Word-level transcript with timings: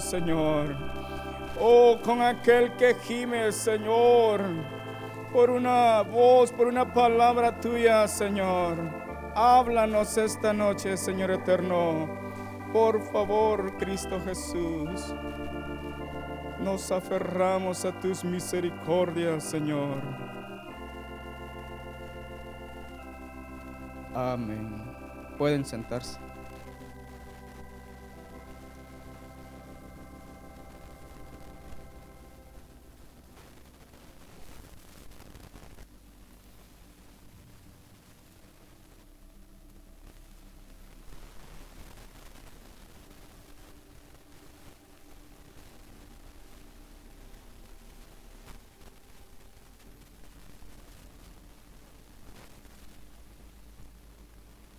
Señor. 0.00 0.74
Oh, 1.60 1.98
con 2.02 2.22
aquel 2.22 2.72
que 2.76 2.94
gime, 2.94 3.52
Señor, 3.52 4.40
por 5.34 5.50
una 5.50 6.00
voz, 6.00 6.50
por 6.50 6.66
una 6.66 6.94
palabra 6.94 7.60
tuya, 7.60 8.08
Señor. 8.08 8.78
Háblanos 9.34 10.16
esta 10.16 10.54
noche, 10.54 10.96
Señor 10.96 11.30
eterno. 11.30 12.08
Por 12.72 13.02
favor, 13.12 13.76
Cristo 13.76 14.18
Jesús. 14.24 15.14
Nos 16.58 16.90
aferramos 16.90 17.84
a 17.84 18.00
tus 18.00 18.24
misericordias, 18.24 19.44
Señor. 19.44 20.00
Amén. 24.14 24.82
Pueden 25.36 25.66
sentarse. 25.66 26.18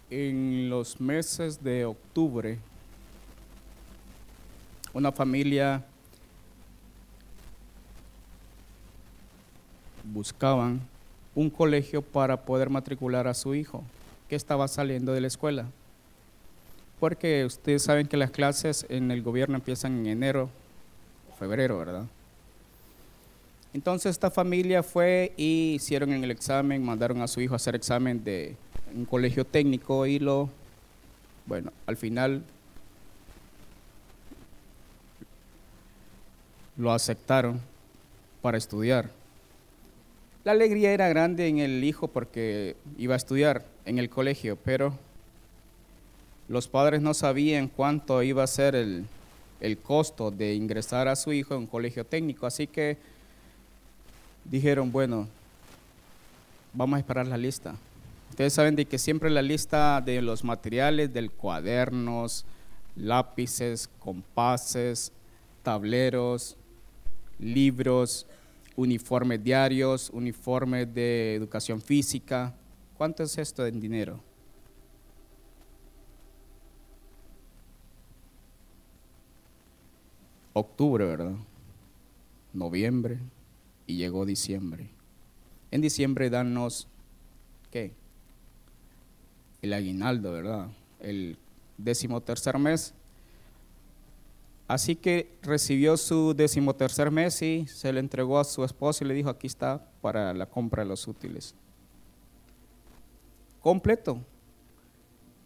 en 0.10 0.66
los 0.77 1.02
meses 1.02 1.63
de 1.63 1.86
octubre, 1.86 2.59
una 4.94 5.12
familia 5.12 5.84
buscaban 10.04 10.79
un 11.34 11.49
colegio 11.49 12.04
para 12.04 12.37
poder 12.37 12.70
matricular 12.70 13.27
a 13.27 13.34
su 13.34 13.55
hijo 13.55 13.84
que 14.29 14.35
estaba 14.35 14.68
saliendo 14.68 15.13
de 15.13 15.21
la 15.21 15.27
escuela. 15.27 15.65
Porque 16.99 17.43
ustedes 17.46 17.82
saben 17.82 18.05
que 18.05 18.18
las 18.18 18.30
clases 18.30 18.85
en 18.87 19.09
el 19.09 19.24
gobierno 19.24 19.55
empiezan 19.55 19.98
en 19.98 20.05
enero, 20.05 20.48
febrero, 21.40 21.80
¿verdad? 21.80 22.05
Entonces 23.74 24.12
esta 24.12 24.30
familia 24.30 24.84
fue 24.84 25.34
y 25.37 25.74
hicieron 25.74 26.12
el 26.12 26.30
examen, 26.30 26.85
mandaron 26.85 27.20
a 27.24 27.27
su 27.27 27.41
hijo 27.41 27.54
a 27.54 27.57
hacer 27.57 27.74
examen 27.74 28.24
de 28.24 28.55
un 28.96 29.05
colegio 29.05 29.43
técnico 29.43 30.05
y 30.05 30.20
lo, 30.20 30.49
bueno, 31.48 31.71
al 31.85 31.98
final 31.98 32.43
lo 36.77 36.91
aceptaron 36.91 37.59
para 38.41 38.57
estudiar. 38.57 39.09
La 40.43 40.51
alegría 40.51 40.91
era 40.91 41.09
grande 41.09 41.48
en 41.48 41.59
el 41.59 41.84
hijo 41.84 42.07
porque 42.07 42.75
iba 42.98 43.15
a 43.15 43.18
estudiar 43.18 43.65
en 43.85 43.98
el 43.98 44.09
colegio, 44.09 44.57
pero 44.57 44.93
los 46.48 46.68
padres 46.68 47.01
no 47.01 47.13
sabían 47.13 47.68
cuánto 47.68 48.21
iba 48.23 48.43
a 48.43 48.48
ser 48.48 48.75
el, 48.75 49.05
el 49.59 49.77
costo 49.77 50.31
de 50.31 50.53
ingresar 50.53 51.07
a 51.07 51.15
su 51.15 51.34
hijo 51.34 51.53
en 51.53 51.62
un 51.62 51.68
colegio 51.68 52.05
técnico, 52.05 52.45
así 52.45 52.68
que 52.68 52.98
dijeron, 54.45 54.91
bueno, 54.91 55.27
vamos 56.73 56.98
a 56.98 56.99
esperar 56.99 57.27
la 57.27 57.37
lista. 57.37 57.75
Ustedes 58.30 58.54
saben 58.54 58.76
de 58.76 58.86
que 58.86 59.00
siempre 59.00 59.30
la 59.30 59.42
lista 59.42 60.02
de 60.02 60.22
los 60.22 60.44
materiales 60.44 61.12
del 61.14 61.32
cuadernos, 61.32 62.46
lápices, 62.96 63.90
compases, 64.00 65.12
tableros, 65.64 66.58
libros, 67.40 68.28
uniformes 68.75 69.44
diarios, 69.44 70.09
uniformes 70.12 70.94
de 70.94 71.36
educación 71.36 71.81
física. 71.81 72.56
¿Cuánto 72.98 73.24
es 73.24 73.38
esto 73.38 73.66
en 73.66 73.80
dinero? 73.80 74.20
Octubre, 80.54 81.06
¿verdad? 81.06 81.36
Noviembre 82.54 83.20
y 83.86 83.98
llegó 83.98 84.26
diciembre. 84.26 84.90
En 85.70 85.82
diciembre 85.82 86.30
danos, 86.30 86.88
¿qué? 87.70 87.94
El 89.62 89.73
aguinaldo, 89.73 90.31
¿verdad? 90.31 90.68
El 91.00 91.38
decimotercer 91.78 92.57
mes. 92.57 92.94
Así 94.68 94.95
que 94.95 95.38
recibió 95.41 95.95
su 95.95 96.34
decimotercer 96.34 97.09
mes 97.09 97.41
y 97.41 97.66
se 97.68 97.94
le 97.94 98.00
entregó 98.00 98.40
a 98.40 98.44
su 98.44 98.63
esposo 98.66 99.03
y 99.03 99.07
le 99.07 99.13
dijo, 99.13 99.29
aquí 99.29 99.47
está 99.47 99.90
para 100.01 100.34
la 100.34 100.45
compra 100.45 100.84
de 100.84 100.90
los 100.90 101.07
útiles. 101.07 101.56
Completo. 103.62 104.22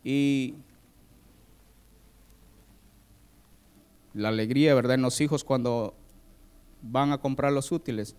Y 0.03 0.55
la 4.13 4.29
alegría, 4.29 4.73
¿verdad? 4.73 4.95
En 4.95 5.03
los 5.03 5.21
hijos 5.21 5.43
cuando 5.43 5.93
van 6.81 7.11
a 7.11 7.19
comprar 7.19 7.51
los 7.51 7.71
útiles. 7.71 8.15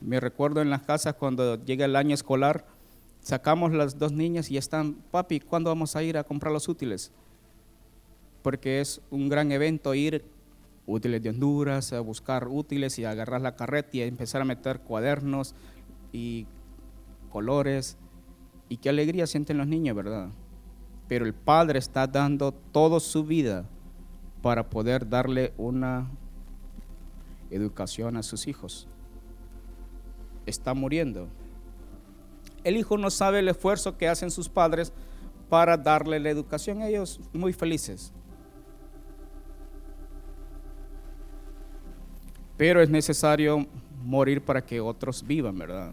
Me 0.00 0.20
recuerdo 0.20 0.62
en 0.62 0.70
las 0.70 0.82
casas 0.82 1.14
cuando 1.14 1.62
llega 1.64 1.84
el 1.84 1.96
año 1.96 2.14
escolar, 2.14 2.66
Sacamos 3.26 3.72
las 3.72 3.98
dos 3.98 4.12
niñas 4.12 4.52
y 4.52 4.56
están, 4.56 4.94
papi, 5.10 5.40
¿cuándo 5.40 5.68
vamos 5.68 5.96
a 5.96 6.02
ir 6.04 6.16
a 6.16 6.22
comprar 6.22 6.52
los 6.52 6.68
útiles? 6.68 7.10
Porque 8.40 8.80
es 8.80 9.00
un 9.10 9.28
gran 9.28 9.50
evento 9.50 9.92
ir 9.94 10.24
útiles 10.86 11.20
de 11.20 11.30
Honduras, 11.30 11.92
a 11.92 11.98
buscar 11.98 12.46
útiles 12.46 13.00
y 13.00 13.04
agarrar 13.04 13.40
la 13.40 13.56
carreta 13.56 13.96
y 13.96 14.02
empezar 14.02 14.42
a 14.42 14.44
meter 14.44 14.78
cuadernos 14.78 15.56
y 16.12 16.46
colores. 17.28 17.96
Y 18.68 18.76
qué 18.76 18.90
alegría 18.90 19.26
sienten 19.26 19.58
los 19.58 19.66
niños, 19.66 19.96
¿verdad? 19.96 20.28
Pero 21.08 21.26
el 21.26 21.34
padre 21.34 21.80
está 21.80 22.06
dando 22.06 22.52
toda 22.52 23.00
su 23.00 23.24
vida 23.24 23.68
para 24.40 24.70
poder 24.70 25.08
darle 25.08 25.52
una 25.56 26.08
educación 27.50 28.16
a 28.18 28.22
sus 28.22 28.46
hijos. 28.46 28.86
Está 30.46 30.74
muriendo 30.74 31.26
el 32.66 32.76
hijo 32.76 32.98
no 32.98 33.10
sabe 33.10 33.38
el 33.38 33.48
esfuerzo 33.48 33.96
que 33.96 34.08
hacen 34.08 34.28
sus 34.28 34.48
padres 34.48 34.92
para 35.48 35.76
darle 35.76 36.18
la 36.18 36.30
educación. 36.30 36.82
Ellos 36.82 37.20
muy 37.32 37.52
felices. 37.52 38.12
Pero 42.56 42.82
es 42.82 42.90
necesario 42.90 43.66
morir 44.04 44.42
para 44.42 44.64
que 44.64 44.80
otros 44.80 45.24
vivan, 45.24 45.56
¿verdad? 45.56 45.92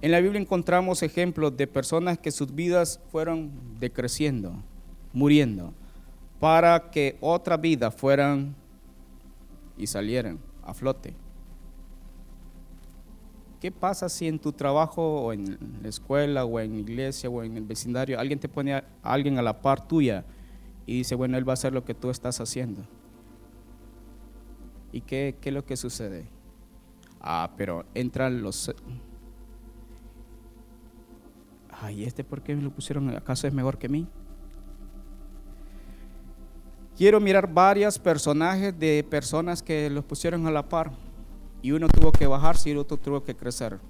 En 0.00 0.12
la 0.12 0.20
Biblia 0.20 0.40
encontramos 0.40 1.02
ejemplos 1.02 1.54
de 1.54 1.66
personas 1.66 2.18
que 2.18 2.30
sus 2.30 2.54
vidas 2.54 3.00
fueron 3.12 3.50
decreciendo, 3.78 4.54
muriendo, 5.12 5.74
para 6.40 6.90
que 6.90 7.18
otra 7.20 7.58
vida 7.58 7.90
fueran 7.90 8.54
y 9.76 9.86
salieran 9.86 10.38
a 10.62 10.72
flote. 10.72 11.25
¿Qué 13.66 13.72
pasa 13.72 14.08
si 14.08 14.28
en 14.28 14.38
tu 14.38 14.52
trabajo 14.52 15.22
o 15.22 15.32
en 15.32 15.58
la 15.82 15.88
escuela 15.88 16.44
o 16.44 16.60
en 16.60 16.74
la 16.74 16.78
iglesia 16.78 17.28
o 17.28 17.42
en 17.42 17.56
el 17.56 17.64
vecindario 17.64 18.16
alguien 18.20 18.38
te 18.38 18.48
pone 18.48 18.74
a 18.74 18.84
alguien 19.02 19.40
a 19.40 19.42
la 19.42 19.60
par 19.60 19.88
tuya 19.88 20.24
y 20.86 20.98
dice, 20.98 21.16
bueno, 21.16 21.36
él 21.36 21.48
va 21.48 21.54
a 21.54 21.54
hacer 21.54 21.72
lo 21.72 21.84
que 21.84 21.92
tú 21.92 22.08
estás 22.10 22.40
haciendo? 22.40 22.86
¿Y 24.92 25.00
qué, 25.00 25.34
qué 25.40 25.48
es 25.48 25.52
lo 25.52 25.64
que 25.64 25.76
sucede? 25.76 26.28
Ah, 27.20 27.54
pero 27.56 27.84
entran 27.92 28.40
los... 28.40 28.72
Ay, 31.68 32.04
¿este 32.04 32.22
por 32.22 32.42
qué 32.42 32.54
me 32.54 32.62
lo 32.62 32.70
pusieron? 32.70 33.16
¿Acaso 33.16 33.48
es 33.48 33.52
mejor 33.52 33.78
que 33.78 33.88
mí? 33.88 34.06
Quiero 36.96 37.18
mirar 37.18 37.52
varios 37.52 37.98
personajes 37.98 38.78
de 38.78 39.04
personas 39.10 39.60
que 39.60 39.90
los 39.90 40.04
pusieron 40.04 40.46
a 40.46 40.52
la 40.52 40.68
par 40.68 40.92
y 41.66 41.72
uno 41.72 41.88
tuvo 41.88 42.12
que 42.12 42.28
bajarse 42.28 42.68
y 42.68 42.72
el 42.72 42.78
otro 42.78 42.96
tuvo 42.96 43.24
que 43.24 43.34
crecer. 43.34 43.80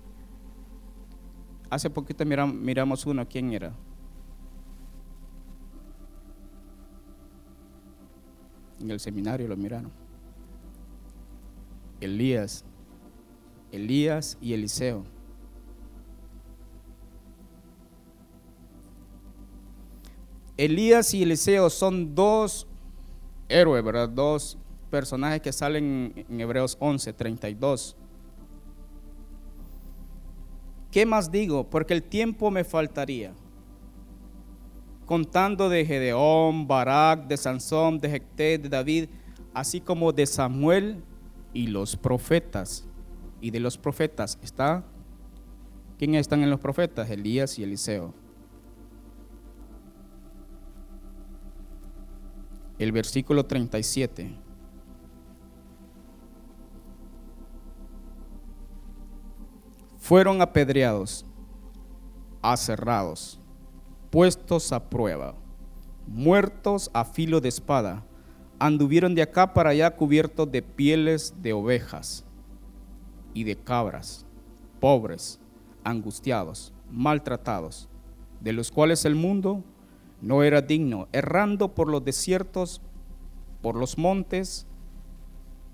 Hace 1.68 1.90
poquito 1.90 2.24
miramos 2.24 3.04
uno, 3.04 3.28
¿quién 3.28 3.52
era? 3.52 3.74
En 8.80 8.90
el 8.90 8.98
seminario 8.98 9.46
lo 9.46 9.58
miraron. 9.58 9.92
Elías, 12.00 12.64
Elías 13.70 14.38
y 14.40 14.54
Eliseo. 14.54 15.04
Elías 20.56 21.12
y 21.12 21.24
Eliseo 21.24 21.68
son 21.68 22.14
dos 22.14 22.66
héroes, 23.50 23.84
¿verdad? 23.84 24.08
Dos 24.08 24.56
personajes 24.96 25.42
que 25.42 25.52
salen 25.52 26.24
en 26.26 26.40
Hebreos 26.40 26.78
11, 26.80 27.12
32. 27.12 27.94
¿Qué 30.90 31.04
más 31.04 31.30
digo? 31.30 31.68
Porque 31.68 31.92
el 31.92 32.02
tiempo 32.02 32.50
me 32.50 32.64
faltaría. 32.64 33.34
contando 35.04 35.68
de 35.68 35.84
Gedeón, 35.84 36.66
Barak, 36.66 37.26
de 37.26 37.36
Sansón, 37.36 37.98
de 37.98 38.08
Jecté, 38.08 38.56
de 38.56 38.70
David, 38.70 39.10
así 39.52 39.82
como 39.82 40.12
de 40.12 40.24
Samuel 40.24 41.04
y 41.52 41.66
los 41.66 41.94
profetas. 41.94 42.86
Y 43.42 43.50
de 43.50 43.60
los 43.60 43.76
profetas 43.76 44.38
está, 44.42 44.82
¿quiénes 45.98 46.22
están 46.22 46.42
en 46.42 46.48
los 46.48 46.58
profetas? 46.58 47.10
Elías 47.10 47.58
y 47.58 47.64
Eliseo. 47.64 48.14
El 52.78 52.92
versículo 52.92 53.44
37. 53.44 54.45
Fueron 60.06 60.40
apedreados, 60.40 61.26
aserrados, 62.40 63.40
puestos 64.08 64.70
a 64.70 64.88
prueba, 64.88 65.34
muertos 66.06 66.92
a 66.94 67.04
filo 67.04 67.40
de 67.40 67.48
espada 67.48 68.06
anduvieron 68.60 69.16
de 69.16 69.22
acá 69.22 69.52
para 69.52 69.70
allá 69.70 69.96
cubiertos 69.96 70.48
de 70.52 70.62
pieles 70.62 71.34
de 71.42 71.52
ovejas 71.54 72.24
y 73.34 73.42
de 73.42 73.56
cabras, 73.56 74.24
pobres, 74.78 75.40
angustiados, 75.82 76.72
maltratados, 76.88 77.88
de 78.40 78.52
los 78.52 78.70
cuales 78.70 79.04
el 79.06 79.16
mundo 79.16 79.64
no 80.20 80.44
era 80.44 80.62
digno, 80.62 81.08
errando 81.10 81.74
por 81.74 81.88
los 81.88 82.04
desiertos, 82.04 82.80
por 83.60 83.74
los 83.74 83.98
montes, 83.98 84.68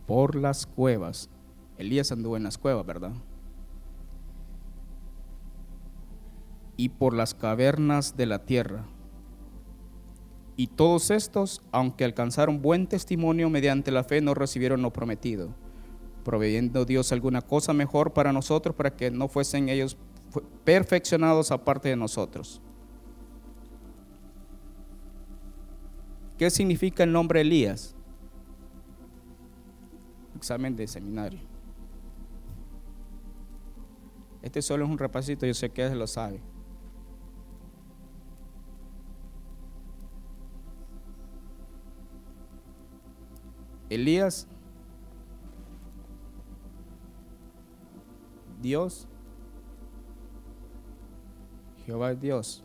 por 0.06 0.36
las 0.36 0.64
cuevas. 0.64 1.28
Elías 1.76 2.10
anduvo 2.12 2.38
en 2.38 2.44
las 2.44 2.56
cuevas, 2.56 2.86
¿verdad? 2.86 3.12
Y 6.76 6.90
por 6.90 7.14
las 7.14 7.34
cavernas 7.34 8.16
de 8.16 8.26
la 8.26 8.44
tierra 8.44 8.84
y 10.56 10.66
todos 10.66 11.10
estos, 11.10 11.62
aunque 11.72 12.04
alcanzaron 12.04 12.60
buen 12.60 12.86
testimonio 12.86 13.48
mediante 13.48 13.90
la 13.90 14.04
fe, 14.04 14.20
no 14.20 14.34
recibieron 14.34 14.82
lo 14.82 14.92
prometido, 14.92 15.54
proveyendo 16.24 16.84
Dios 16.84 17.10
alguna 17.12 17.40
cosa 17.40 17.72
mejor 17.72 18.12
para 18.12 18.32
nosotros, 18.32 18.76
para 18.76 18.94
que 18.94 19.10
no 19.10 19.28
fuesen 19.28 19.68
ellos 19.68 19.96
perfeccionados 20.64 21.50
aparte 21.50 21.88
de 21.88 21.96
nosotros. 21.96 22.60
¿Qué 26.38 26.50
significa 26.50 27.02
el 27.04 27.12
nombre 27.12 27.40
Elías? 27.40 27.94
Examen 30.36 30.76
de 30.76 30.86
seminario. 30.86 31.40
Este 34.42 34.60
solo 34.60 34.84
es 34.84 34.90
un 34.90 34.98
repasito, 34.98 35.46
yo 35.46 35.54
sé 35.54 35.70
que 35.70 35.84
él 35.84 35.98
lo 35.98 36.06
sabe. 36.06 36.40
Elías, 43.94 44.48
Dios, 48.62 49.06
Jehová 51.84 52.14
Dios. 52.14 52.64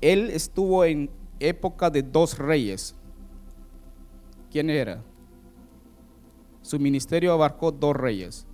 Él 0.00 0.30
estuvo 0.30 0.84
en 0.84 1.08
época 1.38 1.88
de 1.88 2.02
dos 2.02 2.36
reyes. 2.36 2.96
¿Quién 4.50 4.70
era? 4.70 5.04
Su 6.62 6.80
ministerio 6.80 7.32
abarcó 7.32 7.70
dos 7.70 7.94
reyes, 7.94 8.44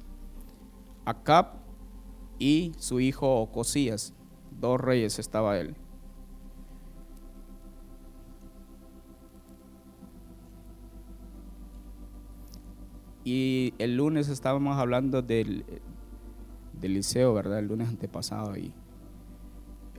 Acab 1.06 1.54
y 2.38 2.72
su 2.76 3.00
hijo 3.00 3.40
Ocosías. 3.40 4.12
Dos 4.50 4.78
reyes 4.80 5.18
estaba 5.18 5.58
él. 5.58 5.74
Y 13.24 13.72
el 13.78 13.96
lunes 13.96 14.28
estábamos 14.28 14.76
hablando 14.76 15.22
del, 15.22 15.64
del 16.78 16.94
liceo, 16.94 17.32
¿verdad? 17.32 17.58
El 17.58 17.68
lunes 17.68 17.88
antepasado 17.88 18.56
y 18.56 18.72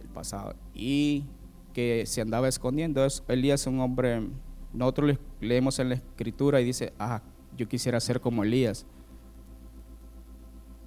el 0.02 0.08
pasado. 0.14 0.56
Y 0.74 1.26
que 1.74 2.06
se 2.06 2.22
andaba 2.22 2.48
escondiendo. 2.48 3.06
Elías 3.28 3.62
es 3.62 3.68
un 3.68 3.80
hombre, 3.82 4.30
nosotros 4.72 5.18
leemos 5.42 5.78
en 5.80 5.90
la 5.90 5.96
escritura 5.96 6.62
y 6.62 6.64
dice, 6.64 6.94
ah, 7.00 7.22
yo 7.58 7.68
quisiera 7.68 8.00
ser 8.00 8.22
como 8.22 8.44
Elías. 8.44 8.86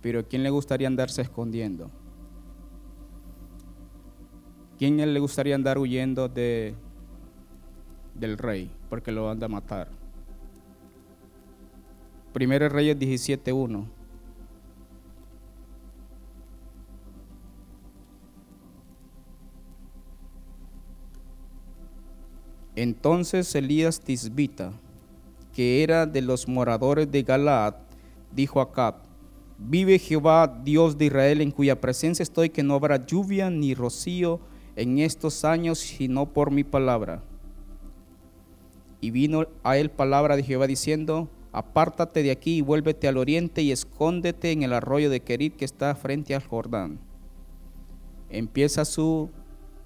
Pero 0.00 0.26
¿quién 0.26 0.42
le 0.42 0.50
gustaría 0.50 0.86
andarse 0.86 1.22
escondiendo? 1.22 1.90
¿Quién 4.78 4.96
le 5.12 5.20
gustaría 5.20 5.56
andar 5.56 5.76
huyendo 5.76 6.28
de, 6.28 6.74
del 8.14 8.38
rey? 8.38 8.70
Porque 8.88 9.10
lo 9.10 9.28
anda 9.28 9.46
a 9.46 9.48
matar. 9.48 9.97
Primero 12.32 12.68
Reyes 12.68 12.98
17.1. 12.98 13.98
Entonces 22.76 23.52
Elías 23.56 24.00
Tisbita, 24.00 24.72
que 25.52 25.82
era 25.82 26.06
de 26.06 26.22
los 26.22 26.46
moradores 26.46 27.10
de 27.10 27.24
Galaad, 27.24 27.74
dijo 28.32 28.60
a 28.60 28.64
Acab, 28.64 28.94
vive 29.58 29.98
Jehová, 29.98 30.60
Dios 30.62 30.96
de 30.96 31.06
Israel, 31.06 31.40
en 31.40 31.50
cuya 31.50 31.80
presencia 31.80 32.22
estoy, 32.22 32.50
que 32.50 32.62
no 32.62 32.74
habrá 32.74 33.04
lluvia 33.04 33.50
ni 33.50 33.74
rocío 33.74 34.38
en 34.76 35.00
estos 35.00 35.44
años, 35.44 35.80
sino 35.80 36.32
por 36.32 36.52
mi 36.52 36.62
palabra. 36.62 37.24
Y 39.00 39.10
vino 39.10 39.46
a 39.64 39.76
él 39.76 39.90
palabra 39.90 40.36
de 40.36 40.44
Jehová 40.44 40.68
diciendo, 40.68 41.28
apártate 41.58 42.22
de 42.22 42.30
aquí 42.30 42.58
y 42.58 42.60
vuélvete 42.60 43.08
al 43.08 43.16
oriente 43.16 43.62
y 43.62 43.72
escóndete 43.72 44.52
en 44.52 44.62
el 44.62 44.72
arroyo 44.72 45.10
de 45.10 45.18
Kerit 45.18 45.56
que 45.56 45.64
está 45.64 45.92
frente 45.96 46.36
al 46.36 46.44
Jordán. 46.44 47.00
Empieza 48.30 48.84
su 48.84 49.28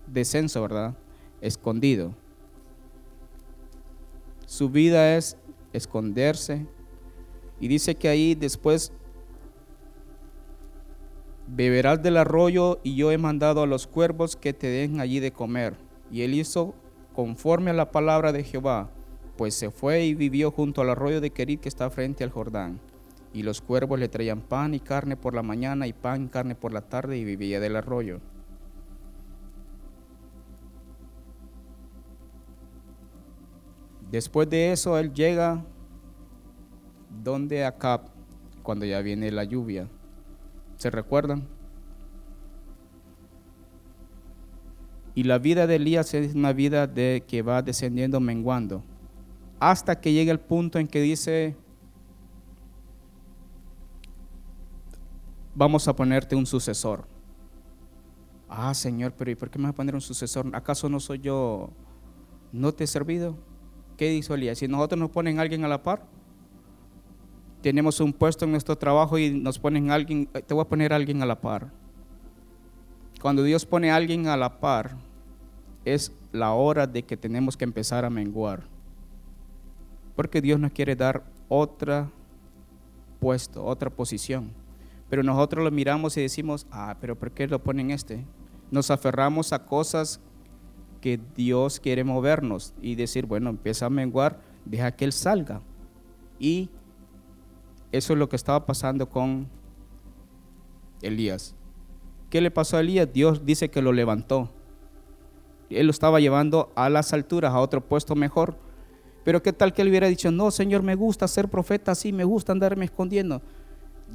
descenso, 0.06 0.60
¿verdad? 0.60 0.94
Escondido. 1.40 2.14
Su 4.44 4.68
vida 4.68 5.16
es 5.16 5.38
esconderse. 5.72 6.66
Y 7.58 7.68
dice 7.68 7.94
que 7.94 8.08
ahí 8.08 8.34
después 8.34 8.92
beberás 11.46 12.02
del 12.02 12.18
arroyo 12.18 12.80
y 12.82 12.96
yo 12.96 13.12
he 13.12 13.16
mandado 13.16 13.62
a 13.62 13.66
los 13.66 13.86
cuervos 13.86 14.36
que 14.36 14.52
te 14.52 14.66
den 14.66 15.00
allí 15.00 15.20
de 15.20 15.32
comer. 15.32 15.76
Y 16.10 16.20
él 16.20 16.34
hizo 16.34 16.74
conforme 17.14 17.70
a 17.70 17.74
la 17.74 17.90
palabra 17.90 18.30
de 18.30 18.44
Jehová 18.44 18.90
pues 19.42 19.54
se 19.54 19.72
fue 19.72 20.04
y 20.04 20.14
vivió 20.14 20.52
junto 20.52 20.82
al 20.82 20.90
arroyo 20.90 21.20
de 21.20 21.30
Kerit 21.30 21.62
que 21.62 21.68
está 21.68 21.90
frente 21.90 22.22
al 22.22 22.30
Jordán. 22.30 22.78
Y 23.34 23.42
los 23.42 23.60
cuervos 23.60 23.98
le 23.98 24.08
traían 24.08 24.40
pan 24.40 24.72
y 24.72 24.78
carne 24.78 25.16
por 25.16 25.34
la 25.34 25.42
mañana 25.42 25.88
y 25.88 25.92
pan 25.92 26.26
y 26.26 26.28
carne 26.28 26.54
por 26.54 26.72
la 26.72 26.82
tarde 26.82 27.18
y 27.18 27.24
vivía 27.24 27.58
del 27.58 27.74
arroyo. 27.74 28.20
Después 34.12 34.48
de 34.48 34.70
eso 34.70 34.96
él 34.96 35.12
llega 35.12 35.64
donde 37.24 37.64
Acab 37.64 38.02
cuando 38.62 38.84
ya 38.84 39.00
viene 39.00 39.32
la 39.32 39.42
lluvia. 39.42 39.88
¿Se 40.76 40.88
recuerdan? 40.88 41.48
Y 45.16 45.24
la 45.24 45.38
vida 45.38 45.66
de 45.66 45.74
Elías 45.74 46.14
es 46.14 46.32
una 46.32 46.52
vida 46.52 46.86
de 46.86 47.24
que 47.26 47.42
va 47.42 47.60
descendiendo 47.60 48.20
menguando 48.20 48.84
hasta 49.62 50.00
que 50.00 50.12
llegue 50.12 50.32
el 50.32 50.40
punto 50.40 50.80
en 50.80 50.88
que 50.88 51.00
dice, 51.00 51.54
vamos 55.54 55.86
a 55.86 55.94
ponerte 55.94 56.34
un 56.34 56.46
sucesor. 56.46 57.06
Ah, 58.48 58.74
Señor, 58.74 59.12
pero 59.16 59.30
¿y 59.30 59.36
por 59.36 59.50
qué 59.50 59.60
me 59.60 59.66
vas 59.66 59.70
a 59.70 59.76
poner 59.76 59.94
un 59.94 60.00
sucesor? 60.00 60.50
¿Acaso 60.52 60.88
no 60.88 60.98
soy 60.98 61.20
yo? 61.20 61.70
¿No 62.50 62.72
te 62.72 62.84
he 62.84 62.86
servido? 62.88 63.36
¿Qué 63.96 64.10
dijo 64.10 64.34
Elías? 64.34 64.58
Si 64.58 64.66
nosotros 64.66 64.98
nos 64.98 65.10
ponen 65.10 65.38
alguien 65.38 65.64
a 65.64 65.68
la 65.68 65.80
par, 65.80 66.06
tenemos 67.62 68.00
un 68.00 68.12
puesto 68.12 68.44
en 68.44 68.50
nuestro 68.50 68.76
trabajo 68.76 69.16
y 69.16 69.30
nos 69.30 69.60
ponen 69.60 69.92
alguien, 69.92 70.26
te 70.26 70.54
voy 70.54 70.62
a 70.62 70.68
poner 70.68 70.92
a 70.92 70.96
alguien 70.96 71.22
a 71.22 71.26
la 71.26 71.40
par. 71.40 71.70
Cuando 73.20 73.44
Dios 73.44 73.64
pone 73.64 73.92
a 73.92 73.96
alguien 73.96 74.26
a 74.26 74.36
la 74.36 74.58
par, 74.58 74.96
es 75.84 76.10
la 76.32 76.52
hora 76.52 76.88
de 76.88 77.04
que 77.04 77.16
tenemos 77.16 77.56
que 77.56 77.62
empezar 77.62 78.04
a 78.04 78.10
menguar. 78.10 78.71
Porque 80.14 80.40
Dios 80.40 80.60
nos 80.60 80.72
quiere 80.72 80.96
dar 80.96 81.24
otra 81.48 82.10
puesto, 83.20 83.64
otra 83.64 83.88
posición. 83.90 84.52
Pero 85.08 85.22
nosotros 85.22 85.62
lo 85.62 85.70
miramos 85.70 86.16
y 86.16 86.22
decimos, 86.22 86.66
ah, 86.70 86.96
pero 87.00 87.18
¿por 87.18 87.30
qué 87.30 87.46
lo 87.46 87.62
ponen 87.62 87.90
este? 87.90 88.24
Nos 88.70 88.90
aferramos 88.90 89.52
a 89.52 89.66
cosas 89.66 90.20
que 91.00 91.20
Dios 91.36 91.78
quiere 91.78 92.04
movernos 92.04 92.74
y 92.80 92.94
decir, 92.94 93.26
bueno, 93.26 93.50
empieza 93.50 93.86
a 93.86 93.90
menguar, 93.90 94.40
deja 94.64 94.92
que 94.92 95.04
Él 95.04 95.12
salga. 95.12 95.60
Y 96.38 96.70
eso 97.92 98.14
es 98.14 98.18
lo 98.18 98.28
que 98.28 98.36
estaba 98.36 98.64
pasando 98.64 99.08
con 99.08 99.48
Elías. 101.02 101.54
qué 102.30 102.40
le 102.40 102.50
pasó 102.50 102.78
a 102.78 102.80
Elías? 102.80 103.12
Dios 103.12 103.44
dice 103.44 103.68
que 103.68 103.82
lo 103.82 103.92
levantó. 103.92 104.50
Él 105.68 105.86
lo 105.86 105.90
estaba 105.90 106.20
llevando 106.20 106.72
a 106.74 106.88
las 106.88 107.12
alturas, 107.12 107.52
a 107.52 107.60
otro 107.60 107.86
puesto 107.86 108.14
mejor. 108.14 108.56
Pero 109.24 109.42
qué 109.42 109.52
tal 109.52 109.72
que 109.72 109.82
él 109.82 109.88
hubiera 109.88 110.08
dicho, 110.08 110.30
no, 110.30 110.50
Señor, 110.50 110.82
me 110.82 110.94
gusta 110.94 111.28
ser 111.28 111.48
profeta 111.48 111.92
así, 111.92 112.12
me 112.12 112.24
gusta 112.24 112.52
andarme 112.52 112.84
escondiendo. 112.84 113.40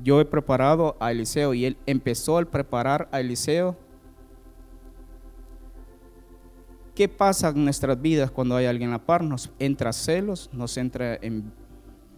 Yo 0.04 0.20
he 0.20 0.26
preparado 0.26 0.98
a 1.00 1.12
Eliseo 1.12 1.54
y 1.54 1.66
él 1.66 1.78
empezó 1.86 2.38
al 2.38 2.48
preparar 2.48 3.08
a 3.12 3.20
Eliseo. 3.20 3.78
¿Qué 6.94 7.08
pasa 7.08 7.50
en 7.50 7.64
nuestras 7.64 8.02
vidas 8.02 8.32
cuando 8.32 8.56
hay 8.56 8.66
alguien 8.66 8.90
a 8.90 8.94
la 8.94 9.06
par? 9.06 9.24
Nos 9.24 9.52
entra 9.60 9.94
celos, 9.94 10.50
nos 10.52 10.78
entra 10.78 11.16
en 11.22 11.52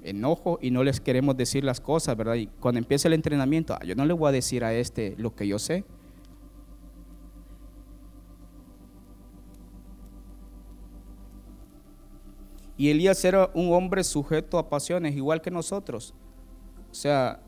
enojo 0.04 0.60
y 0.62 0.72
no 0.72 0.84
les 0.84 1.00
queremos 1.00 1.36
decir 1.38 1.64
las 1.64 1.82
cosas, 1.82 2.16
¿verdad? 2.16 2.36
Y 2.36 2.48
cuando 2.60 2.80
empieza 2.80 3.08
el 3.08 3.14
entrenamiento, 3.14 3.74
ah, 3.74 3.84
yo 3.86 3.96
no 3.96 4.06
le 4.06 4.14
voy 4.14 4.30
a 4.30 4.32
decir 4.32 4.64
a 4.64 4.74
este 4.74 5.16
lo 5.18 5.36
que 5.36 5.48
yo 5.48 5.60
sé. 5.60 5.84
Y 12.80 12.90
Elías 12.90 13.26
era 13.26 13.52
un 13.54 13.74
hombre 13.74 14.06
sujeto 14.06 14.58
a 14.58 14.70
pasiones, 14.70 15.14
igual 15.14 15.42
que 15.42 15.52
nosotros. 15.52 16.14
O 16.90 16.94
sea, 16.94 17.42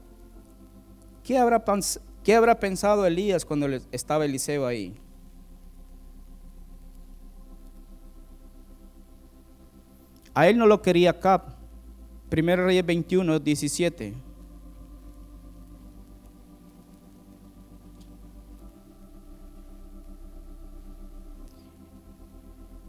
¿qué 1.23 1.37
habrá, 1.37 1.63
qué 2.21 2.35
habrá 2.35 2.59
pensado 2.59 3.05
Elías 3.05 3.45
cuando 3.45 3.67
estaba 3.93 4.25
Eliseo 4.25 4.67
ahí? 4.67 4.93
A 10.33 10.49
él 10.49 10.57
no 10.57 10.67
lo 10.67 10.81
quería 10.81 11.17
Cap. 11.17 11.53
Primero 12.27 12.65
Reyes 12.65 12.85
21, 12.85 13.39
17. 13.39 14.13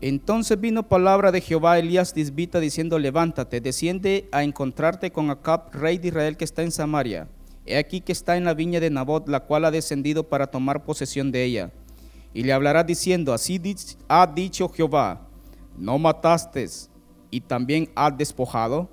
Entonces 0.03 0.61
vino 0.61 0.89
palabra 0.89 1.31
de 1.31 1.41
Jehová 1.41 1.75
a 1.75 1.79
Elías 1.79 2.13
Disbita 2.13 2.59
diciendo, 2.59 2.99
levántate, 2.99 3.61
desciende 3.61 4.29
a 4.33 4.43
encontrarte 4.43 5.13
con 5.13 5.31
Acab, 5.31 5.73
rey 5.73 5.97
de 5.99 6.09
Israel 6.09 6.37
que 6.37 6.45
está 6.45 6.63
en 6.63 6.73
Samaria. 6.73 7.29
He 7.67 7.77
aquí 7.79 8.01
que 8.01 8.11
está 8.11 8.37
en 8.37 8.45
la 8.45 8.53
viña 8.53 8.81
de 8.81 8.91
Nabot, 8.91 9.29
la 9.29 9.45
cual 9.45 9.65
ha 9.65 9.71
descendido 9.71 10.29
para 10.29 10.49
tomar 10.49 10.83
posesión 10.83 11.31
de 11.31 11.45
ella. 11.45 11.71
Y 12.35 12.43
le 12.43 12.53
hablará 12.53 12.83
diciendo, 12.83 13.33
así 13.33 13.61
ha 14.09 14.27
dicho 14.27 14.69
Jehová, 14.71 15.29
no 15.79 16.01
mataste 16.01 16.67
y 17.31 17.41
también 17.43 17.89
has 17.95 18.19
despojado. 18.19 18.91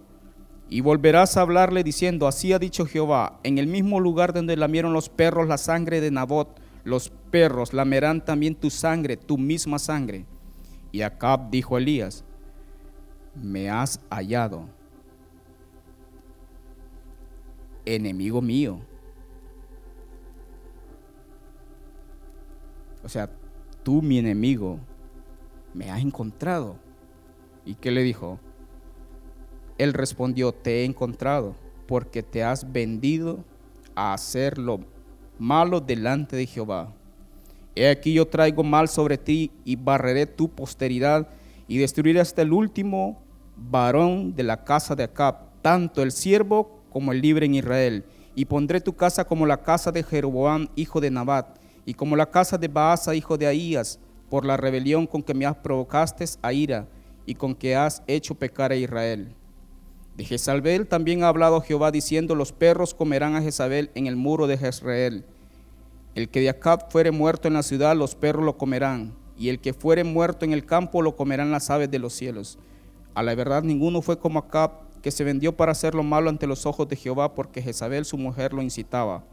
Y 0.69 0.81
volverás 0.81 1.37
a 1.37 1.41
hablarle 1.41 1.83
diciendo, 1.83 2.27
así 2.27 2.53
ha 2.53 2.59
dicho 2.59 2.85
Jehová, 2.85 3.39
en 3.41 3.57
el 3.57 3.65
mismo 3.65 3.99
lugar 3.99 4.31
donde 4.31 4.55
lamieron 4.55 4.93
los 4.93 5.09
perros 5.09 5.47
la 5.47 5.57
sangre 5.57 6.01
de 6.01 6.11
Nabot, 6.11 6.49
los 6.83 7.11
perros 7.31 7.73
lamerán 7.73 8.23
también 8.23 8.53
tu 8.53 8.69
sangre, 8.69 9.17
tu 9.17 9.39
misma 9.39 9.79
sangre. 9.79 10.27
Y 10.91 11.01
Acab 11.01 11.49
dijo 11.49 11.75
a 11.75 11.79
Elías, 11.79 12.23
me 13.35 13.69
has 13.69 13.99
hallado, 14.09 14.67
enemigo 17.85 18.41
mío. 18.41 18.79
O 23.03 23.09
sea, 23.09 23.29
tú 23.83 24.01
mi 24.01 24.19
enemigo, 24.19 24.79
me 25.73 25.89
has 25.89 26.01
encontrado. 26.01 26.77
¿Y 27.65 27.75
qué 27.75 27.91
le 27.91 28.03
dijo? 28.03 28.39
Él 29.77 29.93
respondió, 29.93 30.51
te 30.51 30.81
he 30.81 30.85
encontrado 30.85 31.55
porque 31.87 32.21
te 32.21 32.43
has 32.43 32.71
vendido 32.71 33.43
a 33.95 34.13
hacer 34.13 34.57
lo 34.57 34.79
malo 35.37 35.79
delante 35.79 36.35
de 36.35 36.45
Jehová. 36.45 36.93
He 37.79 37.89
aquí 37.89 38.11
yo 38.11 38.27
traigo 38.27 38.61
mal 38.61 38.89
sobre 38.89 39.17
ti 39.17 39.53
y 39.63 39.77
barreré 39.77 40.25
tu 40.25 40.49
posteridad 40.49 41.29
y 41.65 41.77
destruiré 41.77 42.19
hasta 42.19 42.41
el 42.41 42.51
último 42.51 43.23
varón 43.55 44.35
de 44.35 44.43
la 44.43 44.65
casa 44.65 44.97
de 44.97 45.03
Acab, 45.03 45.61
tanto 45.61 46.03
el 46.03 46.11
siervo 46.11 46.81
como 46.89 47.13
el 47.13 47.21
libre 47.21 47.45
en 47.45 47.55
Israel. 47.55 48.03
Y 48.35 48.43
pondré 48.43 48.81
tu 48.81 48.97
casa 48.97 49.23
como 49.23 49.45
la 49.45 49.61
casa 49.61 49.93
de 49.93 50.03
Jeroboam, 50.03 50.67
hijo 50.75 50.99
de 50.99 51.09
Nabat, 51.09 51.57
y 51.85 51.93
como 51.93 52.17
la 52.17 52.29
casa 52.29 52.57
de 52.57 52.67
Baasa, 52.67 53.15
hijo 53.15 53.37
de 53.37 53.47
Ahías, 53.47 53.97
por 54.29 54.43
la 54.43 54.57
rebelión 54.57 55.07
con 55.07 55.23
que 55.23 55.33
me 55.33 55.45
has 55.45 55.55
provocaste 55.55 56.25
a 56.41 56.51
ira 56.51 56.85
y 57.25 57.33
con 57.33 57.55
que 57.55 57.77
has 57.77 58.03
hecho 58.07 58.35
pecar 58.35 58.73
a 58.73 58.75
Israel. 58.75 59.33
De 60.17 60.25
Jezabel 60.25 60.85
también 60.85 61.23
ha 61.23 61.29
hablado 61.29 61.61
Jehová 61.61 61.91
diciendo, 61.91 62.35
los 62.35 62.51
perros 62.51 62.93
comerán 62.93 63.37
a 63.37 63.41
Jezabel 63.41 63.89
en 63.95 64.05
el 64.05 64.17
muro 64.17 64.47
de 64.47 64.57
Jezreel. 64.57 65.23
El 66.15 66.29
que 66.29 66.41
de 66.41 66.49
Acab 66.49 66.91
fuere 66.91 67.11
muerto 67.11 67.47
en 67.47 67.53
la 67.53 67.63
ciudad, 67.63 67.95
los 67.95 68.15
perros 68.15 68.43
lo 68.43 68.57
comerán, 68.57 69.13
y 69.37 69.49
el 69.49 69.59
que 69.59 69.73
fuere 69.73 70.03
muerto 70.03 70.43
en 70.43 70.53
el 70.53 70.65
campo, 70.65 71.01
lo 71.01 71.15
comerán 71.15 71.51
las 71.51 71.69
aves 71.69 71.89
de 71.91 71.99
los 71.99 72.13
cielos. 72.13 72.57
A 73.13 73.23
la 73.23 73.35
verdad, 73.35 73.63
ninguno 73.63 74.01
fue 74.01 74.19
como 74.19 74.39
Acab, 74.39 74.71
que 75.01 75.11
se 75.11 75.23
vendió 75.23 75.55
para 75.55 75.71
hacer 75.71 75.95
lo 75.95 76.03
malo 76.03 76.29
ante 76.29 76.47
los 76.47 76.65
ojos 76.65 76.87
de 76.89 76.95
Jehová, 76.95 77.35
porque 77.35 77.61
Jezabel 77.61 78.05
su 78.05 78.17
mujer 78.17 78.53
lo 78.53 78.61
incitaba. 78.61 79.23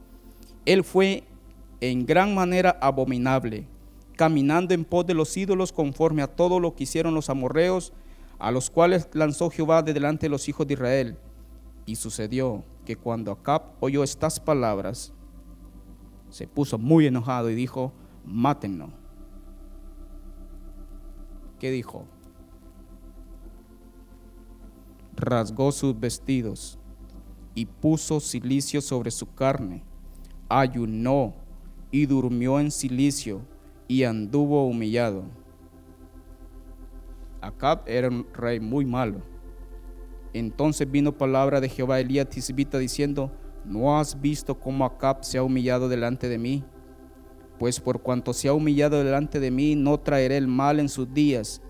Él 0.64 0.85
fue 0.85 1.25
en 1.80 2.06
gran 2.06 2.35
manera 2.35 2.78
abominable, 2.80 3.66
caminando 4.16 4.75
en 4.75 4.85
pos 4.85 5.06
de 5.06 5.14
los 5.14 5.37
ídolos 5.37 5.73
conforme 5.73 6.23
a 6.23 6.26
todo 6.26 6.61
lo 6.61 6.75
que 6.75 6.85
hicieron 6.85 7.14
los 7.14 7.30
amorreos, 7.30 7.92
a 8.38 8.50
los 8.50 8.71
cuales 8.71 9.09
lanzó 9.12 9.50
Jehová 9.50 9.83
de 9.83 9.92
delante 9.92 10.26
de 10.26 10.30
los 10.30 10.49
hijos 10.49 10.66
de 10.66 10.75
Israel. 10.75 11.16
Y 11.85 11.97
sucedió 11.97 12.64
que 12.85 12.97
cuando 12.97 13.33
Acab 13.33 13.62
oyó 13.80 14.02
estas 14.02 14.40
palabras, 14.40 15.12
se 16.30 16.47
puso 16.47 16.78
muy 16.78 17.06
enojado 17.06 17.50
y 17.50 17.54
dijo, 17.54 17.92
mátenlo. 18.25 18.90
¿Qué 21.59 21.71
dijo? 21.71 22.04
Rasgó 25.14 25.73
sus 25.73 25.99
vestidos 25.99 26.78
y 27.54 27.64
puso 27.64 28.21
silicio 28.21 28.83
sobre 28.83 29.11
su 29.11 29.33
carne, 29.35 29.83
ayunó 30.49 31.35
y 31.90 32.04
durmió 32.04 32.61
en 32.61 32.71
silicio 32.71 33.40
y 33.88 34.04
anduvo 34.04 34.66
humillado. 34.66 35.25
Acab 37.40 37.83
era 37.87 38.09
un 38.09 38.26
rey 38.35 38.61
muy 38.61 38.85
malo. 38.85 39.23
Entonces 40.35 40.90
vino 40.90 41.16
palabra 41.16 41.61
de 41.61 41.68
Jehová 41.68 41.95
a 41.95 42.00
Elías 42.00 42.28
Tisbita 42.28 42.76
diciendo, 42.76 43.33
¿no 43.66 43.99
has 43.99 44.20
visto 44.20 44.58
cómo 44.58 44.85
Acab 44.85 45.25
se 45.25 45.38
ha 45.38 45.42
humillado 45.42 45.88
delante 45.88 46.28
de 46.28 46.38
mí? 46.38 46.64
Pues 47.58 47.80
por 47.80 48.00
cuanto 48.00 48.32
se 48.32 48.49
ha 48.49 48.52
humillado 48.52 49.02
delante 49.02 49.40
de 49.40 49.50
mí, 49.50 49.75
no 49.75 49.99
traeré 49.99 50.37
el 50.37 50.46
mal 50.46 50.78
en 50.78 50.88
sus 50.88 51.12
días. 51.12 51.61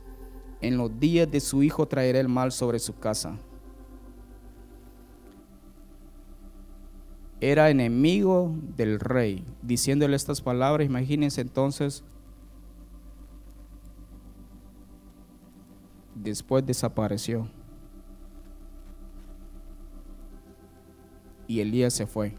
En 0.61 0.77
los 0.77 0.99
días 0.99 1.31
de 1.31 1.41
su 1.41 1.63
hijo 1.63 1.87
traeré 1.87 2.21
el 2.21 2.29
mal 2.29 2.53
sobre 2.53 2.79
su 2.79 2.99
casa. 2.99 3.39
Era 7.41 7.71
enemigo 7.71 8.55
del 8.77 8.99
rey, 8.99 9.45
diciéndole 9.63 10.17
estas 10.17 10.41
palabras. 10.41 10.87
Imagínense 10.87 11.41
entonces 11.41 12.03
después 16.15 16.65
desapareció. 16.67 17.49
Y 21.47 21.61
Elías 21.61 21.95
se 21.95 22.07
fue, 22.07 22.35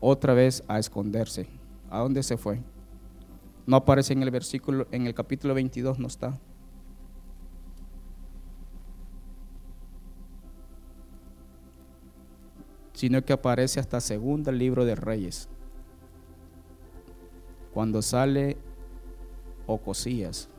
otra 0.00 0.34
vez 0.34 0.64
a 0.68 0.78
esconderse. 0.78 1.48
¿A 1.90 1.98
dónde 2.00 2.22
se 2.22 2.36
fue? 2.36 2.62
No 3.66 3.76
aparece 3.76 4.12
en 4.12 4.22
el 4.22 4.30
versículo, 4.30 4.86
en 4.90 5.06
el 5.06 5.14
capítulo 5.14 5.54
22 5.54 5.98
no 5.98 6.06
está. 6.06 6.38
Sino 12.92 13.24
que 13.24 13.32
aparece 13.32 13.80
hasta 13.80 14.00
segundo 14.00 14.52
libro 14.52 14.84
de 14.84 14.94
Reyes. 14.94 15.48
Cuando 17.72 18.02
sale 18.02 18.58
Ocosías 19.66 20.50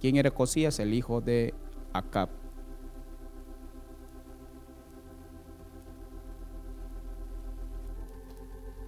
¿Quién 0.00 0.16
era 0.16 0.30
Cosías? 0.30 0.78
El 0.78 0.94
hijo 0.94 1.20
de 1.20 1.52
Acab. 1.92 2.39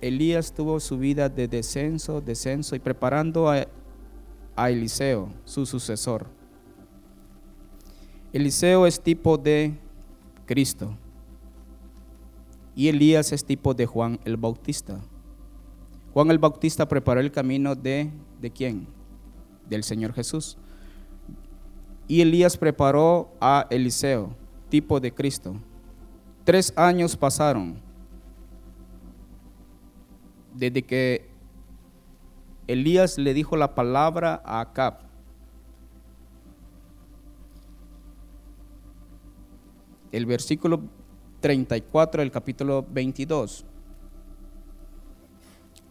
Elías 0.02 0.52
tuvo 0.52 0.80
su 0.80 0.98
vida 0.98 1.28
de 1.28 1.46
descenso, 1.46 2.20
descenso 2.20 2.74
y 2.74 2.80
preparando 2.80 3.48
a, 3.48 4.68
Eliseo, 4.68 5.28
su 5.44 5.64
sucesor. 5.64 6.26
Eliseo 8.32 8.84
es 8.86 9.00
tipo 9.00 9.38
de 9.38 9.78
Cristo 10.44 10.96
y 12.74 12.88
Elías 12.88 13.32
es 13.32 13.44
tipo 13.44 13.74
de 13.74 13.86
Juan 13.86 14.18
el 14.24 14.36
Bautista. 14.36 15.00
Juan 16.12 16.30
el 16.32 16.38
Bautista 16.38 16.88
preparó 16.88 17.20
el 17.20 17.30
camino 17.30 17.76
de, 17.76 18.10
¿de 18.40 18.50
quién? 18.50 18.88
Del 19.68 19.84
Señor 19.84 20.12
Jesús. 20.14 20.58
Y 22.08 22.20
Elías 22.20 22.56
preparó 22.56 23.30
a 23.40 23.68
Eliseo, 23.70 24.34
tipo 24.68 24.98
de 24.98 25.14
Cristo. 25.14 25.54
Tres 26.44 26.72
años 26.76 27.16
pasaron. 27.16 27.91
Desde 30.54 30.82
que 30.82 31.28
Elías 32.66 33.18
le 33.18 33.34
dijo 33.34 33.56
la 33.56 33.74
palabra 33.74 34.42
a 34.44 34.60
Acab. 34.60 34.98
El 40.12 40.26
versículo 40.26 40.82
34 41.40 42.22
del 42.22 42.30
capítulo 42.30 42.86
22. 42.90 43.64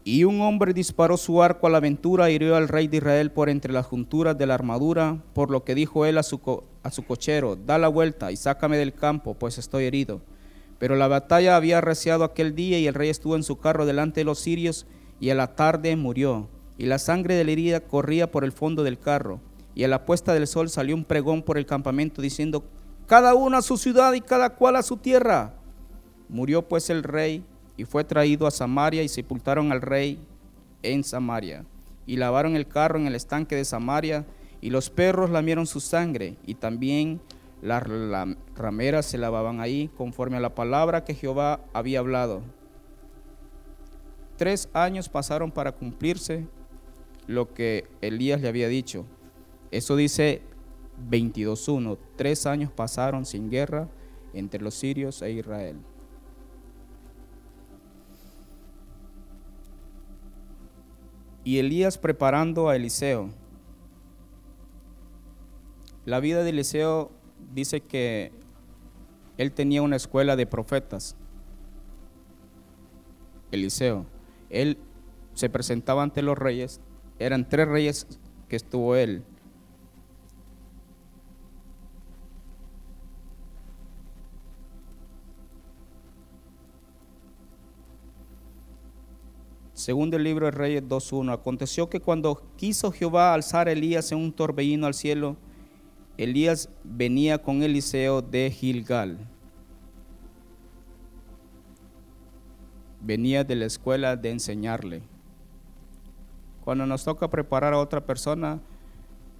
Y 0.03 0.23
un 0.23 0.41
hombre 0.41 0.73
disparó 0.73 1.15
su 1.17 1.43
arco 1.43 1.67
a 1.67 1.69
la 1.69 1.77
aventura 1.77 2.31
y 2.31 2.35
hirió 2.35 2.55
al 2.55 2.67
rey 2.67 2.87
de 2.87 2.97
Israel 2.97 3.31
por 3.31 3.49
entre 3.49 3.71
las 3.71 3.85
junturas 3.85 4.35
de 4.35 4.47
la 4.47 4.55
armadura, 4.55 5.23
por 5.33 5.51
lo 5.51 5.63
que 5.63 5.75
dijo 5.75 6.05
él 6.07 6.17
a 6.17 6.23
su, 6.23 6.63
a 6.81 6.89
su 6.89 7.03
cochero, 7.03 7.55
da 7.55 7.77
la 7.77 7.87
vuelta 7.87 8.31
y 8.31 8.35
sácame 8.35 8.77
del 8.77 8.93
campo, 8.93 9.35
pues 9.35 9.59
estoy 9.59 9.85
herido. 9.85 10.21
Pero 10.81 10.95
la 10.95 11.07
batalla 11.07 11.55
había 11.55 11.77
arreciado 11.77 12.23
aquel 12.23 12.55
día 12.55 12.79
y 12.79 12.87
el 12.87 12.95
rey 12.95 13.11
estuvo 13.11 13.35
en 13.35 13.43
su 13.43 13.59
carro 13.59 13.85
delante 13.85 14.21
de 14.21 14.23
los 14.23 14.39
sirios 14.39 14.87
y 15.19 15.29
a 15.29 15.35
la 15.35 15.55
tarde 15.55 15.95
murió. 15.95 16.49
Y 16.75 16.87
la 16.87 16.97
sangre 16.97 17.35
de 17.35 17.43
la 17.43 17.51
herida 17.51 17.81
corría 17.81 18.31
por 18.31 18.43
el 18.43 18.51
fondo 18.51 18.81
del 18.81 18.97
carro. 18.97 19.39
Y 19.75 19.83
a 19.83 19.87
la 19.87 20.07
puesta 20.07 20.33
del 20.33 20.47
sol 20.47 20.71
salió 20.71 20.95
un 20.95 21.05
pregón 21.05 21.43
por 21.43 21.59
el 21.59 21.67
campamento 21.67 22.19
diciendo, 22.19 22.63
cada 23.05 23.35
uno 23.35 23.59
a 23.59 23.61
su 23.61 23.77
ciudad 23.77 24.13
y 24.13 24.21
cada 24.21 24.55
cual 24.55 24.75
a 24.75 24.81
su 24.81 24.97
tierra. 24.97 25.53
Murió 26.29 26.67
pues 26.67 26.89
el 26.89 27.03
rey 27.03 27.45
y 27.77 27.85
fue 27.85 28.03
traído 28.03 28.47
a 28.47 28.51
Samaria 28.51 29.03
y 29.03 29.07
sepultaron 29.07 29.71
al 29.71 29.83
rey 29.83 30.17
en 30.81 31.03
Samaria. 31.03 31.63
Y 32.07 32.17
lavaron 32.17 32.55
el 32.55 32.67
carro 32.67 32.97
en 32.97 33.05
el 33.05 33.13
estanque 33.13 33.55
de 33.55 33.65
Samaria 33.65 34.25
y 34.61 34.71
los 34.71 34.89
perros 34.89 35.29
lamieron 35.29 35.67
su 35.67 35.79
sangre 35.79 36.37
y 36.43 36.55
también 36.55 37.21
las 37.61 37.83
rameras 38.55 39.05
se 39.05 39.17
lavaban 39.17 39.59
ahí 39.59 39.89
conforme 39.95 40.37
a 40.37 40.39
la 40.39 40.55
palabra 40.55 41.03
que 41.03 41.13
Jehová 41.13 41.61
había 41.73 41.99
hablado. 41.99 42.41
Tres 44.37 44.69
años 44.73 45.09
pasaron 45.09 45.51
para 45.51 45.71
cumplirse 45.71 46.47
lo 47.27 47.53
que 47.53 47.87
Elías 48.01 48.41
le 48.41 48.47
había 48.47 48.67
dicho. 48.67 49.05
Eso 49.69 49.95
dice 49.95 50.41
22.1. 51.09 51.97
Tres 52.15 52.45
años 52.45 52.71
pasaron 52.71 53.25
sin 53.25 53.49
guerra 53.49 53.87
entre 54.33 54.61
los 54.61 54.73
sirios 54.73 55.21
e 55.21 55.31
Israel. 55.31 55.77
y 61.43 61.59
Elías 61.59 61.97
preparando 61.97 62.69
a 62.69 62.75
Eliseo. 62.75 63.29
La 66.05 66.19
vida 66.19 66.43
de 66.43 66.49
Eliseo 66.49 67.11
dice 67.53 67.81
que 67.81 68.31
él 69.37 69.51
tenía 69.51 69.81
una 69.81 69.95
escuela 69.95 70.35
de 70.35 70.45
profetas. 70.45 71.15
Eliseo. 73.51 74.05
Él 74.49 74.77
se 75.33 75.49
presentaba 75.49 76.03
ante 76.03 76.21
los 76.21 76.37
reyes. 76.37 76.81
Eran 77.19 77.47
tres 77.47 77.67
reyes 77.67 78.07
que 78.47 78.55
estuvo 78.55 78.95
él. 78.95 79.23
Segundo 89.81 90.15
el 90.17 90.23
libro 90.23 90.45
de 90.45 90.51
Reyes 90.51 90.83
2.1. 90.83 91.33
Aconteció 91.33 91.89
que 91.89 91.99
cuando 92.01 92.43
quiso 92.55 92.91
Jehová 92.91 93.33
alzar 93.33 93.67
a 93.67 93.71
Elías 93.71 94.11
en 94.11 94.19
un 94.19 94.31
torbellino 94.31 94.85
al 94.85 94.93
cielo, 94.93 95.37
Elías 96.23 96.69
venía 96.83 97.41
con 97.41 97.63
Eliseo 97.63 98.21
de 98.21 98.51
Gilgal. 98.51 99.17
Venía 103.01 103.43
de 103.43 103.55
la 103.55 103.65
escuela 103.65 104.15
de 104.15 104.31
enseñarle. 104.31 105.01
Cuando 106.63 106.85
nos 106.85 107.03
toca 107.03 107.29
preparar 107.29 107.73
a 107.73 107.79
otra 107.79 108.05
persona 108.05 108.59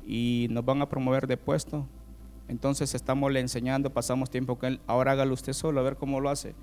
y 0.08 0.48
nos 0.50 0.66
van 0.66 0.82
a 0.82 0.90
promover 0.90 1.28
de 1.28 1.38
puesto, 1.38 1.86
entonces 2.48 2.96
estamos 2.96 3.32
le 3.32 3.40
enseñando, 3.40 3.94
pasamos 3.94 4.32
tiempo 4.32 4.58
con 4.58 4.74
él, 4.74 4.82
ahora 4.88 5.12
hágalo 5.12 5.34
usted 5.34 5.54
solo, 5.54 5.80
a 5.80 5.84
ver 5.84 5.98
cómo 5.98 6.20
lo 6.20 6.30
hace. 6.30 6.56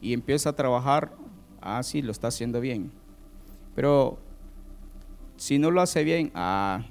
Y 0.00 0.12
empieza 0.12 0.50
a 0.50 0.56
trabajar, 0.56 1.16
ah, 1.60 1.82
sí, 1.82 2.00
lo 2.00 2.12
está 2.12 2.28
haciendo 2.28 2.60
bien 2.60 2.92
pero 3.74 4.18
si 5.36 5.58
no 5.58 5.70
lo 5.70 5.80
hace 5.80 6.04
bien, 6.04 6.30
ah, 6.34 6.84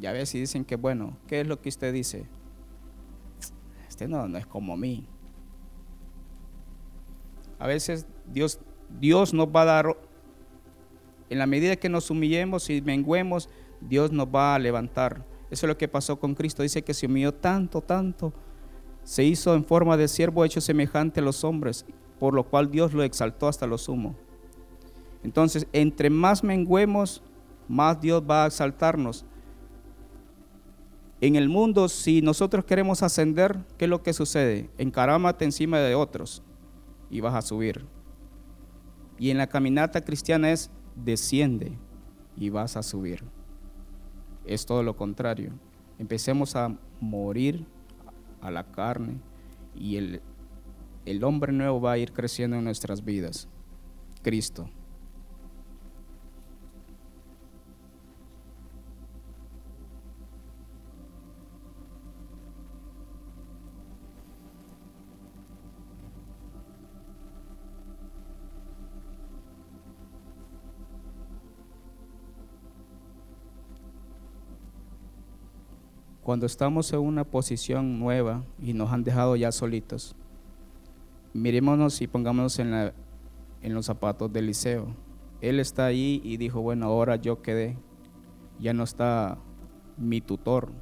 ya 0.00 0.12
ves 0.12 0.30
si 0.30 0.40
dicen 0.40 0.64
que 0.64 0.76
bueno, 0.76 1.16
¿qué 1.26 1.40
es 1.40 1.46
lo 1.46 1.60
que 1.60 1.68
usted 1.68 1.92
dice? 1.92 2.26
Este 3.88 4.08
no, 4.08 4.26
no 4.28 4.38
es 4.38 4.46
como 4.46 4.76
mí. 4.76 5.06
A 7.58 7.66
veces 7.66 8.06
Dios, 8.32 8.60
Dios 9.00 9.32
nos 9.32 9.48
va 9.48 9.62
a 9.62 9.64
dar, 9.64 9.96
en 11.30 11.38
la 11.38 11.46
medida 11.46 11.76
que 11.76 11.88
nos 11.88 12.10
humillemos 12.10 12.68
y 12.70 12.82
menguemos, 12.82 13.48
Dios 13.80 14.12
nos 14.12 14.26
va 14.26 14.54
a 14.54 14.58
levantar. 14.58 15.24
Eso 15.50 15.66
es 15.66 15.68
lo 15.68 15.78
que 15.78 15.88
pasó 15.88 16.18
con 16.18 16.34
Cristo. 16.34 16.62
Dice 16.62 16.82
que 16.82 16.94
se 16.94 17.06
humilló 17.06 17.32
tanto, 17.32 17.80
tanto. 17.80 18.32
Se 19.04 19.22
hizo 19.22 19.54
en 19.54 19.64
forma 19.64 19.96
de 19.96 20.08
siervo 20.08 20.44
hecho 20.44 20.60
semejante 20.60 21.20
a 21.20 21.22
los 21.22 21.44
hombres, 21.44 21.86
por 22.18 22.34
lo 22.34 22.44
cual 22.44 22.70
Dios 22.70 22.92
lo 22.92 23.02
exaltó 23.02 23.48
hasta 23.48 23.66
lo 23.66 23.78
sumo. 23.78 24.16
Entonces, 25.22 25.66
entre 25.72 26.10
más 26.10 26.42
menguemos, 26.42 27.22
más 27.68 28.00
Dios 28.00 28.22
va 28.28 28.44
a 28.44 28.46
exaltarnos. 28.48 29.24
En 31.24 31.36
el 31.36 31.48
mundo, 31.48 31.88
si 31.88 32.20
nosotros 32.20 32.66
queremos 32.66 33.02
ascender, 33.02 33.58
¿qué 33.78 33.86
es 33.86 33.88
lo 33.88 34.02
que 34.02 34.12
sucede? 34.12 34.68
Encarámate 34.76 35.46
encima 35.46 35.78
de 35.78 35.94
otros 35.94 36.42
y 37.08 37.20
vas 37.20 37.34
a 37.34 37.40
subir. 37.40 37.86
Y 39.18 39.30
en 39.30 39.38
la 39.38 39.46
caminata 39.46 40.04
cristiana 40.04 40.52
es 40.52 40.70
desciende 40.94 41.78
y 42.36 42.50
vas 42.50 42.76
a 42.76 42.82
subir. 42.82 43.24
Es 44.44 44.66
todo 44.66 44.82
lo 44.82 44.98
contrario. 44.98 45.54
Empecemos 45.98 46.56
a 46.56 46.76
morir 47.00 47.64
a 48.42 48.50
la 48.50 48.70
carne 48.70 49.18
y 49.74 49.96
el, 49.96 50.20
el 51.06 51.24
hombre 51.24 51.54
nuevo 51.54 51.80
va 51.80 51.92
a 51.92 51.98
ir 51.98 52.12
creciendo 52.12 52.58
en 52.58 52.64
nuestras 52.64 53.02
vidas. 53.02 53.48
Cristo. 54.20 54.68
Cuando 76.24 76.46
estamos 76.46 76.90
en 76.94 77.00
una 77.00 77.24
posición 77.24 77.98
nueva 77.98 78.42
y 78.58 78.72
nos 78.72 78.90
han 78.90 79.04
dejado 79.04 79.36
ya 79.36 79.52
solitos, 79.52 80.16
mirémonos 81.34 82.00
y 82.00 82.06
pongámonos 82.06 82.58
en, 82.58 82.92
los 83.62 83.84
zapatos 83.84 84.32
de 84.32 84.40
Eliseo. 84.40 84.86
Él 85.42 85.60
está 85.60 85.84
ahí 85.84 86.22
y 86.24 86.38
dijo, 86.38 86.62
bueno, 86.62 86.86
ahora 86.86 87.16
yo 87.16 87.42
quedé, 87.42 87.76
ya 88.58 88.72
no 88.72 88.84
está 88.84 89.36
mi 89.98 90.22
tutor. 90.22 90.72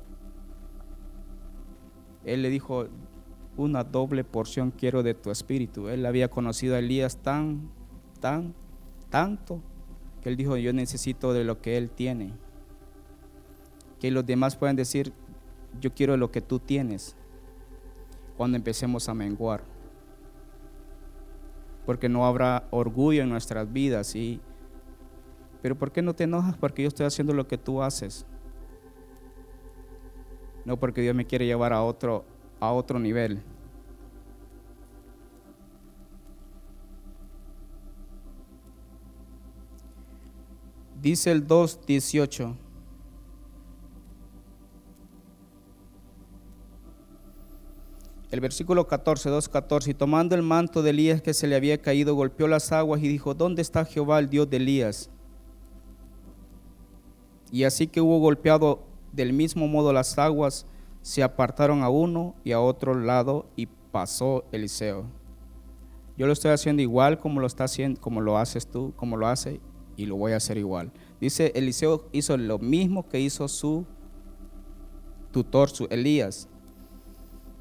Él 2.25 2.43
le 2.43 2.49
dijo, 2.49 2.87
una 3.57 3.83
doble 3.83 4.23
porción 4.23 4.71
quiero 4.71 5.03
de 5.03 5.15
tu 5.15 5.33
espíritu. 5.33 5.89
Él 5.89 6.07
había 6.07 6.29
conocido 6.31 6.77
a 6.77 6.79
Elías 6.79 7.17
tan, 7.17 7.69
tan, 8.21 8.55
tanto, 9.11 9.61
que 10.23 10.29
él 10.29 10.37
dijo, 10.37 10.57
yo 10.57 10.73
necesito 10.73 11.33
de 11.33 11.43
lo 11.43 11.61
que 11.61 11.77
él 11.77 11.91
tiene. 11.91 12.33
Que 13.99 14.13
los 14.13 14.25
demás 14.25 14.55
puedan 14.55 14.77
decir, 14.77 15.13
yo 15.81 15.93
quiero 15.93 16.17
lo 16.17 16.31
que 16.31 16.41
tú 16.41 16.59
tienes 16.59 17.17
cuando 18.37 18.57
empecemos 18.57 19.09
a 19.09 19.15
menguar. 19.15 19.63
Porque 21.87 22.09
no 22.09 22.27
habrá 22.27 22.67
orgullo 22.71 23.23
en 23.23 23.29
nuestras 23.29 23.73
vidas. 23.73 24.15
Y, 24.15 24.41
pero 25.61 25.77
¿por 25.77 25.91
qué 25.91 26.03
no 26.03 26.15
te 26.15 26.25
enojas? 26.25 26.57
Porque 26.57 26.83
yo 26.83 26.89
estoy 26.89 27.07
haciendo 27.07 27.33
lo 27.33 27.49
que 27.49 27.59
tú 27.59 27.83
haces. 27.83 28.27
No 30.65 30.79
porque 30.79 31.01
Dios 31.01 31.15
me 31.15 31.27
quiere 31.27 31.47
llevar 31.47 31.73
a 31.73 31.83
otro, 31.83 32.25
a 32.61 32.73
otro 32.73 32.99
nivel. 32.99 33.43
Dice 41.01 41.33
el 41.33 41.49
2.18. 41.49 42.62
el 48.33 48.40
versículo 48.40 48.88
14, 48.88 49.29
2, 49.29 49.49
14, 49.51 49.90
y 49.90 49.95
tomando 49.95 50.35
el 50.35 50.40
manto 50.40 50.83
de 50.83 50.90
Elías 50.90 51.21
que 51.21 51.35
se 51.35 51.47
le 51.47 51.55
había 51.55 51.77
caído, 51.83 52.14
golpeó 52.14 52.49
las 52.49 52.73
aguas 52.73 53.03
y 53.03 53.09
dijo, 53.09 53.35
¿dónde 53.35 53.61
está 53.61 53.85
Jehová, 53.85 54.18
el 54.18 54.31
Dios 54.31 54.49
de 54.49 54.57
Elías? 54.57 55.11
Y 57.51 57.64
así 57.64 57.87
que 57.87 58.01
hubo 58.01 58.18
golpeado 58.21 58.85
del 59.12 59.35
mismo 59.35 59.68
modo 59.68 59.92
las 59.92 60.18
aguas, 60.18 60.64
se 61.03 61.23
apartaron 61.23 61.83
a 61.83 61.90
uno 61.90 62.35
y 62.42 62.53
a 62.53 62.61
otro 62.61 62.95
lado 62.95 63.45
y 63.55 63.66
pasó 63.66 64.45
Eliseo. 64.51 65.05
Yo 66.16 66.27
lo 66.27 66.33
estoy 66.33 66.53
haciendo 66.53 66.81
igual 66.81 67.18
como 67.18 67.38
lo 67.38 67.47
está 67.47 67.64
haciendo, 67.64 68.01
como 68.01 68.23
lo 68.23 68.38
haces 68.38 68.66
tú, 68.66 68.95
como 68.97 69.18
lo 69.18 69.27
hace 69.27 69.61
y 69.95 70.07
lo 70.07 70.16
voy 70.16 70.33
a 70.33 70.37
hacer 70.37 70.57
igual. 70.57 70.90
Dice, 71.21 71.53
Eliseo 71.55 72.09
hizo 72.12 72.38
lo 72.38 72.59
mismo 72.59 73.07
que 73.11 73.21
hizo 73.21 73.47
su 73.47 73.85
tutor, 75.33 75.68
su 75.68 75.87
Elías. 75.90 76.49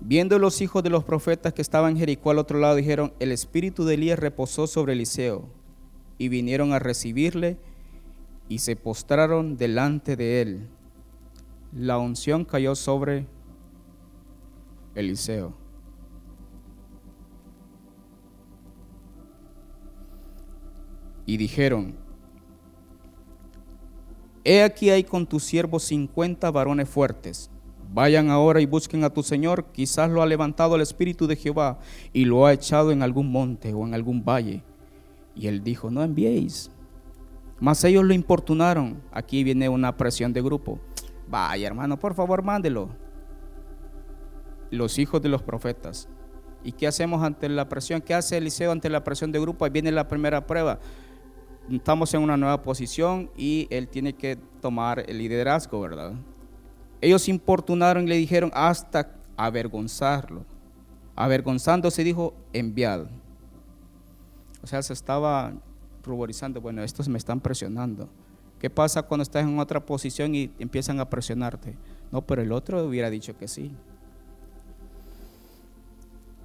Viendo 0.04 0.40
los 0.40 0.62
hijos 0.62 0.82
de 0.82 0.90
los 0.90 1.04
profetas 1.04 1.54
que 1.54 1.62
estaban 1.62 1.92
en 1.92 2.00
Jericó 2.00 2.32
al 2.32 2.40
otro 2.40 2.60
lado, 2.60 2.76
dijeron, 2.76 3.14
el 3.20 3.32
espíritu 3.32 3.86
de 3.86 3.94
Elías 3.94 4.18
reposó 4.18 4.66
sobre 4.66 4.94
Eliseo. 4.94 5.48
Y 6.18 6.28
vinieron 6.28 6.74
a 6.74 6.80
recibirle 6.80 7.58
y 8.50 8.60
se 8.60 8.76
postraron 8.76 9.58
delante 9.58 10.16
de 10.16 10.42
él. 10.42 10.68
La 11.72 12.00
unción 12.00 12.46
cayó 12.46 12.76
sobre 12.76 13.28
Eliseo. 14.96 15.54
Y 21.28 21.38
dijeron, 21.38 21.96
He 24.44 24.64
aquí 24.64 24.90
hay 24.90 25.04
con 25.04 25.28
tus 25.28 25.44
siervos 25.44 25.84
cincuenta 25.84 26.50
varones 26.50 26.90
fuertes. 26.90 27.51
Vayan 27.94 28.30
ahora 28.30 28.62
y 28.62 28.66
busquen 28.66 29.04
a 29.04 29.10
tu 29.10 29.22
Señor. 29.22 29.66
Quizás 29.72 30.10
lo 30.10 30.22
ha 30.22 30.26
levantado 30.26 30.76
el 30.76 30.82
Espíritu 30.82 31.28
de 31.28 31.36
Jehová 31.36 31.80
y 32.14 32.26
lo 32.26 32.46
ha 32.46 32.54
echado 32.54 32.92
en 32.92 33.04
algún 33.04 33.32
monte 33.32 33.74
o 33.74 33.86
en 33.86 33.94
algún 33.94 34.24
valle. 34.24 34.64
Y 35.36 35.48
él 35.48 35.64
dijo, 35.64 35.90
no 35.90 36.02
enviéis. 36.02 36.72
Mas 37.60 37.84
ellos 37.84 38.04
lo 38.04 38.14
importunaron. 38.14 39.02
Aquí 39.12 39.44
viene 39.44 39.68
una 39.68 39.98
presión 39.98 40.32
de 40.32 40.42
grupo. 40.42 40.80
Vaya 41.28 41.68
hermano, 41.68 42.00
por 42.00 42.14
favor, 42.14 42.44
mándelo. 42.44 42.90
Los 44.70 44.98
hijos 45.00 45.22
de 45.22 45.30
los 45.30 45.42
profetas. 45.42 46.08
¿Y 46.64 46.72
qué 46.72 46.88
hacemos 46.88 47.24
ante 47.24 47.50
la 47.50 47.68
presión? 47.68 48.02
¿Qué 48.02 48.14
hace 48.14 48.38
Eliseo 48.38 48.72
ante 48.72 48.90
la 48.90 49.04
presión 49.04 49.32
de 49.32 49.40
grupo? 49.40 49.66
Ahí 49.66 49.72
viene 49.72 49.92
la 49.92 50.08
primera 50.08 50.46
prueba 50.48 50.80
estamos 51.70 52.14
en 52.14 52.22
una 52.22 52.38
nueva 52.38 52.62
posición 52.62 53.30
y 53.38 53.68
él 53.70 53.88
tiene 53.88 54.14
que 54.14 54.38
tomar 54.62 55.04
el 55.08 55.18
liderazgo, 55.18 55.80
¿verdad? 55.80 56.14
Ellos 57.02 57.28
importunaron 57.28 58.06
y 58.06 58.08
le 58.08 58.16
dijeron 58.16 58.52
hasta 58.54 59.16
avergonzarlo. 59.36 60.46
Avergonzándose 61.16 62.04
dijo, 62.04 62.34
enviado. 62.54 63.10
O 64.64 64.68
sea, 64.68 64.82
se 64.82 64.94
estaba 64.94 65.54
ruborizando, 66.04 66.62
bueno, 66.62 66.84
estos 66.84 67.10
me 67.10 67.18
están 67.18 67.42
presionando. 67.42 68.08
¿Qué 68.60 68.70
pasa 68.70 69.02
cuando 69.02 69.24
estás 69.24 69.44
en 69.44 69.58
otra 69.58 69.84
posición 69.84 70.36
y 70.36 70.52
empiezan 70.60 71.00
a 71.00 71.10
presionarte? 71.10 71.76
No, 72.12 72.22
pero 72.22 72.44
el 72.44 72.52
otro 72.52 72.86
hubiera 72.86 73.10
dicho 73.10 73.36
que 73.36 73.48
sí 73.48 73.72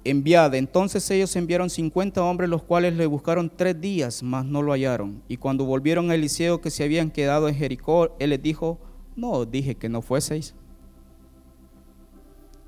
enviada. 0.09 0.57
Entonces 0.57 1.09
ellos 1.11 1.35
enviaron 1.35 1.69
50 1.69 2.23
hombres, 2.23 2.49
los 2.49 2.63
cuales 2.63 2.95
le 2.95 3.05
buscaron 3.05 3.51
tres 3.55 3.79
días, 3.79 4.23
mas 4.23 4.45
no 4.45 4.61
lo 4.61 4.71
hallaron. 4.71 5.21
Y 5.27 5.37
cuando 5.37 5.65
volvieron 5.65 6.11
a 6.11 6.15
Eliseo 6.15 6.61
que 6.61 6.69
se 6.69 6.83
habían 6.83 7.11
quedado 7.11 7.47
en 7.47 7.55
Jericó, 7.55 8.15
él 8.19 8.31
les 8.31 8.41
dijo, 8.41 8.79
no, 9.17 9.45
dije 9.45 9.75
que 9.75 9.89
no 9.89 10.01
fueseis. 10.01 10.55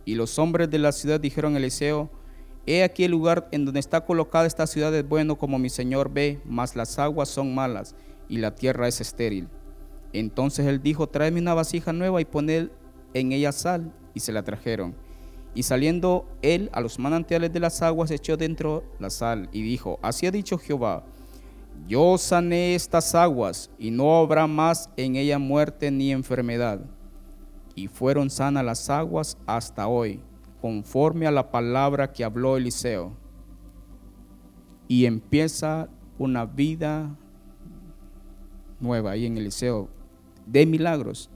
Y 0.04 0.16
los 0.16 0.38
hombres 0.40 0.70
de 0.70 0.80
la 0.80 0.92
ciudad 0.92 1.20
dijeron 1.20 1.54
a 1.54 1.58
Eliseo, 1.60 2.10
he 2.66 2.84
aquí 2.84 3.06
el 3.06 3.12
lugar 3.12 3.48
en 3.52 3.64
donde 3.64 3.80
está 3.80 4.04
colocada 4.04 4.48
esta 4.48 4.68
ciudad 4.68 4.94
es 4.94 5.08
bueno 5.08 5.38
como 5.38 5.60
mi 5.60 5.70
señor 5.70 6.12
ve, 6.12 6.42
mas 6.46 6.76
las 6.76 7.00
aguas 7.00 7.30
son 7.30 7.56
malas 7.56 7.96
y 8.28 8.40
la 8.40 8.56
tierra 8.56 8.88
es 8.88 9.00
estéril. 9.00 9.48
Entonces 10.12 10.66
él 10.66 10.82
dijo, 10.82 11.08
tráeme 11.08 11.40
una 11.40 11.54
vasija 11.54 11.94
nueva 11.94 12.20
y 12.20 12.26
poned 12.26 12.70
en 13.14 13.32
ella 13.32 13.52
sal, 13.52 13.94
y 14.14 14.20
se 14.20 14.32
la 14.32 14.44
trajeron. 14.44 14.96
Y 15.54 15.64
saliendo 15.64 16.28
él 16.42 16.70
a 16.74 16.82
los 16.82 17.00
manantiales 17.00 17.52
de 17.54 17.60
las 17.60 17.82
aguas, 17.82 18.12
echó 18.12 18.38
dentro 18.38 18.84
la 19.00 19.10
sal 19.10 19.50
y 19.52 19.62
dijo, 19.62 20.00
así 20.02 20.26
ha 20.26 20.32
dicho 20.32 20.58
Jehová, 20.58 21.04
yo 21.88 22.18
sané 22.18 22.76
estas 22.76 23.16
aguas 23.16 23.72
y 23.78 23.92
no 23.92 24.18
habrá 24.18 24.48
más 24.48 24.90
en 24.98 25.16
ella 25.16 25.40
muerte 25.40 25.92
ni 25.92 26.12
enfermedad. 26.12 26.82
Y 27.76 27.88
fueron 27.88 28.30
sanas 28.30 28.66
las 28.66 28.90
aguas 28.90 29.38
hasta 29.46 29.88
hoy, 29.88 30.22
conforme 30.62 31.28
a 31.28 31.32
la 31.32 31.52
palabra 31.52 32.12
que 32.12 32.24
habló 32.24 32.58
Eliseo. 32.58 33.14
Y 34.88 35.06
empieza 35.06 35.90
una 36.18 36.46
vida 36.46 37.16
nueva 38.80 39.12
ahí 39.12 39.26
en 39.26 39.38
Eliseo, 39.38 39.90
de 40.46 40.66
milagros. 40.66 41.30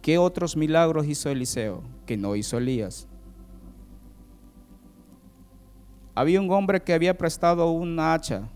¿Qué 0.00 0.18
otros 0.18 0.56
milagros 0.56 1.06
hizo 1.06 1.30
Eliseo 1.30 1.82
que 2.06 2.16
no 2.16 2.34
hizo 2.34 2.58
Elías? 2.58 3.06
Había 6.14 6.40
un 6.40 6.50
hombre 6.50 6.82
que 6.82 6.92
había 6.92 7.16
prestado 7.16 7.70
una 7.70 8.12
hacha 8.12 8.50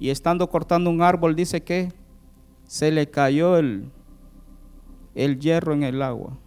y 0.00 0.08
estando 0.08 0.48
cortando 0.48 0.90
un 0.90 1.02
árbol 1.02 1.36
dice 1.36 1.60
que 1.60 1.92
se 2.64 2.90
le 2.90 3.10
cayó 3.10 3.58
el, 3.58 3.90
el 5.14 5.38
hierro 5.38 5.74
en 5.74 5.82
el 5.82 6.00
agua. 6.00 6.38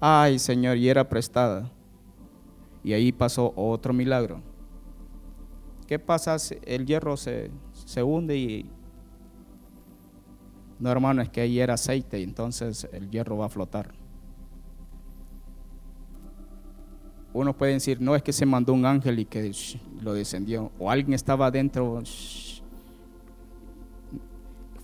Ay 0.00 0.40
Señor, 0.40 0.76
y 0.76 0.88
era 0.88 1.08
prestada. 1.08 1.70
Y 2.82 2.92
ahí 2.92 3.12
pasó 3.12 3.52
otro 3.54 3.94
milagro. 3.94 4.42
¿Qué 5.86 6.00
pasa? 6.00 6.36
El 6.66 6.84
hierro 6.84 7.16
se, 7.16 7.50
se 7.72 8.02
hunde 8.02 8.36
y 8.36 8.70
no, 10.80 10.90
hermano, 10.90 11.22
es 11.22 11.28
que 11.28 11.42
ahí 11.42 11.60
era 11.60 11.74
aceite 11.74 12.20
entonces 12.20 12.88
el 12.92 13.08
hierro 13.08 13.36
va 13.36 13.46
a 13.46 13.48
flotar. 13.48 14.01
Uno 17.42 17.56
puede 17.56 17.72
decir, 17.72 18.00
no 18.00 18.14
es 18.14 18.22
que 18.22 18.32
se 18.32 18.46
mandó 18.46 18.72
un 18.72 18.86
ángel 18.86 19.18
y 19.18 19.24
que 19.24 19.50
lo 20.00 20.14
descendió, 20.14 20.70
o 20.78 20.88
alguien 20.88 21.12
estaba 21.12 21.46
adentro. 21.46 22.00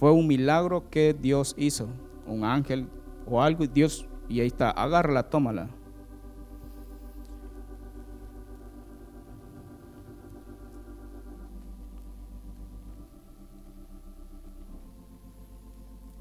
Fue 0.00 0.10
un 0.10 0.26
milagro 0.26 0.90
que 0.90 1.14
Dios 1.14 1.54
hizo, 1.56 1.88
un 2.26 2.42
ángel 2.42 2.88
o 3.26 3.40
algo, 3.40 3.64
Dios, 3.64 4.08
y 4.28 4.40
ahí 4.40 4.48
está, 4.48 4.72
agárrala, 4.72 5.30
tómala. 5.30 5.70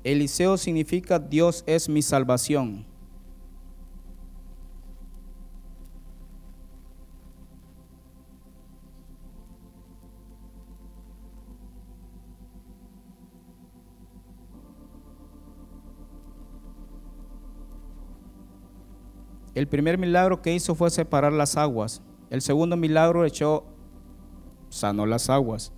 Eliseo 0.03 0.55
significa 0.57 1.17
Dios 1.17 1.63
es 1.65 1.89
mi 1.89 2.03
salvación. 2.03 2.85
El 19.57 19.67
primer 19.67 19.97
milagro 19.97 20.43
que 20.43 20.53
hizo 20.53 20.75
fue 20.75 20.91
separar 20.91 21.33
las 21.33 21.57
aguas. 21.57 22.03
El 22.29 22.43
segundo 22.43 22.77
milagro 22.77 23.25
echó, 23.25 23.63
sanó 24.69 25.07
las 25.07 25.31
aguas 25.31 25.73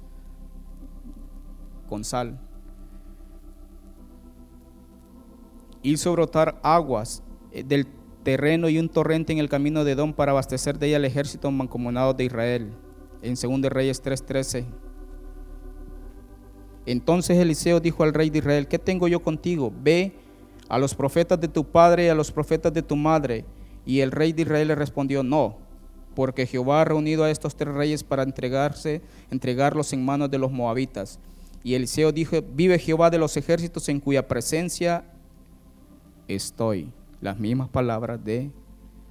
con 1.87 2.03
sal. 2.03 2.37
hizo 5.81 6.11
brotar 6.11 6.59
aguas 6.61 7.23
eh, 7.53 7.63
del 7.63 7.87
terreno 8.23 8.67
y 8.67 8.79
un 8.79 8.89
torrente 8.89 9.31
en 9.31 9.39
el 9.39 9.47
camino 9.47 9.85
de 9.85 9.95
Don 9.95 10.11
para 10.11 10.33
abastecer 10.33 10.77
de 10.77 10.87
ella 10.87 10.97
el 10.97 11.05
ejército 11.05 11.49
mancomunado 11.49 12.13
de 12.13 12.25
Israel. 12.25 12.73
En 13.21 13.35
2 13.35 13.71
Reyes 13.71 14.03
3:13. 14.03 14.65
Entonces 16.85 17.37
Eliseo 17.37 17.79
dijo 17.79 18.03
al 18.03 18.13
rey 18.13 18.29
de 18.29 18.39
Israel, 18.39 18.67
¿qué 18.67 18.77
tengo 18.77 19.07
yo 19.07 19.23
contigo? 19.23 19.71
Ve 19.81 20.19
a 20.67 20.77
los 20.77 20.93
profetas 20.93 21.39
de 21.39 21.47
tu 21.47 21.63
padre 21.63 22.07
y 22.07 22.09
a 22.09 22.13
los 22.13 22.29
profetas 22.29 22.73
de 22.73 22.81
tu 22.81 22.97
madre. 22.97 23.45
Y 23.89 24.01
el 24.01 24.11
rey 24.11 24.33
de 24.33 24.43
Israel 24.43 24.67
le 24.67 24.75
respondió, 24.75 25.23
no, 25.23 25.57
porque 26.13 26.45
Jehová 26.45 26.81
ha 26.81 26.85
reunido 26.85 27.23
a 27.23 27.31
estos 27.31 27.55
tres 27.55 27.73
reyes 27.73 28.03
para 28.03 28.21
entregarse, 28.21 29.01
entregarlos 29.31 29.93
en 29.93 30.05
manos 30.05 30.29
de 30.29 30.37
los 30.37 30.51
moabitas. 30.51 31.19
Y 31.63 31.73
Eliseo 31.73 32.11
dijo, 32.11 32.35
vive 32.53 32.77
Jehová 32.77 33.09
de 33.09 33.17
los 33.17 33.35
ejércitos 33.35 33.89
en 33.89 33.99
cuya 33.99 34.27
presencia 34.27 35.05
estoy. 36.27 36.93
Las 37.19 37.39
mismas 37.39 37.69
palabras 37.69 38.23
de 38.23 38.51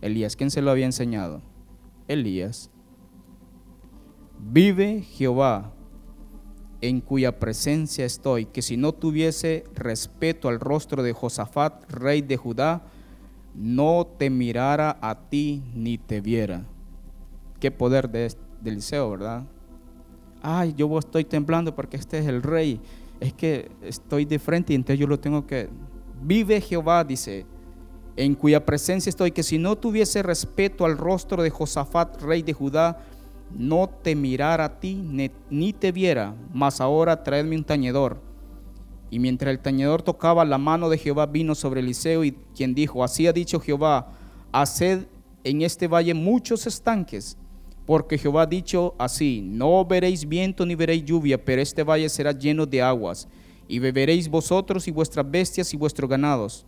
Elías. 0.00 0.36
¿Quién 0.36 0.52
se 0.52 0.62
lo 0.62 0.70
había 0.70 0.86
enseñado? 0.86 1.42
Elías. 2.06 2.70
Vive 4.38 5.02
Jehová 5.02 5.72
en 6.82 7.00
cuya 7.00 7.40
presencia 7.40 8.04
estoy, 8.04 8.46
que 8.46 8.62
si 8.62 8.76
no 8.76 8.92
tuviese 8.92 9.64
respeto 9.74 10.48
al 10.48 10.60
rostro 10.60 11.02
de 11.02 11.14
Josafat, 11.14 11.90
rey 11.90 12.22
de 12.22 12.36
Judá, 12.36 12.84
no 13.59 14.07
te 14.18 14.31
mirara 14.31 14.99
a 15.01 15.18
ti 15.29 15.62
ni 15.75 15.99
te 15.99 16.21
viera. 16.21 16.64
Qué 17.61 17.71
poder 17.71 18.09
de, 18.09 18.33
de 18.61 18.71
Eliseo, 18.71 19.11
¿verdad? 19.11 19.44
Ay, 20.40 20.75
yo 20.77 20.97
estoy 20.99 21.25
temblando 21.25 21.75
porque 21.75 21.97
este 21.97 22.18
es 22.18 22.27
el 22.27 22.42
rey. 22.42 22.81
Es 23.18 23.33
que 23.33 23.71
estoy 23.83 24.25
de 24.25 24.38
frente 24.38 24.73
y 24.73 24.77
entonces 24.77 25.01
yo 25.01 25.09
lo 25.09 25.18
tengo 25.18 25.44
que 25.44 25.68
Vive 26.21 26.61
Jehová, 26.61 27.05
dice, 27.05 27.47
en 28.16 28.35
cuya 28.35 28.64
presencia 28.64 29.11
estoy, 29.11 29.31
que 29.31 29.42
si 29.42 29.59
no 29.59 29.77
tuviese 29.77 30.23
respeto 30.23 30.85
al 30.85 30.99
rostro 30.99 31.42
de 31.42 31.51
Josafat, 31.51 32.21
rey 32.23 32.42
de 32.42 32.53
Judá, 32.53 33.05
no 33.57 33.88
te 33.88 34.14
mirara 34.14 34.64
a 34.64 34.81
ti 34.81 34.94
ni 35.49 35.73
te 35.73 35.92
viera, 35.92 36.35
mas 36.53 36.81
ahora 36.81 37.23
traedme 37.23 37.57
un 37.57 37.64
tañedor. 37.64 38.27
Y 39.11 39.18
mientras 39.18 39.51
el 39.51 39.61
tañedor 39.61 40.03
tocaba, 40.03 40.44
la 40.44 40.59
mano 40.59 40.88
de 40.88 40.99
Jehová 40.99 41.27
vino 41.27 41.55
sobre 41.55 41.81
Eliseo 41.81 42.25
y 42.25 42.33
quien 42.55 42.75
dijo, 42.75 43.03
así 43.03 43.27
ha 43.27 43.33
dicho 43.33 43.61
Jehová, 43.61 44.12
haced 44.53 45.07
en 45.44 45.62
este 45.62 45.88
valle 45.88 46.14
muchos 46.14 46.66
estanques, 46.66 47.37
porque 47.87 48.18
Jehová 48.18 48.42
ha 48.42 48.47
dicho 48.47 48.94
así, 48.99 49.40
no 49.42 49.85
veréis 49.85 50.29
viento 50.29 50.66
ni 50.66 50.75
veréis 50.75 51.05
lluvia, 51.05 51.42
pero 51.42 51.62
este 51.62 51.83
valle 51.83 52.09
será 52.09 52.33
lleno 52.33 52.66
de 52.66 52.83
aguas, 52.83 53.29
y 53.66 53.79
beberéis 53.79 54.29
vosotros 54.29 54.87
y 54.88 54.90
vuestras 54.90 55.31
bestias 55.31 55.73
y 55.73 55.77
vuestros 55.77 56.11
ganados. 56.11 56.66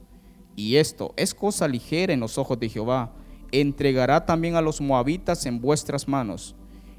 Y 0.57 0.76
esto 0.76 1.14
es 1.16 1.35
cosa 1.35 1.68
ligera 1.68 2.12
en 2.12 2.20
los 2.20 2.37
ojos 2.38 2.59
de 2.59 2.68
Jehová. 2.68 3.12
Entregará 3.53 4.24
también 4.26 4.57
a 4.57 4.61
los 4.61 4.81
moabitas 4.81 5.46
en 5.46 5.61
vuestras 5.61 6.07
manos. 6.07 6.55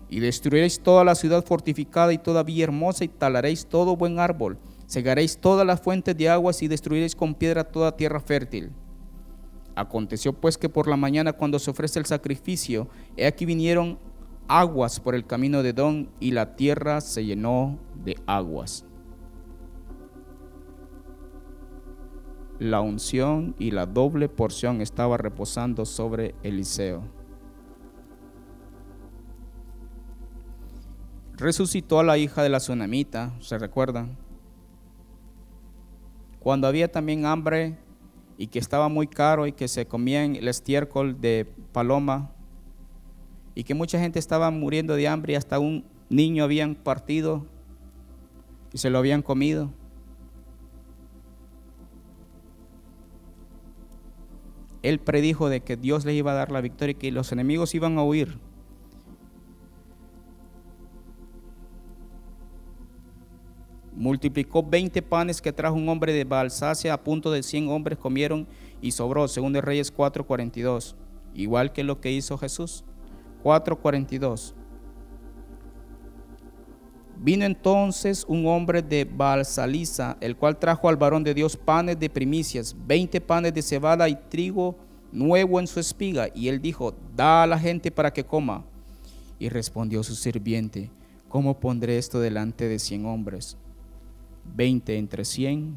Y 0.10 0.20
destruiréis 0.20 0.80
toda 0.80 1.04
la 1.04 1.16
ciudad 1.16 1.46
fortificada 1.46 2.12
y 2.12 2.18
toda 2.18 2.44
villa 2.44 2.64
hermosa 2.64 3.04
y 3.04 3.08
talaréis 3.08 3.66
todo 3.66 3.96
buen 3.96 4.20
árbol. 4.20 4.58
Cegaréis 4.92 5.38
todas 5.38 5.66
las 5.66 5.80
fuentes 5.80 6.18
de 6.18 6.30
aguas 6.30 6.62
y 6.62 6.68
destruiréis 6.68 7.16
con 7.16 7.34
piedra 7.34 7.64
toda 7.64 7.96
tierra 7.96 8.20
fértil. 8.20 8.72
Aconteció 9.76 10.34
pues 10.34 10.58
que 10.58 10.68
por 10.68 10.88
la 10.88 10.98
mañana 10.98 11.32
cuando 11.32 11.60
se 11.60 11.72
ofrece 11.72 12.00
el 12.00 12.06
sacrificio, 12.06 12.90
he 13.16 13.26
aquí 13.26 13.46
vinieron 13.46 14.00
aguas 14.48 15.00
por 15.00 15.16
el 15.16 15.26
camino 15.26 15.64
de 15.64 15.72
Don 15.72 16.10
y 16.20 16.32
la 16.32 16.56
tierra 16.58 17.00
se 17.00 17.24
llenó 17.24 17.80
de 18.04 18.18
aguas. 18.26 18.86
la 22.62 22.80
unción 22.80 23.56
y 23.58 23.72
la 23.72 23.88
doble 23.88 24.30
porción 24.30 24.82
estaba 24.82 25.18
reposando 25.18 25.84
sobre 25.84 26.36
Eliseo. 26.44 27.02
Resucitó 31.34 32.00
a 32.00 32.04
la 32.04 32.20
hija 32.20 32.44
de 32.44 32.50
la 32.50 32.60
tsunamita, 32.60 33.34
¿se 33.40 33.58
recuerdan? 33.58 34.16
Cuando 36.42 36.68
había 36.68 36.92
también 36.92 37.26
hambre 37.26 37.78
y 38.38 38.48
que 38.48 38.60
estaba 38.60 38.90
muy 38.90 39.08
caro 39.08 39.48
y 39.48 39.54
que 39.54 39.70
se 39.70 39.86
comían 39.86 40.36
el 40.36 40.50
estiércol 40.50 41.22
de 41.22 41.48
paloma 41.72 42.32
y 43.56 43.64
que 43.64 43.74
mucha 43.74 44.00
gente 44.00 44.20
estaba 44.20 44.52
muriendo 44.52 44.96
de 44.96 45.08
hambre 45.08 45.34
y 45.34 45.36
hasta 45.38 45.60
un 45.60 45.86
niño 46.10 46.44
habían 46.44 46.76
partido 46.76 47.46
y 48.74 48.78
se 48.80 48.90
lo 48.90 48.98
habían 48.98 49.22
comido. 49.22 49.72
él 54.82 55.00
predijo 55.00 55.50
de 55.50 55.62
que 55.62 55.78
Dios 55.78 56.06
les 56.06 56.16
iba 56.16 56.32
a 56.32 56.36
dar 56.36 56.52
la 56.52 56.62
victoria 56.62 56.92
y 56.92 56.96
que 56.96 57.12
los 57.12 57.32
enemigos 57.32 57.76
iban 57.76 57.98
a 57.98 58.04
huir. 58.04 58.40
Multiplicó 64.02 64.64
20 64.64 65.00
panes 65.04 65.40
que 65.44 65.54
trajo 65.54 65.76
un 65.76 65.88
hombre 65.88 66.12
de 66.12 66.24
Balsacia, 66.24 66.92
a 66.92 67.04
punto 67.04 67.32
de 67.32 67.44
100 67.44 67.70
hombres 67.70 68.00
comieron 68.00 68.48
y 68.82 68.90
sobró, 68.90 69.28
según 69.28 69.54
de 69.54 69.62
Reyes 69.62 69.94
4:42, 69.96 70.96
igual 71.36 71.72
que 71.72 71.84
lo 71.84 72.02
que 72.02 72.12
hizo 72.12 72.36
Jesús. 72.36 72.84
4:42. 73.44 74.56
Vino 77.16 77.46
entonces 77.46 78.26
un 78.28 78.48
hombre 78.48 78.82
de 78.82 79.06
Balsaliza, 79.06 80.18
el 80.20 80.36
cual 80.36 80.58
trajo 80.58 80.90
al 80.90 80.98
varón 80.98 81.24
de 81.24 81.36
Dios 81.36 81.56
panes 81.56 82.00
de 82.00 82.10
primicias, 82.10 82.76
veinte 82.88 83.22
panes 83.22 83.54
de 83.54 83.62
cebada 83.62 84.10
y 84.10 84.16
trigo 84.16 84.78
nuevo 85.12 85.60
en 85.60 85.68
su 85.68 85.80
espiga. 85.80 86.28
Y 86.34 86.48
él 86.48 86.60
dijo, 86.60 86.96
da 87.16 87.44
a 87.44 87.48
la 87.48 87.60
gente 87.60 87.92
para 87.92 88.12
que 88.12 88.24
coma. 88.24 88.66
Y 89.38 89.50
respondió 89.50 90.02
su 90.02 90.16
sirviente, 90.16 90.90
¿cómo 91.30 91.60
pondré 91.60 92.00
esto 92.00 92.20
delante 92.20 92.68
de 92.68 92.80
cien 92.80 93.06
hombres? 93.06 93.58
Veinte 94.44 94.98
entre 94.98 95.26
cien. 95.26 95.76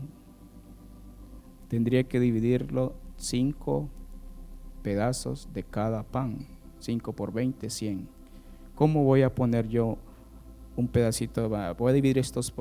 Tendría 1.68 2.04
que 2.04 2.20
dividirlo 2.20 2.94
cinco 3.16 3.88
pedazos 4.82 5.48
de 5.52 5.62
cada 5.62 6.02
pan. 6.02 6.46
Cinco 6.78 7.12
por 7.12 7.32
veinte, 7.32 7.70
cien. 7.70 8.08
¿Cómo 8.74 9.04
voy 9.04 9.22
a 9.22 9.34
poner 9.34 9.68
yo 9.68 9.98
un 10.76 10.88
pedacito, 10.88 11.48
voy 11.48 11.90
a 11.90 11.94
dividir 11.94 12.18
estos. 12.18 12.52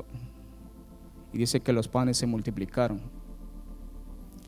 Y 1.31 1.37
dice 1.37 1.59
que 1.59 1.73
los 1.73 1.87
panes 1.87 2.17
se 2.17 2.27
multiplicaron. 2.27 3.01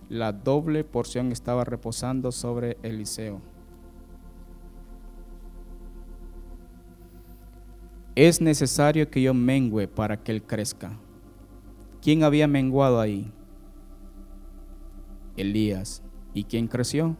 La 0.07 0.31
doble 0.31 0.83
porción 0.83 1.31
estaba 1.31 1.63
reposando 1.63 2.31
sobre 2.31 2.77
Eliseo. 2.83 3.41
Es 8.15 8.39
necesario 8.39 9.09
que 9.09 9.21
yo 9.21 9.33
mengüe 9.33 9.87
para 9.87 10.15
que 10.15 10.31
él 10.31 10.43
crezca. 10.43 10.91
¿Quién 12.05 12.23
había 12.23 12.47
menguado 12.47 13.01
ahí? 13.01 13.33
Elías. 15.35 16.03
¿Y 16.35 16.43
quién 16.43 16.67
creció? 16.67 17.17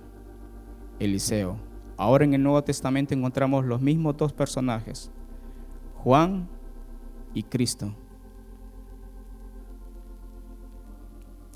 Eliseo. 0.99 1.57
Ahora 1.97 2.23
en 2.23 2.35
el 2.35 2.43
Nuevo 2.43 2.63
Testamento 2.63 3.15
encontramos 3.15 3.65
los 3.65 3.81
mismos 3.81 4.15
dos 4.15 4.31
personajes, 4.31 5.09
Juan 5.95 6.47
y 7.33 7.41
Cristo. 7.41 7.95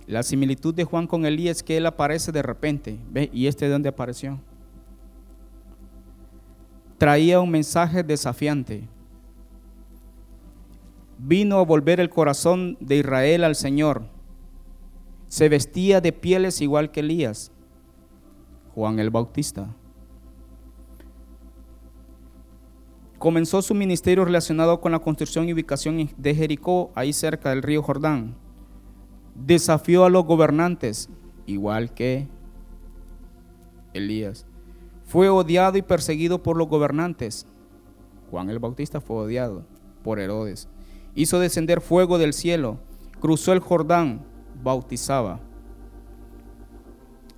La 0.08 0.24
similitud 0.24 0.74
de 0.74 0.86
Juan 0.86 1.06
con 1.06 1.24
Elías 1.24 1.58
es 1.58 1.64
que 1.64 1.78
él 1.78 1.86
aparece 1.86 2.32
de 2.32 2.42
repente. 2.42 3.00
¿Ve? 3.12 3.30
¿Y 3.32 3.46
este 3.46 3.66
de 3.66 3.72
dónde 3.74 3.90
apareció? 3.90 4.40
Traía 6.98 7.40
un 7.40 7.52
mensaje 7.52 8.02
desafiante. 8.02 8.90
Vino 11.20 11.60
a 11.60 11.66
volver 11.66 12.00
el 12.00 12.10
corazón 12.10 12.78
de 12.80 12.96
Israel 12.96 13.44
al 13.44 13.56
Señor. 13.56 14.10
Se 15.28 15.50
vestía 15.50 16.02
de 16.02 16.12
pieles 16.12 16.62
igual 16.62 16.90
que 16.90 17.02
Elías. 17.02 17.52
Juan 18.74 18.98
el 18.98 19.12
Bautista. 19.12 19.76
comenzó 23.20 23.62
su 23.62 23.76
ministerio 23.76 24.26
relacionado 24.26 24.80
con 24.80 24.94
la 24.94 25.00
construcción 25.00 25.48
y 25.48 25.54
ubicación 25.54 26.10
de 26.18 26.34
Jericó, 26.34 26.92
ahí 26.96 27.14
cerca 27.14 27.50
del 27.50 27.62
río 27.62 27.84
Jordán. 27.84 28.36
Desafió 29.36 30.06
a 30.06 30.10
los 30.10 30.26
gobernantes, 30.26 31.10
igual 31.46 31.94
que 31.94 32.28
Elías. 33.94 34.48
Fue 35.04 35.30
odiado 35.30 35.78
y 35.78 35.82
perseguido 35.82 36.42
por 36.42 36.58
los 36.58 36.68
gobernantes. 36.68 37.46
Juan 38.32 38.50
el 38.50 38.60
Bautista 38.60 39.02
fue 39.02 39.18
odiado 39.18 39.66
por 40.04 40.20
Herodes. 40.20 40.70
Hizo 41.16 41.40
descender 41.40 41.82
fuego 41.82 42.18
del 42.18 42.34
cielo, 42.34 42.80
cruzó 43.20 43.54
el 43.54 43.60
Jordán, 43.60 44.26
bautizaba. 44.64 45.40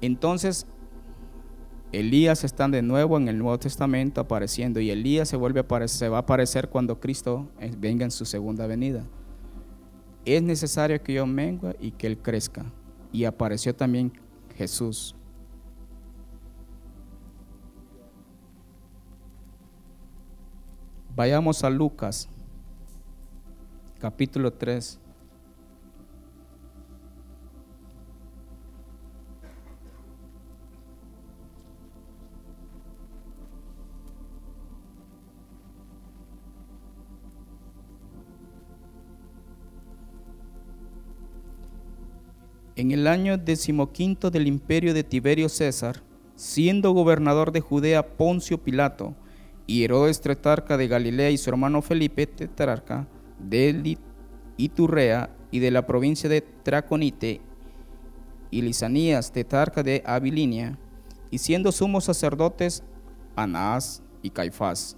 Entonces 0.02 0.66
Elías 1.92 2.46
está 2.46 2.68
de 2.70 2.82
nuevo 2.82 3.18
en 3.18 3.28
el 3.28 3.38
Nuevo 3.38 3.60
Testamento 3.60 4.22
apareciendo 4.22 4.80
y 4.80 4.92
Elías 4.92 5.28
se, 5.28 5.36
vuelve 5.36 5.60
a 5.60 5.64
aparecer, 5.64 6.12
va 6.12 6.18
a 6.18 6.22
aparecer 6.22 6.70
cuando 6.70 7.00
Cristo 7.00 7.50
venga 7.78 8.06
en 8.06 8.12
su 8.12 8.26
segunda 8.26 8.66
venida. 8.66 9.04
Es 10.24 10.42
necesario 10.42 11.02
que 11.02 11.14
yo 11.14 11.26
mengue 11.26 11.76
y 11.80 11.92
que 11.92 12.08
Él 12.08 12.18
crezca. 12.18 12.66
Y 13.12 13.26
apareció 13.26 13.76
también 13.76 14.14
Jesús. 14.56 15.16
Vayamos 21.14 21.64
a 21.66 21.70
Lucas, 21.70 22.30
capítulo 24.02 24.52
3. 24.52 25.00
En 42.76 42.90
el 42.90 43.06
año 43.06 43.38
decimoquinto 43.38 44.32
del 44.32 44.48
imperio 44.48 44.96
de 44.96 45.04
Tiberio 45.04 45.48
César, 45.48 46.02
siendo 46.36 46.92
gobernador 46.94 47.52
de 47.52 47.62
Judea 47.62 48.18
Poncio 48.18 48.58
Pilato, 48.58 49.14
y 49.68 49.84
Herodes 49.84 50.22
tetrarca 50.22 50.76
de 50.76 50.88
Galilea 50.88 51.30
y 51.30 51.38
su 51.38 51.52
hermano 51.52 51.84
Felipe 51.84 52.26
tetrarca 52.26 53.08
de 53.44 53.98
Iturrea 54.58 55.36
y 55.52 55.60
de 55.60 55.72
la 55.72 55.86
provincia 55.86 56.30
de 56.30 56.42
Traconite, 56.42 57.42
y 58.50 58.62
Lisanías 58.62 59.32
tetrarca 59.32 59.84
de 59.84 60.04
Abilinia, 60.06 60.78
y 61.30 61.38
siendo 61.38 61.72
sumos 61.72 62.06
sacerdotes 62.06 62.84
Anás 63.36 64.04
y 64.22 64.30
Caifás. 64.30 64.98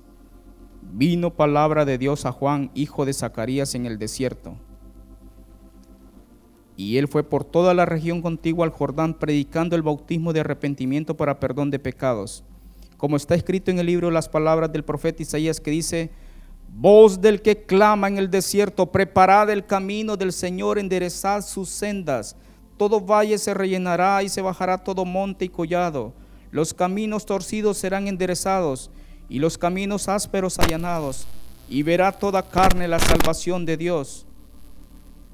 Vino 0.82 1.34
palabra 1.34 1.86
de 1.86 1.98
Dios 1.98 2.26
a 2.26 2.32
Juan, 2.32 2.72
hijo 2.74 3.06
de 3.06 3.14
Zacarías, 3.14 3.76
en 3.76 3.86
el 3.86 3.98
desierto 3.98 4.58
y 6.76 6.98
él 6.98 7.08
fue 7.08 7.24
por 7.24 7.44
toda 7.44 7.74
la 7.74 7.86
región 7.86 8.22
contigua 8.22 8.66
al 8.66 8.72
Jordán 8.72 9.14
predicando 9.14 9.76
el 9.76 9.82
bautismo 9.82 10.34
de 10.34 10.40
arrepentimiento 10.40 11.16
para 11.16 11.40
perdón 11.40 11.70
de 11.72 11.80
pecados. 11.80 12.44
como 12.98 13.18
está 13.18 13.36
escrito 13.36 13.70
en 13.70 13.80
el 13.80 13.88
libro 13.88 14.12
las 14.12 14.30
palabras 14.30 14.72
del 14.72 14.86
profeta 14.86 15.22
Isaías 15.22 15.60
que 15.60 15.72
dice, 15.72 16.10
voz 16.76 17.22
del 17.22 17.42
que 17.42 17.66
clama 17.66 18.08
en 18.08 18.18
el 18.18 18.30
desierto, 18.30 18.92
preparad 18.92 19.50
el 19.50 19.66
camino 19.66 20.18
del 20.18 20.34
Señor, 20.34 20.80
enderezad 20.80 21.42
sus 21.42 21.70
sendas. 21.70 22.36
Todo 22.78 23.00
valle 23.00 23.38
se 23.38 23.54
rellenará 23.54 24.24
y 24.24 24.30
se 24.30 24.42
bajará 24.42 24.78
todo 24.78 25.06
monte 25.06 25.46
y 25.46 25.50
collado. 25.50 26.14
Los 26.52 26.74
caminos 26.74 27.26
torcidos 27.26 27.78
serán 27.78 28.08
enderezados 28.08 28.90
y 29.30 29.40
los 29.40 29.58
caminos 29.58 30.10
ásperos 30.10 30.60
allanados. 30.60 31.26
Y 31.70 31.84
verá 31.84 32.12
toda 32.12 32.44
carne 32.44 32.88
la 32.88 33.00
salvación 33.00 33.66
de 33.66 33.78
Dios. 33.78 34.26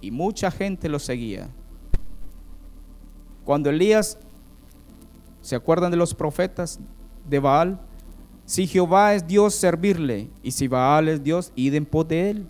Y 0.01 0.11
mucha 0.11 0.51
gente 0.51 0.87
lo 0.87 0.99
seguía. 0.99 1.49
Cuando 3.43 3.69
Elías, 3.69 4.17
¿se 5.41 5.55
acuerdan 5.55 5.91
de 5.91 5.97
los 5.97 6.13
profetas 6.13 6.79
de 7.27 7.39
Baal? 7.39 7.79
Si 8.49 8.65
Jehová 8.65 9.13
es 9.13 9.27
Dios, 9.27 9.53
servirle. 9.53 10.27
Y 10.41 10.49
si 10.49 10.67
Baal 10.67 11.07
es 11.07 11.23
Dios, 11.23 11.53
id 11.55 11.75
en 11.75 11.85
pos 11.85 12.07
de 12.07 12.31
él. 12.31 12.47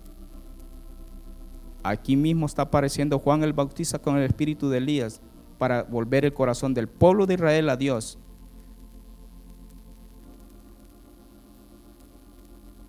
Aquí 1.82 2.16
mismo 2.16 2.46
está 2.46 2.62
apareciendo 2.62 3.18
Juan 3.18 3.42
el 3.42 3.52
Bautista 3.52 3.98
con 3.98 4.16
el 4.16 4.22
espíritu 4.22 4.70
de 4.70 4.78
Elías 4.78 5.20
para 5.58 5.82
volver 5.82 6.24
el 6.24 6.32
corazón 6.32 6.72
del 6.72 6.88
pueblo 6.88 7.26
de 7.26 7.34
Israel 7.34 7.68
a 7.68 7.76
Dios. 7.76 8.18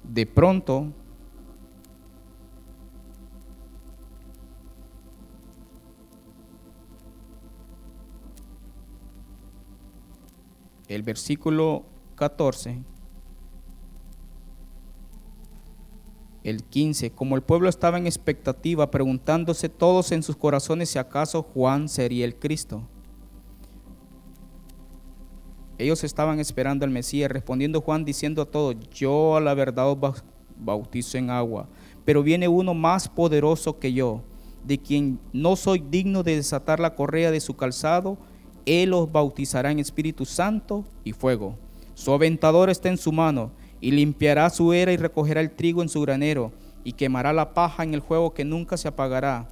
De 0.05 0.25
pronto, 0.25 0.93
el 10.87 11.03
versículo 11.03 11.83
14, 12.15 12.85
el 16.43 16.63
15, 16.63 17.11
como 17.11 17.35
el 17.35 17.43
pueblo 17.43 17.69
estaba 17.69 17.97
en 17.97 18.07
expectativa, 18.07 18.89
preguntándose 18.89 19.69
todos 19.69 20.11
en 20.11 20.23
sus 20.23 20.35
corazones 20.35 20.89
si 20.89 20.99
acaso 20.99 21.43
Juan 21.43 21.87
sería 21.87 22.25
el 22.25 22.35
Cristo. 22.35 22.81
Ellos 25.77 26.03
estaban 26.03 26.39
esperando 26.39 26.85
al 26.85 26.91
Mesías, 26.91 27.31
respondiendo 27.31 27.81
Juan 27.81 28.05
diciendo 28.05 28.41
a 28.43 28.45
todos, 28.45 28.75
yo 28.91 29.35
a 29.35 29.41
la 29.41 29.53
verdad 29.53 29.89
os 29.89 30.23
bautizo 30.57 31.17
en 31.17 31.29
agua, 31.29 31.67
pero 32.05 32.23
viene 32.23 32.47
uno 32.47 32.73
más 32.73 33.07
poderoso 33.07 33.79
que 33.79 33.93
yo, 33.93 34.21
de 34.63 34.77
quien 34.77 35.19
no 35.33 35.55
soy 35.55 35.79
digno 35.79 36.21
de 36.23 36.35
desatar 36.35 36.79
la 36.79 36.95
correa 36.95 37.31
de 37.31 37.39
su 37.39 37.55
calzado, 37.55 38.17
él 38.65 38.93
os 38.93 39.11
bautizará 39.11 39.71
en 39.71 39.79
Espíritu 39.79 40.25
Santo 40.25 40.85
y 41.03 41.13
fuego. 41.13 41.57
Su 41.95 42.13
aventador 42.13 42.69
está 42.69 42.89
en 42.89 42.97
su 42.97 43.11
mano, 43.11 43.51
y 43.81 43.91
limpiará 43.91 44.49
su 44.51 44.71
era 44.71 44.93
y 44.93 44.97
recogerá 44.97 45.41
el 45.41 45.51
trigo 45.51 45.81
en 45.81 45.89
su 45.89 45.99
granero, 46.01 46.53
y 46.83 46.93
quemará 46.93 47.33
la 47.33 47.53
paja 47.53 47.83
en 47.83 47.93
el 47.93 48.01
fuego 48.01 48.33
que 48.33 48.45
nunca 48.45 48.77
se 48.77 48.87
apagará. 48.87 49.49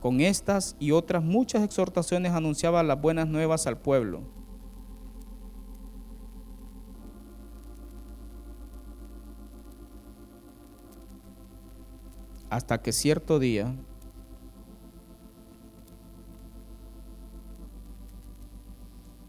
Con 0.00 0.20
estas 0.20 0.76
y 0.78 0.92
otras 0.92 1.24
muchas 1.24 1.64
exhortaciones 1.64 2.32
anunciaba 2.32 2.82
las 2.84 3.00
buenas 3.00 3.26
nuevas 3.26 3.66
al 3.66 3.78
pueblo. 3.78 4.22
Hasta 12.48 12.80
que 12.80 12.92
cierto 12.92 13.38
día 13.38 13.74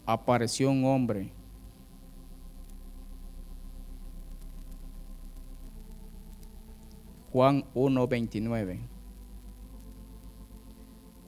apareció 0.06 0.70
un 0.70 0.84
hombre 0.84 1.32
Juan 7.32 7.64
1:29. 7.74 8.80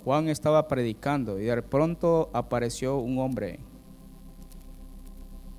Juan 0.04 0.28
estaba 0.28 0.66
predicando 0.66 1.38
y 1.38 1.44
de 1.44 1.62
pronto 1.62 2.28
apareció 2.32 2.98
un 2.98 3.18
hombre. 3.18 3.60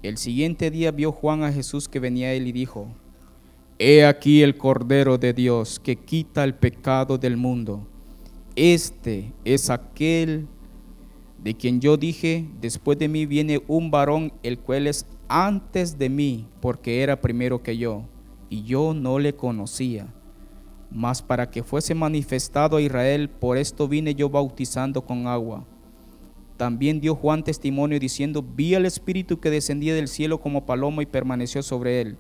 El 0.01 0.17
siguiente 0.17 0.69
día 0.69 0.91
vio 0.91 1.13
Juan 1.13 1.43
a 1.43 1.53
Jesús 1.53 1.87
que 1.87 2.01
venía 2.01 2.27
a 2.27 2.33
él 2.33 2.47
y 2.47 2.51
dijo, 2.51 2.87
He 3.79 4.05
aquí 4.05 4.41
el 4.41 4.57
Cordero 4.57 5.17
de 5.17 5.33
Dios 5.33 5.79
que 5.79 5.95
quita 5.95 6.43
el 6.43 6.55
pecado 6.55 7.17
del 7.17 7.37
mundo. 7.37 7.87
Este 8.57 9.31
es 9.45 9.69
aquel 9.69 10.47
de 11.41 11.53
quien 11.55 11.79
yo 11.79 11.95
dije, 11.95 12.45
después 12.59 12.99
de 12.99 13.07
mí 13.07 13.25
viene 13.25 13.61
un 13.67 13.91
varón, 13.91 14.33
el 14.43 14.59
cual 14.59 14.87
es 14.87 15.05
antes 15.29 15.97
de 15.97 16.09
mí, 16.09 16.47
porque 16.61 17.01
era 17.01 17.19
primero 17.19 17.63
que 17.63 17.77
yo, 17.77 18.03
y 18.49 18.63
yo 18.63 18.93
no 18.93 19.19
le 19.19 19.33
conocía. 19.33 20.13
Mas 20.93 21.23
para 21.23 21.49
que 21.49 21.63
fuese 21.63 21.95
manifestado 21.95 22.77
a 22.77 22.81
Israel, 22.81 23.27
por 23.27 23.57
esto 23.57 23.87
vine 23.87 24.13
yo 24.13 24.29
bautizando 24.29 25.01
con 25.01 25.25
agua. 25.25 25.65
También 26.55 27.01
dio 27.01 27.15
Juan 27.15 27.43
testimonio 27.43 27.99
diciendo, 27.99 28.43
vi 28.43 28.75
al 28.75 28.85
Espíritu 28.85 29.39
que 29.39 29.49
descendía 29.49 29.95
del 29.95 30.07
cielo 30.07 30.39
como 30.39 30.67
paloma 30.67 31.01
y 31.01 31.07
permaneció 31.07 31.63
sobre 31.63 31.99
él. 31.99 32.17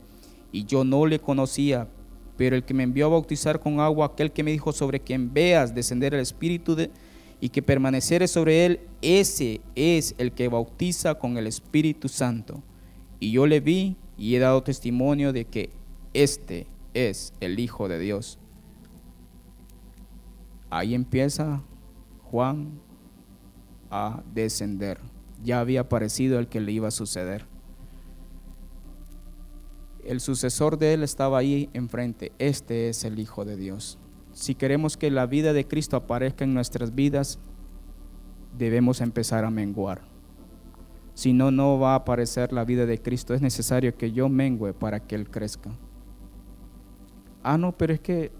Y 0.51 0.65
yo 0.65 0.83
no 0.83 1.05
le 1.05 1.19
conocía, 1.19 1.87
pero 2.35 2.55
el 2.55 2.63
que 2.63 2.73
me 2.73 2.81
envió 2.81 3.05
a 3.05 3.09
bautizar 3.09 3.59
con 3.59 3.79
agua, 3.79 4.07
aquel 4.07 4.31
que 4.31 4.43
me 4.43 4.51
dijo 4.51 4.71
sobre 4.71 4.99
quien 4.99 5.31
veas 5.31 5.75
descender 5.75 6.15
el 6.15 6.21
Espíritu 6.21 6.75
y 7.39 7.49
que 7.49 7.61
permaneciere 7.61 8.27
sobre 8.27 8.65
él, 8.65 8.79
ese 9.03 9.61
es 9.75 10.15
el 10.17 10.31
que 10.31 10.47
bautiza 10.47 11.15
con 11.15 11.37
el 11.37 11.45
Espíritu 11.45 12.09
Santo. 12.09 12.63
Y 13.19 13.31
yo 13.31 13.45
le 13.45 13.59
vi 13.59 13.97
y 14.17 14.35
he 14.35 14.39
dado 14.39 14.63
testimonio 14.63 15.31
de 15.31 15.45
que 15.45 15.69
este 16.13 16.65
es 16.95 17.33
el 17.39 17.59
Hijo 17.59 17.87
de 17.87 17.99
Dios. 17.99 18.39
Ahí 20.73 20.95
empieza 20.95 21.63
Juan 22.23 22.79
a 23.89 24.23
descender. 24.33 24.99
Ya 25.43 25.59
había 25.59 25.81
aparecido 25.81 26.39
el 26.39 26.47
que 26.47 26.61
le 26.61 26.71
iba 26.71 26.87
a 26.87 26.91
suceder. 26.91 27.45
El 30.03 30.19
sucesor 30.19 30.77
de 30.77 30.93
él 30.93 31.03
estaba 31.03 31.37
ahí 31.37 31.69
enfrente. 31.73 32.31
Este 32.39 32.89
es 32.89 33.03
el 33.03 33.19
Hijo 33.19 33.45
de 33.45 33.55
Dios 33.55 33.99
si 34.33 34.55
queremos 34.55 34.97
que 34.97 35.11
la 35.11 35.27
vida 35.27 35.53
de 35.53 35.67
Cristo 35.67 35.95
aparezca 35.95 36.43
en 36.43 36.53
nuestras 36.53 36.93
vidas, 36.93 37.39
debemos 38.57 38.99
empezar 38.99 39.45
a 39.45 39.51
menguar. 39.51 40.01
Si 41.13 41.33
no, 41.33 41.51
no 41.51 41.79
va 41.79 41.93
a 41.93 41.97
aparecer 41.97 42.51
la 42.51 42.65
vida 42.65 42.87
de 42.87 42.99
Cristo. 42.99 43.35
Es 43.35 43.41
necesario 43.41 43.95
que 43.95 44.11
yo 44.11 44.29
mengue 44.29 44.73
para 44.73 44.99
que 44.99 45.13
Él 45.13 45.29
crezca. 45.29 45.69
Ah, 47.43 47.59
no, 47.59 47.77
pero 47.77 47.93
es 47.93 47.99
que, 47.99 48.31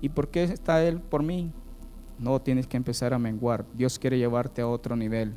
¿y 0.00 0.08
por 0.08 0.28
qué 0.28 0.44
está 0.44 0.82
Él 0.84 1.00
por 1.00 1.22
mí? 1.22 1.52
No, 2.18 2.40
tienes 2.40 2.66
que 2.66 2.76
empezar 2.76 3.12
a 3.12 3.18
menguar. 3.18 3.66
Dios 3.74 3.98
quiere 3.98 4.18
llevarte 4.18 4.62
a 4.62 4.68
otro 4.68 4.96
nivel. 4.96 5.34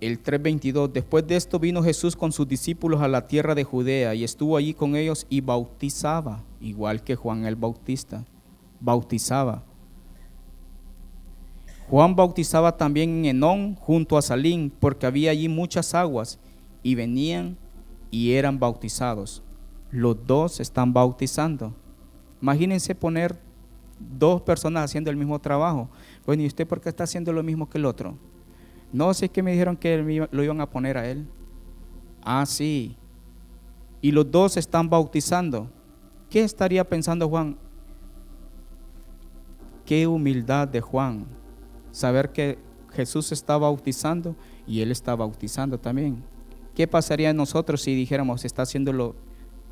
El 0.00 0.22
3:22, 0.22 0.90
después 0.90 1.26
de 1.26 1.36
esto 1.36 1.58
vino 1.58 1.82
Jesús 1.82 2.16
con 2.16 2.32
sus 2.32 2.48
discípulos 2.48 3.02
a 3.02 3.08
la 3.08 3.26
tierra 3.26 3.54
de 3.54 3.64
Judea 3.64 4.14
y 4.14 4.24
estuvo 4.24 4.56
allí 4.56 4.72
con 4.72 4.96
ellos 4.96 5.26
y 5.28 5.42
bautizaba, 5.42 6.42
igual 6.58 7.02
que 7.02 7.16
Juan 7.16 7.44
el 7.44 7.56
Bautista, 7.56 8.24
bautizaba. 8.80 9.62
Juan 11.90 12.16
bautizaba 12.16 12.78
también 12.78 13.10
en 13.10 13.24
Enón 13.26 13.74
junto 13.74 14.16
a 14.16 14.22
Salín, 14.22 14.72
porque 14.80 15.04
había 15.04 15.32
allí 15.32 15.48
muchas 15.48 15.92
aguas, 15.92 16.38
y 16.82 16.94
venían 16.94 17.56
y 18.10 18.32
eran 18.32 18.58
bautizados. 18.58 19.42
Los 19.90 20.26
dos 20.26 20.60
están 20.60 20.92
bautizando. 20.92 21.74
Imagínense 22.40 22.94
poner 22.94 23.38
dos 23.98 24.40
personas 24.42 24.84
haciendo 24.84 25.10
el 25.10 25.16
mismo 25.16 25.38
trabajo. 25.38 25.90
Bueno, 26.24 26.42
¿y 26.42 26.46
usted 26.46 26.66
por 26.66 26.80
qué 26.80 26.88
está 26.88 27.04
haciendo 27.04 27.32
lo 27.32 27.42
mismo 27.42 27.68
que 27.68 27.78
el 27.78 27.84
otro? 27.84 28.16
No, 28.92 29.12
sé 29.14 29.28
que 29.28 29.42
me 29.42 29.52
dijeron 29.52 29.76
que 29.76 30.28
lo 30.30 30.42
iban 30.42 30.60
a 30.60 30.70
poner 30.70 30.96
a 30.96 31.08
él. 31.08 31.26
Ah, 32.22 32.44
sí. 32.46 32.96
Y 34.00 34.12
los 34.12 34.30
dos 34.30 34.56
están 34.56 34.88
bautizando. 34.88 35.70
¿Qué 36.28 36.42
estaría 36.42 36.88
pensando 36.88 37.28
Juan? 37.28 37.56
Qué 39.84 40.06
humildad 40.06 40.68
de 40.68 40.80
Juan. 40.80 41.26
Saber 41.90 42.30
que 42.30 42.58
Jesús 42.92 43.32
está 43.32 43.56
bautizando 43.58 44.34
y 44.66 44.80
él 44.80 44.90
está 44.90 45.14
bautizando 45.14 45.78
también. 45.78 46.24
¿Qué 46.74 46.86
pasaría 46.86 47.30
en 47.30 47.36
nosotros 47.36 47.82
si 47.82 47.94
dijéramos, 47.94 48.44
está 48.44 48.62
haciendo 48.62 48.92
lo, 48.92 49.16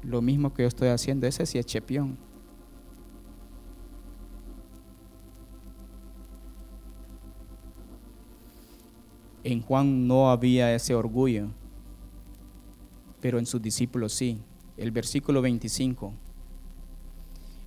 lo 0.03 0.21
mismo 0.23 0.53
que 0.53 0.63
yo 0.63 0.69
estoy 0.69 0.89
haciendo? 0.89 1.27
Ese 1.27 1.47
sí 1.47 1.59
es 1.59 1.67
chepión. 1.67 2.19
En 9.45 9.63
Juan 9.63 10.07
no 10.07 10.31
había 10.31 10.75
ese 10.75 10.95
orgullo, 10.95 11.49
pero 13.21 13.39
en 13.39 13.47
sus 13.47 13.63
discípulos 13.63 14.13
sí. 14.13 14.43
El 14.77 14.91
versículo 14.91 15.41
25. 15.41 16.13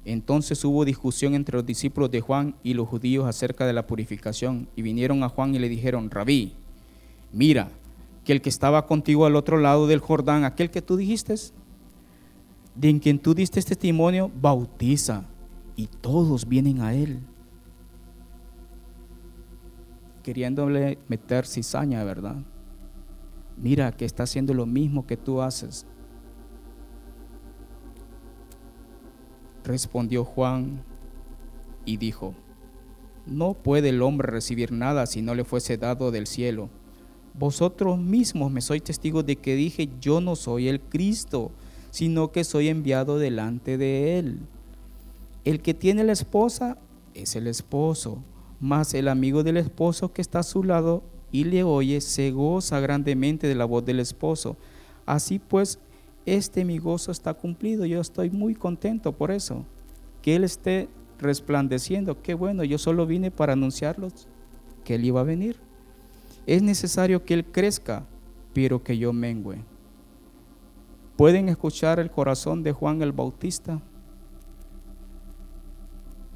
Entonces 0.06 0.64
hubo 0.66 0.86
discusión 0.86 1.36
entre 1.36 1.58
los 1.58 1.66
discípulos 1.66 2.10
de 2.12 2.22
Juan 2.22 2.56
y 2.64 2.74
los 2.74 2.88
judíos 2.88 3.28
acerca 3.28 3.66
de 3.66 3.74
la 3.74 3.88
purificación, 3.88 4.68
y 4.76 4.82
vinieron 4.82 5.24
a 5.24 5.30
Juan 5.30 5.54
y 5.54 5.60
le 5.60 5.70
dijeron, 5.70 6.10
Rabí, 6.10 6.54
mira, 7.32 7.72
que 8.24 8.34
el 8.34 8.42
que 8.42 8.50
estaba 8.50 8.86
contigo 8.86 9.26
al 9.26 9.36
otro 9.36 9.58
lado 9.58 9.88
del 9.88 10.00
Jordán, 10.00 10.44
aquel 10.44 10.70
que 10.70 10.82
tú 10.82 10.98
dijiste, 10.98 11.36
de 12.76 12.90
en 12.90 13.00
quien 13.00 13.20
tú 13.20 13.34
diste 13.34 13.62
testimonio, 13.62 14.32
bautiza, 14.34 15.26
y 15.76 15.88
todos 15.88 16.48
vienen 16.48 16.82
a 16.82 16.94
él. 16.94 17.22
Queriéndole 20.24 21.00
meter 21.08 21.48
cizaña, 21.48 22.04
¿verdad? 22.04 22.38
Mira 23.58 23.92
que 23.92 24.06
está 24.06 24.24
haciendo 24.24 24.54
lo 24.54 24.66
mismo 24.66 25.08
que 25.08 25.18
tú 25.18 25.42
haces. 25.42 25.86
Respondió 29.64 30.24
Juan 30.24 30.84
y 31.86 31.98
dijo, 31.98 32.36
no 33.26 33.54
puede 33.54 33.90
el 33.90 34.02
hombre 34.02 34.32
recibir 34.32 34.72
nada 34.72 35.06
si 35.06 35.22
no 35.22 35.36
le 35.36 35.44
fuese 35.44 35.78
dado 35.78 36.12
del 36.12 36.28
cielo. 36.28 36.70
Vosotros 37.34 37.98
mismos 37.98 38.52
me 38.52 38.62
sois 38.62 38.84
testigos 38.84 39.26
de 39.26 39.38
que 39.38 39.56
dije, 39.56 39.90
yo 40.00 40.22
no 40.22 40.36
soy 40.36 40.68
el 40.68 40.82
Cristo, 40.82 41.52
sino 41.90 42.32
que 42.32 42.44
soy 42.44 42.68
enviado 42.68 43.18
delante 43.18 43.78
de 43.78 44.20
él. 44.20 44.40
El 45.44 45.62
que 45.62 45.74
tiene 45.74 46.04
la 46.04 46.12
esposa 46.12 46.78
es 47.14 47.36
el 47.36 47.48
esposo, 47.48 48.20
mas 48.60 48.94
el 48.94 49.08
amigo 49.08 49.44
del 49.44 49.58
esposo 49.58 50.14
que 50.14 50.22
está 50.22 50.40
a 50.40 50.44
su 50.44 50.64
lado 50.64 51.04
y 51.32 51.46
le 51.46 51.64
oye 51.64 52.02
se 52.02 52.32
goza 52.32 52.80
grandemente 52.80 53.48
de 53.48 53.56
la 53.56 53.66
voz 53.66 53.86
del 53.86 54.00
esposo. 54.00 54.58
Así 55.06 55.40
pues, 55.40 55.80
este 56.26 56.66
mi 56.66 56.78
gozo 56.78 57.12
está 57.12 57.34
cumplido. 57.34 57.86
Yo 57.86 58.02
estoy 58.02 58.30
muy 58.30 58.56
contento 58.56 59.14
por 59.14 59.32
eso. 59.32 59.66
Que 60.22 60.36
Él 60.36 60.44
esté 60.44 60.90
resplandeciendo. 61.20 62.22
Qué 62.22 62.34
bueno, 62.34 62.64
yo 62.64 62.78
solo 62.78 63.06
vine 63.06 63.32
para 63.32 63.54
anunciarlos 63.54 64.28
que 64.84 64.96
Él 64.96 65.06
iba 65.06 65.22
a 65.22 65.26
venir. 65.26 65.58
Es 66.46 66.62
necesario 66.62 67.24
que 67.24 67.34
Él 67.34 67.46
crezca, 67.46 68.06
pero 68.54 68.84
que 68.84 68.98
yo 68.98 69.14
mengüe. 69.14 69.64
¿Pueden 71.16 71.50
escuchar 71.50 72.00
el 72.00 72.10
corazón 72.10 72.64
de 72.64 72.72
Juan 72.72 73.02
el 73.02 73.12
Bautista? 73.12 73.82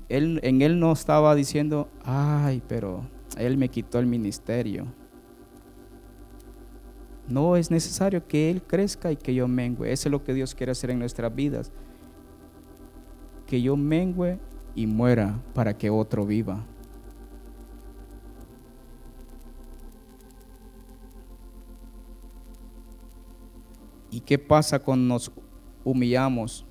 Él, 0.09 0.39
en 0.43 0.61
él 0.61 0.79
no 0.79 0.91
estaba 0.91 1.33
diciendo, 1.33 1.89
ay, 2.03 2.61
pero 2.67 3.01
Él 3.37 3.57
me 3.57 3.69
quitó 3.69 3.97
el 3.97 4.05
ministerio 4.05 4.85
no 7.27 7.55
es 7.55 7.71
necesario 7.71 8.27
que 8.27 8.49
Él 8.51 8.61
crezca 8.61 9.11
y 9.11 9.15
que 9.15 9.33
yo 9.33 9.47
mengue. 9.47 9.91
Eso 9.91 10.09
es 10.09 10.11
lo 10.11 10.23
que 10.23 10.33
Dios 10.33 10.53
quiere 10.53 10.71
hacer 10.71 10.91
en 10.91 10.99
nuestras 10.99 11.33
vidas. 11.33 11.71
Que 13.47 13.61
yo 13.61 13.75
mengue 13.75 14.39
y 14.75 14.87
muera 14.87 15.41
para 15.53 15.77
que 15.77 15.89
otro 15.89 16.25
viva. 16.25 16.65
¿Y 24.15 24.21
qué 24.21 24.39
pasa 24.39 24.79
cuando 24.79 25.15
nos 25.15 25.29
humillamos 25.83 26.65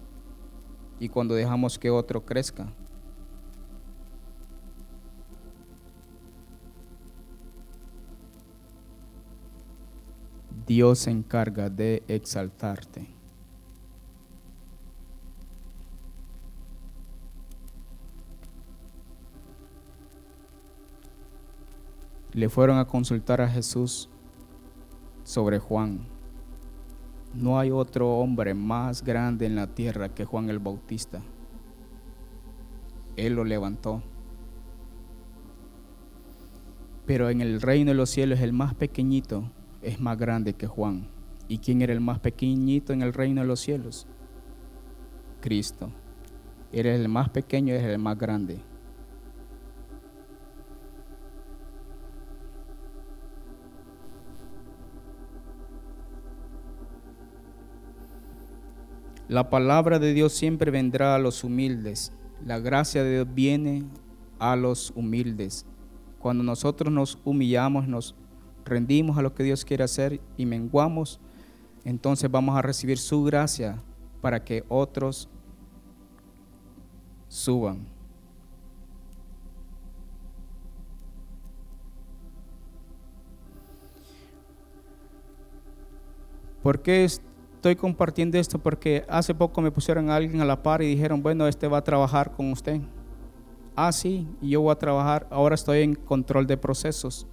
y 0.98 1.10
cuando 1.10 1.34
dejamos 1.34 1.78
que 1.78 1.90
otro 1.90 2.24
crezca? 2.24 2.72
Dios 10.66 11.00
se 11.00 11.10
encarga 11.10 11.68
de 11.68 12.02
exaltarte. 12.08 13.10
Le 22.32 22.48
fueron 22.48 22.78
a 22.78 22.86
consultar 22.86 23.42
a 23.42 23.50
Jesús 23.50 24.08
sobre 25.24 25.58
Juan. 25.58 26.13
No 27.34 27.58
hay 27.58 27.72
otro 27.72 28.18
hombre 28.18 28.54
más 28.54 29.02
grande 29.02 29.46
en 29.46 29.56
la 29.56 29.66
tierra 29.66 30.08
que 30.08 30.24
Juan 30.24 30.50
el 30.50 30.60
Bautista. 30.60 31.20
Él 33.16 33.34
lo 33.34 33.44
levantó. 33.44 34.02
Pero 37.06 37.30
en 37.30 37.40
el 37.40 37.60
reino 37.60 37.90
de 37.90 37.96
los 37.96 38.10
cielos 38.10 38.40
el 38.40 38.52
más 38.52 38.74
pequeñito 38.74 39.50
es 39.82 40.00
más 40.00 40.16
grande 40.16 40.54
que 40.54 40.68
Juan. 40.68 41.08
¿Y 41.48 41.58
quién 41.58 41.82
era 41.82 41.92
el 41.92 42.00
más 42.00 42.20
pequeñito 42.20 42.92
en 42.92 43.02
el 43.02 43.12
reino 43.12 43.42
de 43.42 43.48
los 43.48 43.60
cielos? 43.60 44.06
Cristo. 45.40 45.90
Eres 46.72 46.98
el 47.00 47.08
más 47.08 47.28
pequeño, 47.30 47.74
eres 47.74 47.86
el 47.86 47.98
más 47.98 48.16
grande. 48.16 48.60
La 59.28 59.48
palabra 59.48 59.98
de 59.98 60.12
Dios 60.12 60.32
siempre 60.34 60.70
vendrá 60.70 61.14
a 61.14 61.18
los 61.18 61.44
humildes. 61.44 62.12
La 62.44 62.58
gracia 62.58 63.02
de 63.02 63.12
Dios 63.12 63.34
viene 63.34 63.84
a 64.38 64.54
los 64.54 64.92
humildes. 64.94 65.64
Cuando 66.18 66.44
nosotros 66.44 66.92
nos 66.92 67.18
humillamos, 67.24 67.88
nos 67.88 68.14
rendimos 68.64 69.16
a 69.16 69.22
lo 69.22 69.34
que 69.34 69.42
Dios 69.42 69.64
quiere 69.64 69.84
hacer 69.84 70.20
y 70.36 70.46
menguamos, 70.46 71.20
entonces 71.84 72.30
vamos 72.30 72.56
a 72.56 72.62
recibir 72.62 72.98
su 72.98 73.24
gracia 73.24 73.82
para 74.20 74.42
que 74.42 74.64
otros 74.68 75.28
suban. 77.28 77.86
¿Por 86.62 86.80
qué 86.80 87.04
estoy 87.64 87.76
compartiendo 87.76 88.38
esto? 88.38 88.58
Porque 88.58 89.04
hace 89.08 89.34
poco 89.34 89.62
me 89.62 89.70
pusieron 89.70 90.10
a 90.10 90.16
alguien 90.16 90.40
a 90.40 90.44
la 90.44 90.62
par 90.62 90.82
y 90.82 90.86
dijeron, 90.86 91.22
bueno, 91.22 91.46
este 91.48 91.66
va 91.66 91.78
a 91.78 91.84
trabajar 91.84 92.32
con 92.32 92.52
usted. 92.52 92.80
Ah, 93.74 93.90
sí, 93.90 94.28
yo 94.42 94.60
voy 94.60 94.72
a 94.72 94.76
trabajar, 94.76 95.26
ahora 95.30 95.54
estoy 95.54 95.82
en 95.82 95.94
control 95.94 96.46
de 96.46 96.56
procesos 96.56 97.26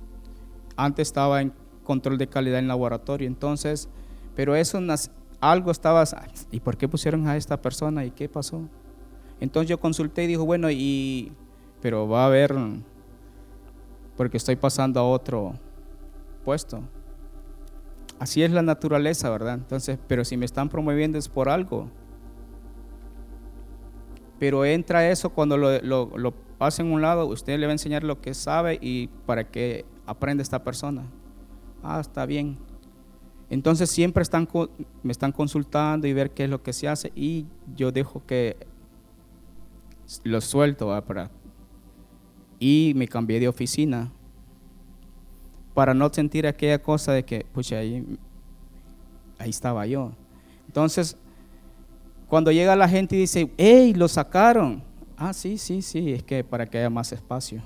antes 0.75 1.07
estaba 1.07 1.41
en 1.41 1.53
control 1.83 2.17
de 2.17 2.27
calidad 2.27 2.59
en 2.59 2.67
laboratorio, 2.67 3.27
entonces, 3.27 3.89
pero 4.35 4.55
eso 4.55 4.79
algo 5.39 5.71
estaba, 5.71 6.03
¿y 6.51 6.59
por 6.59 6.77
qué 6.77 6.87
pusieron 6.87 7.27
a 7.27 7.37
esta 7.37 7.61
persona 7.61 8.05
y 8.05 8.11
qué 8.11 8.29
pasó? 8.29 8.67
Entonces 9.39 9.69
yo 9.69 9.79
consulté 9.79 10.23
y 10.23 10.27
dijo, 10.27 10.45
bueno, 10.45 10.69
y, 10.69 11.31
pero 11.81 12.07
va 12.07 12.23
a 12.23 12.27
haber, 12.27 12.55
porque 14.15 14.37
estoy 14.37 14.55
pasando 14.55 14.99
a 14.99 15.03
otro 15.07 15.53
puesto. 16.45 16.81
Así 18.21 18.43
es 18.43 18.51
la 18.51 18.61
naturaleza, 18.61 19.31
¿verdad? 19.31 19.55
Entonces, 19.55 19.97
pero 20.07 20.23
si 20.23 20.37
me 20.37 20.45
están 20.45 20.69
promoviendo 20.69 21.17
es 21.17 21.27
por 21.27 21.49
algo. 21.49 21.89
Pero 24.37 24.63
entra 24.63 25.09
eso 25.09 25.31
cuando 25.31 25.57
lo, 25.57 25.81
lo, 25.81 26.15
lo 26.15 26.31
pasa 26.59 26.83
en 26.83 26.91
un 26.91 27.01
lado, 27.01 27.25
usted 27.25 27.57
le 27.57 27.65
va 27.65 27.71
a 27.71 27.73
enseñar 27.73 28.03
lo 28.03 28.21
que 28.21 28.35
sabe 28.35 28.77
y 28.79 29.07
para 29.25 29.49
que 29.49 29.85
aprende 30.05 30.43
esta 30.43 30.63
persona. 30.63 31.03
Ah, 31.81 31.99
está 31.99 32.27
bien. 32.27 32.59
Entonces 33.49 33.89
siempre 33.89 34.21
están, 34.21 34.47
me 35.01 35.11
están 35.11 35.31
consultando 35.31 36.05
y 36.05 36.13
ver 36.13 36.29
qué 36.29 36.43
es 36.43 36.49
lo 36.51 36.61
que 36.61 36.73
se 36.73 36.87
hace 36.87 37.11
y 37.15 37.47
yo 37.75 37.91
dejo 37.91 38.23
que 38.27 38.55
lo 40.23 40.41
suelto. 40.41 40.95
Y 42.59 42.93
me 42.95 43.07
cambié 43.07 43.39
de 43.39 43.47
oficina 43.47 44.11
para 45.73 45.93
no 45.93 46.09
sentir 46.13 46.47
aquella 46.47 46.81
cosa 46.81 47.13
de 47.13 47.23
que, 47.23 47.45
pucha, 47.53 47.77
ahí, 47.77 48.05
ahí 49.39 49.49
estaba 49.49 49.85
yo. 49.85 50.11
Entonces, 50.67 51.17
cuando 52.27 52.51
llega 52.51 52.75
la 52.75 52.87
gente 52.87 53.15
y 53.15 53.19
dice, 53.19 53.51
hey, 53.57 53.93
lo 53.93 54.07
sacaron. 54.07 54.83
Ah, 55.17 55.33
sí, 55.33 55.57
sí, 55.57 55.81
sí, 55.81 56.13
es 56.13 56.23
que 56.23 56.43
para 56.43 56.65
que 56.65 56.77
haya 56.77 56.89
más 56.89 57.11
espacio. 57.11 57.61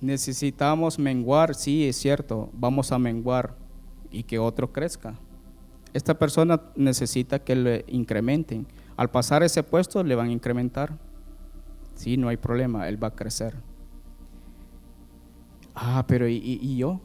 Necesitamos 0.00 0.98
menguar, 0.98 1.54
sí, 1.54 1.88
es 1.88 1.96
cierto, 1.96 2.50
vamos 2.52 2.92
a 2.92 2.98
menguar 2.98 3.56
y 4.10 4.22
que 4.22 4.38
otro 4.38 4.72
crezca. 4.72 5.18
Esta 5.92 6.18
persona 6.18 6.60
necesita 6.76 7.40
que 7.40 7.56
le 7.56 7.84
incrementen. 7.88 8.66
Al 8.96 9.10
pasar 9.10 9.42
ese 9.42 9.62
puesto 9.62 10.02
le 10.02 10.14
van 10.14 10.28
a 10.28 10.32
incrementar. 10.32 10.96
Sí, 11.94 12.16
no 12.16 12.28
hay 12.28 12.36
problema, 12.36 12.88
él 12.88 13.02
va 13.02 13.08
a 13.08 13.14
crecer. 13.14 13.54
Ah, 15.80 16.04
pero 16.08 16.26
¿y, 16.26 16.36
y 16.36 16.76
yo? 16.76 17.00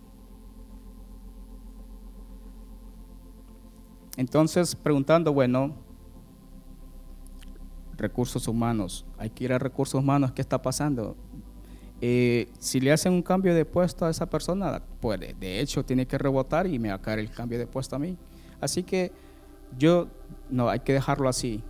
Entonces, 4.17 4.75
preguntando, 4.75 5.31
bueno, 5.31 5.75
recursos 7.95 8.47
humanos, 8.47 9.05
hay 9.19 9.29
que 9.29 9.43
ir 9.43 9.53
a 9.53 9.59
recursos 9.59 10.01
humanos, 10.01 10.31
¿qué 10.31 10.41
está 10.41 10.59
pasando? 10.59 11.15
Eh, 12.01 12.49
si 12.57 12.79
le 12.79 12.91
hacen 12.91 13.13
un 13.13 13.21
cambio 13.21 13.53
de 13.53 13.63
puesto 13.63 14.05
a 14.05 14.09
esa 14.09 14.25
persona, 14.25 14.81
pues 14.99 15.19
de 15.19 15.59
hecho 15.59 15.85
tiene 15.85 16.07
que 16.07 16.17
rebotar 16.17 16.65
y 16.65 16.79
me 16.79 16.89
va 16.89 16.95
a 16.95 17.01
caer 17.01 17.19
el 17.19 17.29
cambio 17.29 17.59
de 17.59 17.67
puesto 17.67 17.95
a 17.95 17.99
mí. 17.99 18.17
Así 18.59 18.81
que 18.81 19.11
yo 19.77 20.07
no, 20.49 20.67
hay 20.67 20.79
que 20.79 20.93
dejarlo 20.93 21.29
así. 21.29 21.63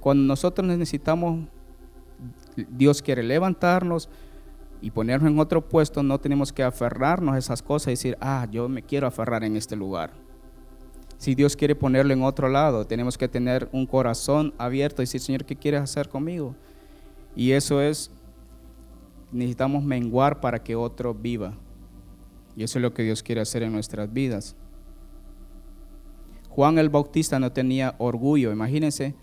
Cuando 0.00 0.24
nosotros 0.24 0.66
necesitamos, 0.66 1.46
Dios 2.56 3.02
quiere 3.02 3.22
levantarnos 3.22 4.08
y 4.86 4.90
ponernos 4.92 5.28
en 5.28 5.40
otro 5.40 5.68
puesto, 5.68 6.04
no 6.04 6.20
tenemos 6.20 6.52
que 6.52 6.62
aferrarnos 6.62 7.34
a 7.34 7.38
esas 7.38 7.60
cosas 7.60 7.88
y 7.88 7.90
decir, 7.90 8.16
ah, 8.20 8.46
yo 8.52 8.68
me 8.68 8.84
quiero 8.84 9.08
aferrar 9.08 9.42
en 9.42 9.56
este 9.56 9.74
lugar. 9.74 10.12
Si 11.18 11.34
Dios 11.34 11.56
quiere 11.56 11.74
ponerlo 11.74 12.12
en 12.12 12.22
otro 12.22 12.48
lado, 12.48 12.86
tenemos 12.86 13.18
que 13.18 13.26
tener 13.26 13.68
un 13.72 13.84
corazón 13.84 14.54
abierto 14.58 15.02
y 15.02 15.06
decir, 15.06 15.20
Señor, 15.20 15.44
¿qué 15.44 15.56
quieres 15.56 15.80
hacer 15.80 16.08
conmigo? 16.08 16.54
Y 17.34 17.50
eso 17.50 17.82
es, 17.82 18.12
necesitamos 19.32 19.82
menguar 19.82 20.38
para 20.38 20.62
que 20.62 20.76
otro 20.76 21.12
viva. 21.12 21.54
Y 22.54 22.62
eso 22.62 22.78
es 22.78 22.82
lo 22.82 22.94
que 22.94 23.02
Dios 23.02 23.24
quiere 23.24 23.40
hacer 23.40 23.64
en 23.64 23.72
nuestras 23.72 24.12
vidas. 24.12 24.54
Juan 26.48 26.78
el 26.78 26.90
Bautista 26.90 27.40
no 27.40 27.50
tenía 27.50 27.96
orgullo, 27.98 28.52
imagínense, 28.52 29.16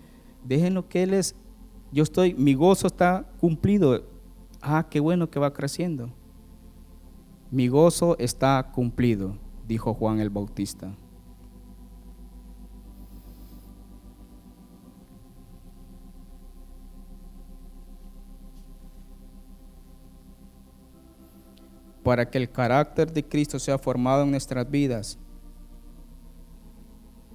déjenlo 0.44 0.90
que 0.90 1.04
él 1.04 1.14
es, 1.14 1.34
yo 1.90 2.02
estoy, 2.02 2.34
mi 2.34 2.52
gozo 2.52 2.86
está 2.86 3.24
cumplido. 3.40 4.12
Ah, 4.66 4.86
qué 4.88 4.98
bueno 4.98 5.28
que 5.28 5.38
va 5.38 5.52
creciendo. 5.52 6.08
Mi 7.50 7.68
gozo 7.68 8.16
está 8.18 8.70
cumplido, 8.72 9.36
dijo 9.68 9.92
Juan 9.92 10.20
el 10.20 10.30
Bautista. 10.30 10.96
para 22.02 22.30
que 22.30 22.36
el 22.36 22.50
carácter 22.50 23.10
de 23.10 23.26
Cristo 23.26 23.58
sea 23.58 23.78
formado 23.78 24.24
en 24.24 24.30
nuestras 24.30 24.70
vidas, 24.70 25.18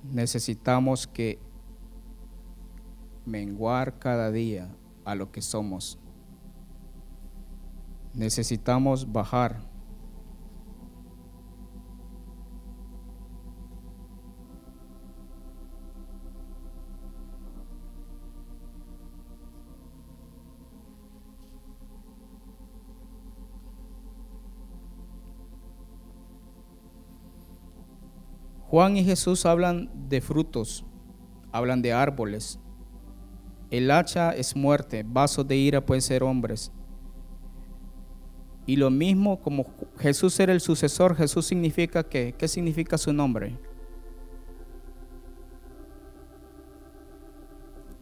necesitamos 0.04 1.08
que 1.08 1.40
menguar 3.26 3.98
cada 3.98 4.32
día 4.32 4.70
a 5.06 5.16
lo 5.16 5.32
que 5.32 5.42
somos. 5.42 5.98
Necesitamos 8.20 9.10
bajar 9.10 9.62
Juan 28.70 28.98
y 28.98 29.06
Jesús 29.06 29.46
hablan 29.46 29.90
de 30.10 30.20
frutos, 30.20 30.86
hablan 31.54 31.82
de 31.82 31.94
árboles. 31.94 32.60
El 33.72 33.90
hacha 33.92 34.32
es 34.32 34.58
muerte, 34.58 35.06
vasos 35.08 35.48
de 35.48 35.56
ira 35.56 35.86
pueden 35.86 36.02
ser 36.02 36.22
hombres. 36.22 36.74
Y 38.70 38.76
lo 38.76 38.92
mismo 38.92 39.42
como 39.42 39.66
Jesús 39.98 40.40
era 40.40 40.54
el 40.54 40.62
sucesor, 40.62 41.16
Jesús 41.16 41.48
significa 41.48 42.04
que, 42.04 42.36
¿qué 42.38 42.48
significa 42.48 43.00
su 43.00 43.12
nombre? 43.12 43.58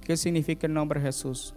¿Qué 0.04 0.18
significa 0.18 0.68
el 0.68 0.74
nombre 0.74 1.00
Jesús? 1.00 1.56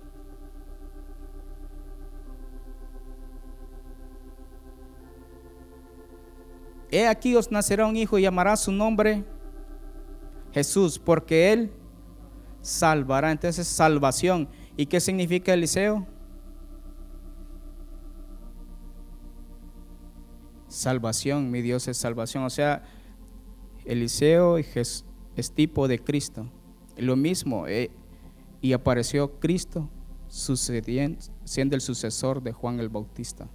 He 6.93 7.09
aquí 7.09 7.35
os 7.35 7.51
nacerá 7.51 7.87
un 7.87 7.97
hijo 7.97 8.17
y 8.17 8.23
llamará 8.23 8.57
su 8.57 8.71
nombre 8.71 9.25
Jesús, 10.53 11.01
porque 11.01 11.53
él 11.53 11.73
salvará. 12.61 13.33
Entonces, 13.33 13.67
salvación. 13.67 14.49
¿Y 14.77 14.87
qué 14.87 15.01
significa 15.01 15.53
Eliseo? 15.53 16.07
Salvación, 20.71 21.51
mi 21.51 21.63
Dios 21.63 21.89
es 21.89 21.97
salvación. 21.97 22.45
O 22.45 22.51
sea, 22.51 22.85
Eliseo 23.85 24.57
es, 24.57 25.05
tipo 25.55 25.89
de 25.89 25.99
Cristo. 25.99 26.47
Lo 26.97 27.17
mismo, 27.17 27.67
eh, 27.67 27.91
y 28.61 28.73
apareció 28.73 29.41
Cristo 29.41 29.91
siendo 30.29 31.75
el 31.75 31.81
sucesor 31.81 32.41
de 32.43 32.53
Juan 32.53 32.79
el 32.79 32.89
Bautista. 32.89 33.49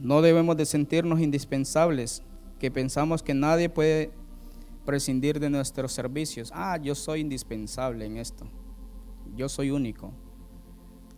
No 0.00 0.22
debemos 0.22 0.56
de 0.56 0.64
sentirnos 0.64 1.20
indispensables, 1.20 2.22
que 2.58 2.70
pensamos 2.70 3.22
que 3.22 3.34
nadie 3.34 3.68
puede 3.68 4.12
prescindir 4.86 5.40
de 5.40 5.50
nuestros 5.50 5.92
servicios. 5.92 6.50
Ah, 6.54 6.78
yo 6.78 6.94
soy 6.94 7.20
indispensable 7.20 8.06
en 8.06 8.16
esto. 8.16 8.46
Yo 9.36 9.48
soy 9.48 9.70
único. 9.70 10.12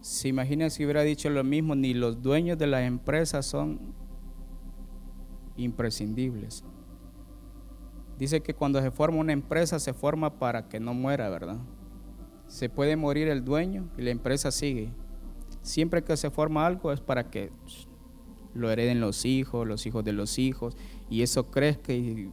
Se 0.00 0.28
imagina 0.28 0.70
si 0.70 0.84
hubiera 0.84 1.02
dicho 1.02 1.28
lo 1.30 1.44
mismo, 1.44 1.74
ni 1.74 1.94
los 1.94 2.22
dueños 2.22 2.56
de 2.58 2.66
las 2.66 2.82
empresas 2.82 3.46
son 3.46 3.94
imprescindibles. 5.56 6.64
Dice 8.18 8.42
que 8.42 8.54
cuando 8.54 8.80
se 8.82 8.90
forma 8.90 9.18
una 9.18 9.32
empresa 9.32 9.78
se 9.78 9.94
forma 9.94 10.38
para 10.38 10.68
que 10.68 10.80
no 10.80 10.94
muera, 10.94 11.28
¿verdad? 11.30 11.58
Se 12.48 12.68
puede 12.68 12.96
morir 12.96 13.28
el 13.28 13.44
dueño 13.44 13.88
y 13.96 14.02
la 14.02 14.10
empresa 14.10 14.50
sigue. 14.50 14.92
Siempre 15.62 16.02
que 16.02 16.16
se 16.16 16.30
forma 16.30 16.66
algo 16.66 16.92
es 16.92 17.00
para 17.00 17.30
que 17.30 17.50
lo 18.54 18.70
hereden 18.70 19.00
los 19.00 19.24
hijos, 19.24 19.66
los 19.66 19.86
hijos 19.86 20.04
de 20.04 20.12
los 20.12 20.38
hijos, 20.38 20.76
y 21.08 21.22
eso 21.22 21.50
crezca 21.50 21.92
y... 21.92 22.30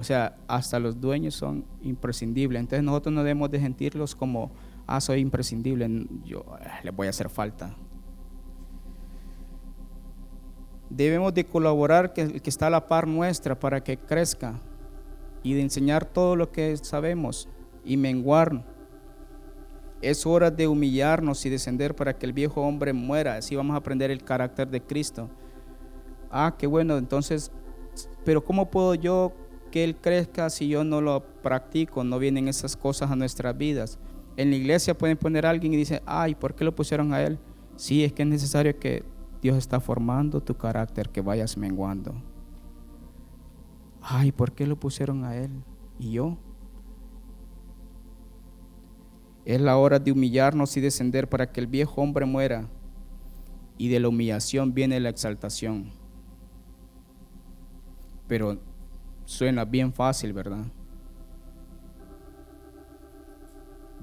O 0.00 0.02
sea, 0.02 0.34
hasta 0.48 0.78
los 0.78 0.98
dueños 0.98 1.34
son 1.34 1.62
imprescindibles. 1.82 2.58
Entonces 2.58 2.82
nosotros 2.82 3.14
no 3.14 3.22
debemos 3.22 3.50
de 3.50 3.60
sentirlos 3.60 4.14
como, 4.14 4.50
ah, 4.86 4.98
soy 4.98 5.20
imprescindible, 5.20 6.06
yo 6.24 6.42
eh, 6.58 6.68
les 6.84 6.96
voy 6.96 7.06
a 7.06 7.10
hacer 7.10 7.28
falta. 7.28 7.76
Debemos 10.88 11.34
de 11.34 11.44
colaborar 11.44 12.14
que, 12.14 12.40
que 12.40 12.48
está 12.48 12.68
a 12.68 12.70
la 12.70 12.88
par 12.88 13.06
nuestra 13.06 13.60
para 13.60 13.84
que 13.84 13.98
crezca 13.98 14.58
y 15.42 15.52
de 15.52 15.60
enseñar 15.60 16.06
todo 16.06 16.34
lo 16.34 16.50
que 16.50 16.74
sabemos 16.78 17.46
y 17.84 17.98
menguar 17.98 18.64
es 20.00 20.24
hora 20.24 20.50
de 20.50 20.66
humillarnos 20.66 21.44
y 21.44 21.50
descender 21.50 21.94
para 21.94 22.16
que 22.16 22.24
el 22.24 22.32
viejo 22.32 22.62
hombre 22.62 22.94
muera. 22.94 23.34
Así 23.34 23.54
vamos 23.54 23.74
a 23.74 23.76
aprender 23.76 24.10
el 24.10 24.24
carácter 24.24 24.66
de 24.66 24.80
Cristo. 24.80 25.28
Ah, 26.30 26.54
qué 26.58 26.66
bueno. 26.66 26.96
Entonces, 26.96 27.52
pero 28.24 28.42
¿cómo 28.42 28.70
puedo 28.70 28.94
yo 28.94 29.34
que 29.70 29.84
Él 29.84 29.96
crezca 29.96 30.50
si 30.50 30.68
yo 30.68 30.84
no 30.84 31.00
lo 31.00 31.22
practico? 31.42 32.04
No 32.04 32.18
vienen 32.18 32.48
esas 32.48 32.76
cosas 32.76 33.10
a 33.10 33.16
nuestras 33.16 33.56
vidas. 33.56 33.98
En 34.36 34.50
la 34.50 34.56
iglesia 34.56 34.96
pueden 34.96 35.16
poner 35.16 35.46
a 35.46 35.50
alguien 35.50 35.72
y 35.74 35.76
dice, 35.76 36.02
ay, 36.06 36.34
¿por 36.34 36.54
qué 36.54 36.64
lo 36.64 36.74
pusieron 36.74 37.12
a 37.12 37.22
Él? 37.22 37.38
Sí, 37.76 38.04
es 38.04 38.12
que 38.12 38.22
es 38.22 38.28
necesario 38.28 38.78
que 38.78 39.04
Dios 39.42 39.56
está 39.56 39.80
formando 39.80 40.42
tu 40.42 40.54
carácter, 40.56 41.08
que 41.08 41.20
vayas 41.20 41.56
menguando. 41.56 42.14
Ay, 44.02 44.32
¿por 44.32 44.52
qué 44.52 44.66
lo 44.66 44.76
pusieron 44.76 45.24
a 45.24 45.36
Él? 45.36 45.50
¿Y 45.98 46.12
yo? 46.12 46.38
Es 49.44 49.60
la 49.60 49.76
hora 49.76 49.98
de 49.98 50.12
humillarnos 50.12 50.76
y 50.76 50.80
descender 50.80 51.28
para 51.28 51.50
que 51.50 51.60
el 51.60 51.66
viejo 51.66 52.02
hombre 52.02 52.26
muera. 52.26 52.68
Y 53.78 53.88
de 53.88 54.00
la 54.00 54.08
humillación 54.08 54.74
viene 54.74 55.00
la 55.00 55.08
exaltación. 55.08 55.90
Pero 58.28 58.58
suena 59.30 59.64
bien 59.64 59.92
fácil, 59.92 60.32
¿verdad? 60.32 60.64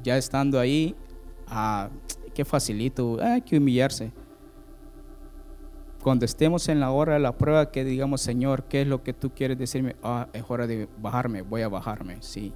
Ya 0.03 0.17
estando 0.17 0.59
ahí, 0.59 0.95
ah, 1.47 1.89
qué 2.33 2.45
facilito, 2.45 3.17
hay 3.21 3.41
que 3.41 3.57
humillarse. 3.57 4.11
Cuando 6.01 6.25
estemos 6.25 6.69
en 6.69 6.79
la 6.79 6.91
hora 6.91 7.13
de 7.13 7.19
la 7.19 7.37
prueba, 7.37 7.71
que 7.71 7.83
digamos, 7.83 8.21
Señor, 8.21 8.63
¿qué 8.65 8.83
es 8.83 8.87
lo 8.87 9.03
que 9.03 9.13
tú 9.13 9.31
quieres 9.31 9.57
decirme? 9.57 9.95
Ah, 10.01 10.29
es 10.31 10.43
hora 10.47 10.67
de 10.67 10.87
bajarme, 10.99 11.41
voy 11.41 11.63
a 11.63 11.67
bajarme, 11.67 12.17
sí 12.21 12.53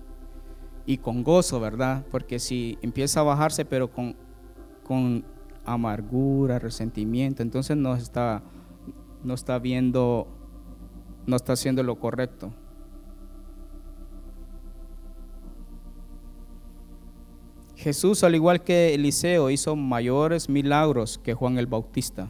y 0.85 0.97
con 0.97 1.23
gozo, 1.23 1.59
¿verdad? 1.59 2.05
Porque 2.11 2.39
si 2.39 2.77
empieza 2.81 3.19
a 3.19 3.23
bajarse 3.23 3.65
pero 3.65 3.91
con, 3.91 4.15
con 4.83 5.23
amargura, 5.65 6.59
resentimiento, 6.59 7.43
entonces 7.43 7.77
no 7.77 7.95
está, 7.95 8.43
no 9.23 9.33
está 9.33 9.59
viendo, 9.59 10.27
no 11.25 11.35
está 11.35 11.53
haciendo 11.53 11.83
lo 11.83 11.99
correcto. 11.99 12.53
Jesús, 17.81 18.23
al 18.23 18.35
igual 18.35 18.63
que 18.63 18.93
Eliseo, 18.93 19.49
hizo 19.49 19.75
mayores 19.75 20.49
milagros 20.49 21.17
que 21.17 21.33
Juan 21.33 21.57
el 21.57 21.65
Bautista. 21.67 22.29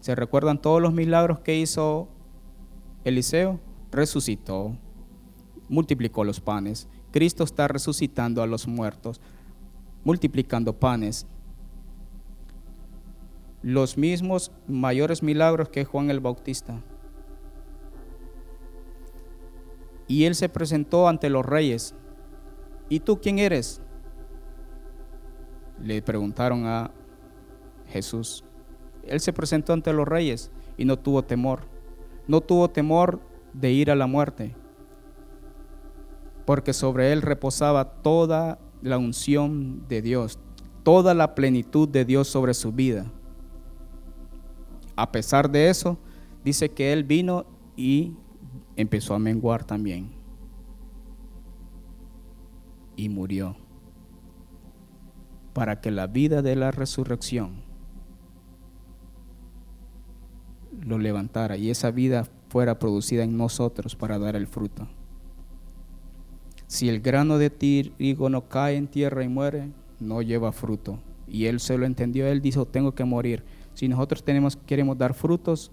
¿Se 0.00 0.14
recuerdan 0.14 0.60
todos 0.60 0.82
los 0.82 0.92
milagros 0.92 1.38
que 1.38 1.56
hizo 1.56 2.08
Eliseo? 3.04 3.60
Resucitó, 3.92 4.76
multiplicó 5.68 6.24
los 6.24 6.40
panes. 6.40 6.88
Cristo 7.12 7.44
está 7.44 7.68
resucitando 7.68 8.42
a 8.42 8.46
los 8.46 8.66
muertos, 8.66 9.20
multiplicando 10.04 10.72
panes. 10.72 11.26
los 13.62 13.98
mismos 13.98 14.52
mayores 14.66 15.22
milagros 15.22 15.68
que 15.68 15.84
Juan 15.84 16.10
el 16.10 16.20
Bautista. 16.20 16.80
Y 20.08 20.24
él 20.24 20.34
se 20.34 20.48
presentó 20.48 21.08
ante 21.08 21.30
los 21.30 21.44
reyes. 21.44 21.94
¿Y 22.90 23.00
tú 23.00 23.20
quién 23.20 23.38
eres? 23.38 23.80
Le 25.80 26.02
preguntaron 26.02 26.66
a 26.66 26.90
Jesús. 27.86 28.44
Él 29.04 29.20
se 29.20 29.32
presentó 29.32 29.72
ante 29.72 29.92
los 29.92 30.06
reyes 30.06 30.50
y 30.76 30.84
no 30.84 30.98
tuvo 30.98 31.22
temor. 31.22 31.60
No 32.26 32.40
tuvo 32.40 32.68
temor 32.68 33.20
de 33.54 33.72
ir 33.72 33.90
a 33.90 33.96
la 33.96 34.06
muerte, 34.06 34.54
porque 36.44 36.72
sobre 36.72 37.12
él 37.12 37.22
reposaba 37.22 37.84
toda 38.02 38.58
la 38.82 38.98
unción 38.98 39.86
de 39.88 40.02
Dios, 40.02 40.38
toda 40.82 41.14
la 41.14 41.34
plenitud 41.34 41.88
de 41.88 42.04
Dios 42.04 42.28
sobre 42.28 42.54
su 42.54 42.72
vida. 42.72 43.06
A 44.96 45.10
pesar 45.10 45.50
de 45.50 45.70
eso, 45.70 45.98
dice 46.44 46.70
que 46.70 46.92
él 46.92 47.04
vino 47.04 47.46
y 47.76 48.14
empezó 48.76 49.14
a 49.14 49.18
menguar 49.18 49.64
también. 49.64 50.19
Y 53.00 53.08
murió. 53.08 53.56
Para 55.54 55.80
que 55.80 55.90
la 55.90 56.06
vida 56.06 56.42
de 56.42 56.54
la 56.54 56.70
resurrección 56.70 57.62
lo 60.82 60.98
levantara 60.98 61.56
y 61.56 61.70
esa 61.70 61.90
vida 61.92 62.26
fuera 62.50 62.78
producida 62.78 63.24
en 63.24 63.38
nosotros 63.38 63.96
para 63.96 64.18
dar 64.18 64.36
el 64.36 64.46
fruto. 64.46 64.86
Si 66.66 66.90
el 66.90 67.00
grano 67.00 67.38
de 67.38 67.48
trigo 67.48 68.28
no 68.28 68.50
cae 68.50 68.76
en 68.76 68.86
tierra 68.86 69.24
y 69.24 69.28
muere, 69.28 69.72
no 69.98 70.20
lleva 70.20 70.52
fruto. 70.52 70.98
Y 71.26 71.46
él 71.46 71.58
se 71.58 71.78
lo 71.78 71.86
entendió, 71.86 72.26
él 72.26 72.42
dijo, 72.42 72.66
tengo 72.66 72.94
que 72.94 73.04
morir. 73.04 73.44
Si 73.72 73.88
nosotros 73.88 74.22
tenemos, 74.22 74.56
queremos 74.56 74.98
dar 74.98 75.14
frutos, 75.14 75.72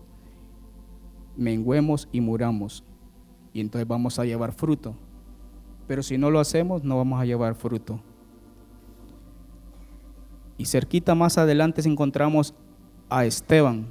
menguemos 1.36 2.08
y 2.14 2.22
muramos. 2.22 2.86
Y 3.52 3.60
entonces 3.60 3.86
vamos 3.86 4.18
a 4.18 4.24
llevar 4.24 4.54
fruto. 4.54 4.96
Pero 5.88 6.04
si 6.04 6.18
no 6.18 6.30
lo 6.30 6.40
hacemos, 6.40 6.84
no 6.84 6.98
vamos 6.98 7.20
a 7.22 7.26
llevar 7.26 7.56
fruto. 7.56 8.00
Y 10.58 10.66
cerquita 10.66 11.16
más 11.16 11.38
adelante 11.38 11.82
encontramos 11.88 12.54
a 13.10 13.26
Esteban. 13.26 13.88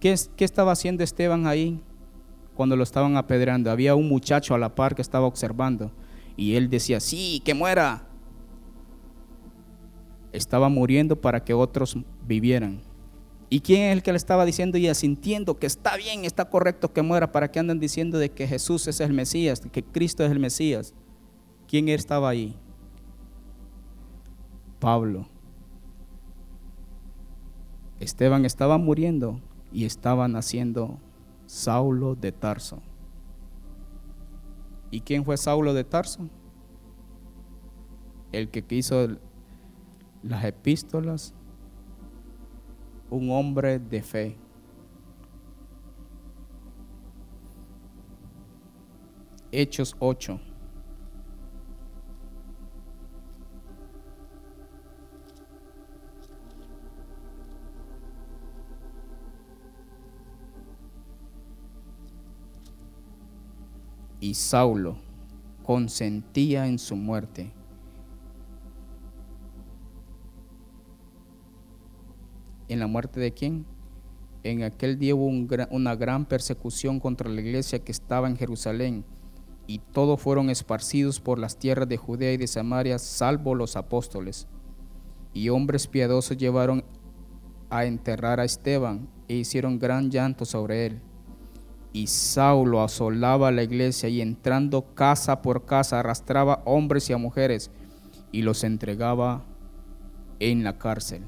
¿Qué, 0.00 0.14
¿Qué, 0.36 0.44
estaba 0.44 0.72
haciendo 0.72 1.04
Esteban 1.04 1.46
ahí 1.46 1.80
cuando 2.54 2.76
lo 2.76 2.82
estaban 2.82 3.16
apedreando? 3.16 3.70
Había 3.70 3.94
un 3.94 4.08
muchacho 4.08 4.54
a 4.54 4.58
la 4.58 4.74
par 4.74 4.94
que 4.94 5.02
estaba 5.02 5.26
observando 5.26 5.90
y 6.36 6.54
él 6.54 6.70
decía, 6.70 7.00
sí, 7.00 7.42
que 7.44 7.54
muera 7.54 8.06
estaba 10.32 10.68
muriendo 10.68 11.16
para 11.20 11.42
que 11.42 11.54
otros 11.54 11.96
vivieran. 12.26 12.80
¿Y 13.48 13.60
quién 13.60 13.82
es 13.82 13.92
el 13.92 14.02
que 14.02 14.10
le 14.12 14.16
estaba 14.16 14.44
diciendo 14.44 14.76
y 14.76 14.88
asintiendo 14.88 15.58
que 15.58 15.66
está 15.66 15.96
bien, 15.96 16.24
está 16.24 16.50
correcto 16.50 16.92
que 16.92 17.02
muera? 17.02 17.30
¿Para 17.30 17.50
que 17.50 17.60
andan 17.60 17.78
diciendo 17.78 18.18
de 18.18 18.30
que 18.30 18.48
Jesús 18.48 18.88
es 18.88 19.00
el 19.00 19.12
Mesías, 19.12 19.60
que 19.60 19.84
Cristo 19.84 20.24
es 20.24 20.32
el 20.32 20.40
Mesías? 20.40 20.94
¿Quién 21.68 21.88
estaba 21.88 22.28
ahí? 22.28 22.56
Pablo. 24.80 25.28
Esteban 28.00 28.44
estaba 28.44 28.78
muriendo 28.78 29.40
y 29.72 29.84
estaba 29.84 30.28
naciendo 30.28 30.98
Saulo 31.46 32.14
de 32.14 32.32
Tarso. 32.32 32.82
¿Y 34.90 35.00
quién 35.00 35.24
fue 35.24 35.36
Saulo 35.36 35.72
de 35.72 35.84
Tarso? 35.84 36.28
El 38.32 38.50
que 38.50 38.62
quiso 38.62 39.08
las 40.22 40.44
epístolas, 40.44 41.34
un 43.10 43.30
hombre 43.30 43.78
de 43.78 44.02
fe. 44.02 44.36
Hechos 49.52 49.96
8. 49.98 50.40
Y 64.18 64.34
Saulo 64.34 64.98
consentía 65.62 66.66
en 66.66 66.78
su 66.78 66.96
muerte 66.96 67.55
¿En 72.68 72.80
la 72.80 72.86
muerte 72.86 73.20
de 73.20 73.32
quién? 73.32 73.64
En 74.42 74.62
aquel 74.62 74.98
día 74.98 75.14
hubo 75.14 75.26
una 75.70 75.96
gran 75.96 76.26
persecución 76.26 77.00
contra 77.00 77.28
la 77.28 77.40
iglesia 77.40 77.78
que 77.80 77.92
estaba 77.92 78.28
en 78.28 78.36
Jerusalén, 78.36 79.04
y 79.66 79.78
todos 79.78 80.20
fueron 80.20 80.50
esparcidos 80.50 81.20
por 81.20 81.38
las 81.38 81.58
tierras 81.58 81.88
de 81.88 81.96
Judea 81.96 82.32
y 82.32 82.36
de 82.36 82.46
Samaria, 82.46 82.98
salvo 82.98 83.54
los 83.54 83.76
apóstoles. 83.76 84.46
Y 85.32 85.48
hombres 85.48 85.86
piadosos 85.86 86.36
llevaron 86.36 86.84
a 87.68 87.84
enterrar 87.84 88.40
a 88.40 88.44
Esteban 88.44 89.08
e 89.28 89.34
hicieron 89.34 89.78
gran 89.78 90.10
llanto 90.10 90.44
sobre 90.44 90.86
él. 90.86 91.00
Y 91.92 92.06
Saulo 92.06 92.82
asolaba 92.82 93.50
la 93.50 93.62
iglesia 93.62 94.08
y 94.08 94.20
entrando 94.20 94.94
casa 94.94 95.42
por 95.42 95.64
casa 95.64 95.98
arrastraba 95.98 96.62
hombres 96.64 97.10
y 97.10 97.12
a 97.12 97.18
mujeres 97.18 97.70
y 98.30 98.42
los 98.42 98.64
entregaba 98.64 99.44
en 100.38 100.62
la 100.62 100.78
cárcel. 100.78 101.22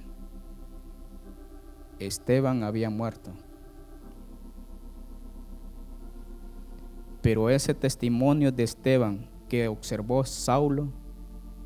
Esteban 1.99 2.63
había 2.63 2.91
muerto. 2.91 3.33
Pero 7.23 7.51
ese 7.51 7.75
testimonio 7.75 8.53
de 8.53 8.63
Esteban 8.63 9.29
que 9.49 9.69
observó 9.69 10.25
Saulo 10.25 10.89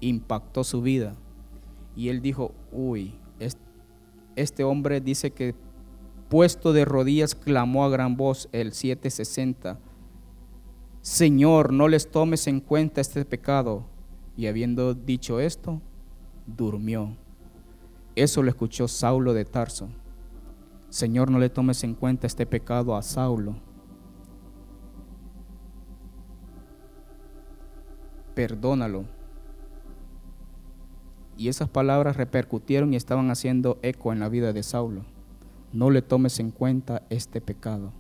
impactó 0.01 0.65
su 0.65 0.83
vida. 0.83 1.15
Y 1.95 2.09
él 2.09 2.23
dijo, 2.23 2.55
uy, 2.71 3.15
este 4.35 4.65
hombre 4.65 5.01
dice 5.01 5.31
que 5.31 5.55
puesto 6.29 6.73
de 6.73 6.85
rodillas 6.85 7.35
clamó 7.35 7.85
a 7.85 7.91
gran 7.91 8.17
voz 8.17 8.49
el 8.53 8.73
760, 8.73 9.79
Señor, 11.03 11.73
no 11.73 11.89
les 11.89 12.11
tomes 12.11 12.47
en 12.47 12.61
cuenta 12.61 13.01
este 13.01 13.25
pecado. 13.25 13.85
Y 14.37 14.47
habiendo 14.47 14.95
dicho 14.95 15.41
esto, 15.41 15.83
durmió. 16.47 17.17
Eso 18.15 18.43
lo 18.43 18.49
escuchó 18.49 18.89
Saulo 18.89 19.35
de 19.35 19.45
Tarso. 19.45 19.89
Señor, 20.93 21.31
no 21.31 21.39
le 21.39 21.49
tomes 21.49 21.85
en 21.85 21.95
cuenta 21.95 22.27
este 22.27 22.45
pecado 22.45 22.95
a 22.95 23.01
Saulo. 23.01 23.55
Perdónalo. 28.35 29.07
Y 31.39 31.49
esas 31.49 31.71
palabras 31.71 32.19
repercutieron 32.19 32.93
y 32.93 32.97
estaban 32.97 33.31
haciendo 33.31 33.79
eco 33.81 34.13
en 34.13 34.21
la 34.21 34.29
vida 34.29 34.53
de 34.53 34.63
Saulo. 34.63 35.07
No 35.73 35.89
le 35.89 36.03
tomes 36.03 36.39
en 36.41 36.51
cuenta 36.51 37.01
este 37.09 37.41
pecado. 37.41 37.95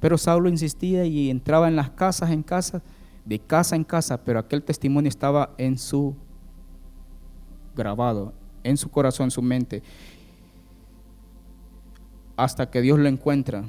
Pero 0.00 0.16
Saulo 0.16 0.48
insistía 0.48 1.04
y 1.04 1.28
entraba 1.28 1.68
en 1.68 1.76
las 1.76 1.90
casas, 1.90 2.30
en 2.30 2.42
casa, 2.42 2.80
de 3.26 3.40
casa 3.40 3.76
en 3.76 3.84
casa, 3.84 4.24
pero 4.24 4.38
aquel 4.38 4.62
testimonio 4.62 5.10
estaba 5.10 5.52
en 5.58 5.76
su 5.76 6.16
grabado, 7.76 8.32
en 8.64 8.78
su 8.78 8.90
corazón, 8.90 9.24
en 9.24 9.30
su 9.32 9.42
mente 9.42 9.82
hasta 12.42 12.70
que 12.70 12.80
Dios 12.80 12.98
lo 12.98 13.06
encuentra. 13.06 13.64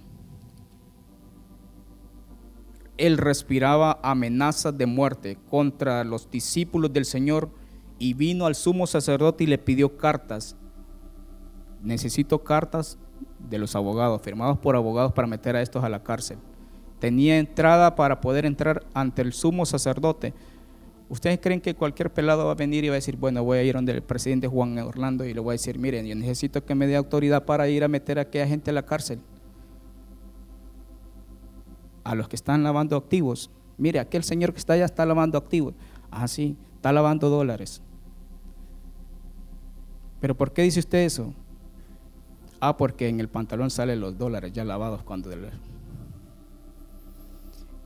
Él 2.97 3.17
respiraba 3.17 3.99
amenazas 4.01 4.77
de 4.77 4.85
muerte 4.85 5.37
contra 5.49 6.05
los 6.05 6.31
discípulos 6.31 6.93
del 6.93 7.03
Señor 7.03 7.49
y 7.99 8.13
vino 8.13 8.45
al 8.45 8.55
sumo 8.55 8.87
sacerdote 8.87 9.43
y 9.43 9.47
le 9.47 9.57
pidió 9.57 9.97
cartas. 9.97 10.55
Necesito 11.83 12.43
cartas 12.45 12.97
de 13.49 13.57
los 13.57 13.75
abogados, 13.75 14.21
firmados 14.21 14.57
por 14.59 14.77
abogados 14.77 15.11
para 15.11 15.27
meter 15.27 15.57
a 15.57 15.61
estos 15.61 15.83
a 15.83 15.89
la 15.89 16.03
cárcel. 16.03 16.37
Tenía 16.99 17.39
entrada 17.39 17.95
para 17.95 18.21
poder 18.21 18.45
entrar 18.45 18.85
ante 18.93 19.21
el 19.21 19.33
sumo 19.33 19.65
sacerdote 19.65 20.33
¿Ustedes 21.11 21.39
creen 21.41 21.59
que 21.59 21.75
cualquier 21.75 22.09
pelado 22.09 22.45
va 22.45 22.53
a 22.53 22.55
venir 22.55 22.85
y 22.85 22.87
va 22.87 22.93
a 22.93 22.95
decir, 22.95 23.17
bueno, 23.17 23.43
voy 23.43 23.57
a 23.57 23.63
ir 23.63 23.75
donde 23.75 23.91
el 23.91 24.01
presidente 24.01 24.47
Juan 24.47 24.77
Orlando 24.77 25.25
y 25.25 25.33
le 25.33 25.41
voy 25.41 25.51
a 25.51 25.55
decir, 25.55 25.77
miren, 25.77 26.05
yo 26.05 26.15
necesito 26.15 26.63
que 26.63 26.73
me 26.73 26.87
dé 26.87 26.95
autoridad 26.95 27.43
para 27.43 27.67
ir 27.67 27.83
a 27.83 27.89
meter 27.89 28.17
a 28.17 28.21
aquella 28.21 28.47
gente 28.47 28.69
a 28.69 28.73
la 28.73 28.85
cárcel? 28.85 29.19
A 32.05 32.15
los 32.15 32.29
que 32.29 32.37
están 32.37 32.63
lavando 32.63 32.95
activos. 32.95 33.51
Mire, 33.77 33.99
aquel 33.99 34.23
señor 34.23 34.53
que 34.53 34.59
está 34.59 34.71
allá 34.71 34.85
está 34.85 35.05
lavando 35.05 35.37
activos. 35.37 35.73
Ah, 36.11 36.29
sí, 36.29 36.55
está 36.75 36.93
lavando 36.93 37.27
dólares. 37.27 37.81
¿Pero 40.21 40.37
por 40.37 40.53
qué 40.53 40.61
dice 40.61 40.79
usted 40.79 40.99
eso? 40.99 41.33
Ah, 42.61 42.77
porque 42.77 43.09
en 43.09 43.19
el 43.19 43.27
pantalón 43.27 43.69
salen 43.69 43.99
los 43.99 44.17
dólares 44.17 44.53
ya 44.53 44.63
lavados 44.63 45.03
cuando... 45.03 45.29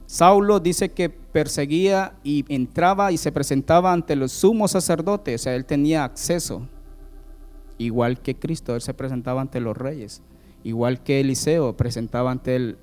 Saulo 0.07 0.59
dice 0.59 0.91
que 0.91 1.09
perseguía 1.09 2.15
y 2.23 2.45
entraba 2.53 3.11
y 3.11 3.17
se 3.17 3.31
presentaba 3.31 3.91
ante 3.91 4.15
los 4.15 4.31
sumos 4.31 4.71
sacerdotes, 4.71 5.41
o 5.41 5.43
sea, 5.43 5.55
él 5.55 5.65
tenía 5.65 6.03
acceso. 6.03 6.67
igual 7.77 8.21
que 8.21 8.35
Cristo, 8.35 8.75
él 8.75 8.81
se 8.81 8.93
presentaba 8.93 9.41
ante 9.41 9.59
los 9.59 9.75
reyes, 9.75 10.21
igual 10.63 11.03
que 11.03 11.19
Eliseo 11.19 11.75
presentaba 11.75 12.31
ante 12.31 12.55
él 12.55 12.77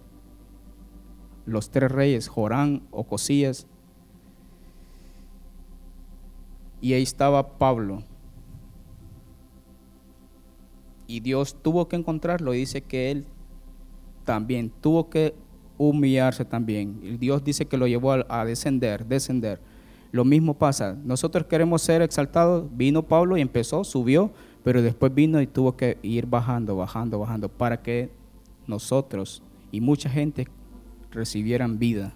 los 1.46 1.70
tres 1.70 1.90
reyes, 1.90 2.28
Jorán, 2.28 2.82
Ocosías, 2.90 3.66
y 6.80 6.92
ahí 6.92 7.02
estaba 7.02 7.58
Pablo. 7.58 8.02
Y 11.06 11.20
Dios 11.20 11.56
tuvo 11.62 11.88
que 11.88 11.96
encontrarlo, 11.96 12.54
y 12.54 12.58
dice 12.58 12.82
que 12.82 13.10
él 13.10 13.26
también 14.24 14.70
tuvo 14.70 15.08
que 15.08 15.34
humillarse 15.78 16.44
también. 16.44 17.18
Dios 17.18 17.42
dice 17.44 17.66
que 17.66 17.76
lo 17.76 17.86
llevó 17.86 18.12
a, 18.12 18.26
a 18.28 18.44
descender, 18.44 19.06
descender. 19.06 19.60
Lo 20.10 20.24
mismo 20.24 20.54
pasa, 20.54 20.96
nosotros 21.04 21.46
queremos 21.46 21.82
ser 21.82 22.02
exaltados, 22.02 22.66
vino 22.76 23.02
Pablo 23.02 23.36
y 23.36 23.40
empezó, 23.40 23.82
subió, 23.82 24.30
pero 24.62 24.82
después 24.82 25.14
vino 25.14 25.40
y 25.40 25.46
tuvo 25.46 25.76
que 25.76 25.98
ir 26.02 26.26
bajando, 26.26 26.76
bajando, 26.76 27.18
bajando, 27.18 27.48
para 27.48 27.82
que 27.82 28.10
nosotros 28.66 29.42
y 29.70 29.80
mucha 29.80 30.10
gente 30.10 30.46
recibieran 31.10 31.78
vida. 31.78 32.14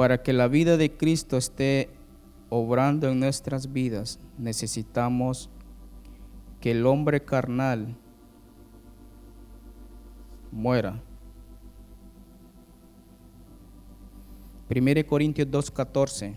Para 0.00 0.22
que 0.22 0.32
la 0.32 0.48
vida 0.48 0.78
de 0.78 0.96
Cristo 0.96 1.36
esté 1.36 1.90
obrando 2.48 3.06
en 3.10 3.20
nuestras 3.20 3.70
vidas, 3.70 4.18
necesitamos 4.38 5.50
que 6.58 6.70
el 6.70 6.86
hombre 6.86 7.22
carnal 7.22 7.98
muera. 10.50 11.02
1 14.70 15.06
Corintios 15.06 15.48
2:14. 15.48 16.34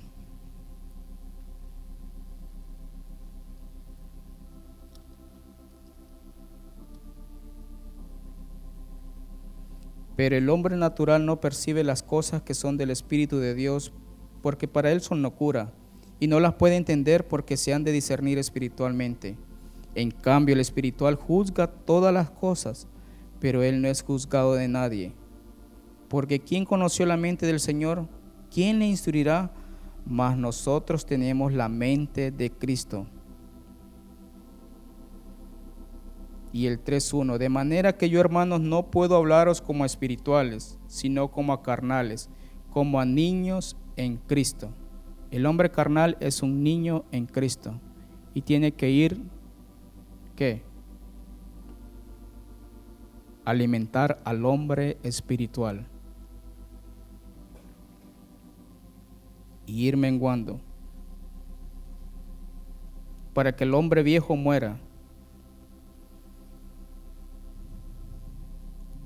Pero 10.15 10.35
el 10.35 10.49
hombre 10.49 10.77
natural 10.77 11.25
no 11.25 11.41
percibe 11.41 11.83
las 11.83 12.03
cosas 12.03 12.41
que 12.41 12.53
son 12.53 12.77
del 12.77 12.91
Espíritu 12.91 13.39
de 13.39 13.55
Dios, 13.55 13.91
porque 14.41 14.67
para 14.67 14.91
él 14.91 15.01
son 15.01 15.21
locura, 15.21 15.71
y 16.19 16.27
no 16.27 16.39
las 16.39 16.53
puede 16.53 16.75
entender 16.75 17.27
porque 17.27 17.57
se 17.57 17.73
han 17.73 17.83
de 17.83 17.91
discernir 17.91 18.37
espiritualmente. 18.37 19.37
En 19.95 20.11
cambio, 20.11 20.53
el 20.53 20.61
espiritual 20.61 21.15
juzga 21.15 21.67
todas 21.67 22.13
las 22.13 22.29
cosas, 22.29 22.87
pero 23.39 23.63
él 23.63 23.81
no 23.81 23.87
es 23.87 24.01
juzgado 24.03 24.53
de 24.53 24.67
nadie. 24.67 25.13
Porque 26.07 26.39
¿quién 26.39 26.65
conoció 26.65 27.05
la 27.05 27.17
mente 27.17 27.45
del 27.45 27.59
Señor? 27.59 28.07
¿Quién 28.51 28.79
le 28.79 28.85
instruirá? 28.85 29.51
Mas 30.05 30.37
nosotros 30.37 31.05
tenemos 31.05 31.53
la 31.53 31.69
mente 31.69 32.31
de 32.31 32.51
Cristo. 32.51 33.07
Y 36.53 36.67
el 36.67 36.81
3.1. 36.81 37.37
De 37.39 37.49
manera 37.49 37.97
que 37.97 38.09
yo, 38.09 38.21
hermanos, 38.21 38.61
no 38.61 38.91
puedo 38.91 39.17
hablaros 39.17 39.59
como 39.59 39.83
a 39.83 39.87
espirituales, 39.87 40.77
sino 40.87 41.31
como 41.31 41.51
a 41.51 41.63
carnales, 41.63 42.29
como 42.69 43.01
a 43.01 43.05
niños 43.05 43.75
en 43.97 44.17
Cristo. 44.17 44.69
El 45.31 45.47
hombre 45.47 45.71
carnal 45.71 46.15
es 46.19 46.43
un 46.43 46.63
niño 46.63 47.05
en 47.11 47.25
Cristo 47.25 47.81
y 48.35 48.43
tiene 48.43 48.71
que 48.71 48.91
ir, 48.91 49.19
¿qué? 50.35 50.61
Alimentar 53.43 54.21
al 54.23 54.45
hombre 54.45 54.97
espiritual 55.01 55.87
y 59.65 59.87
ir 59.87 59.97
menguando 59.97 60.61
para 63.33 63.55
que 63.55 63.63
el 63.63 63.73
hombre 63.73 64.03
viejo 64.03 64.35
muera 64.35 64.77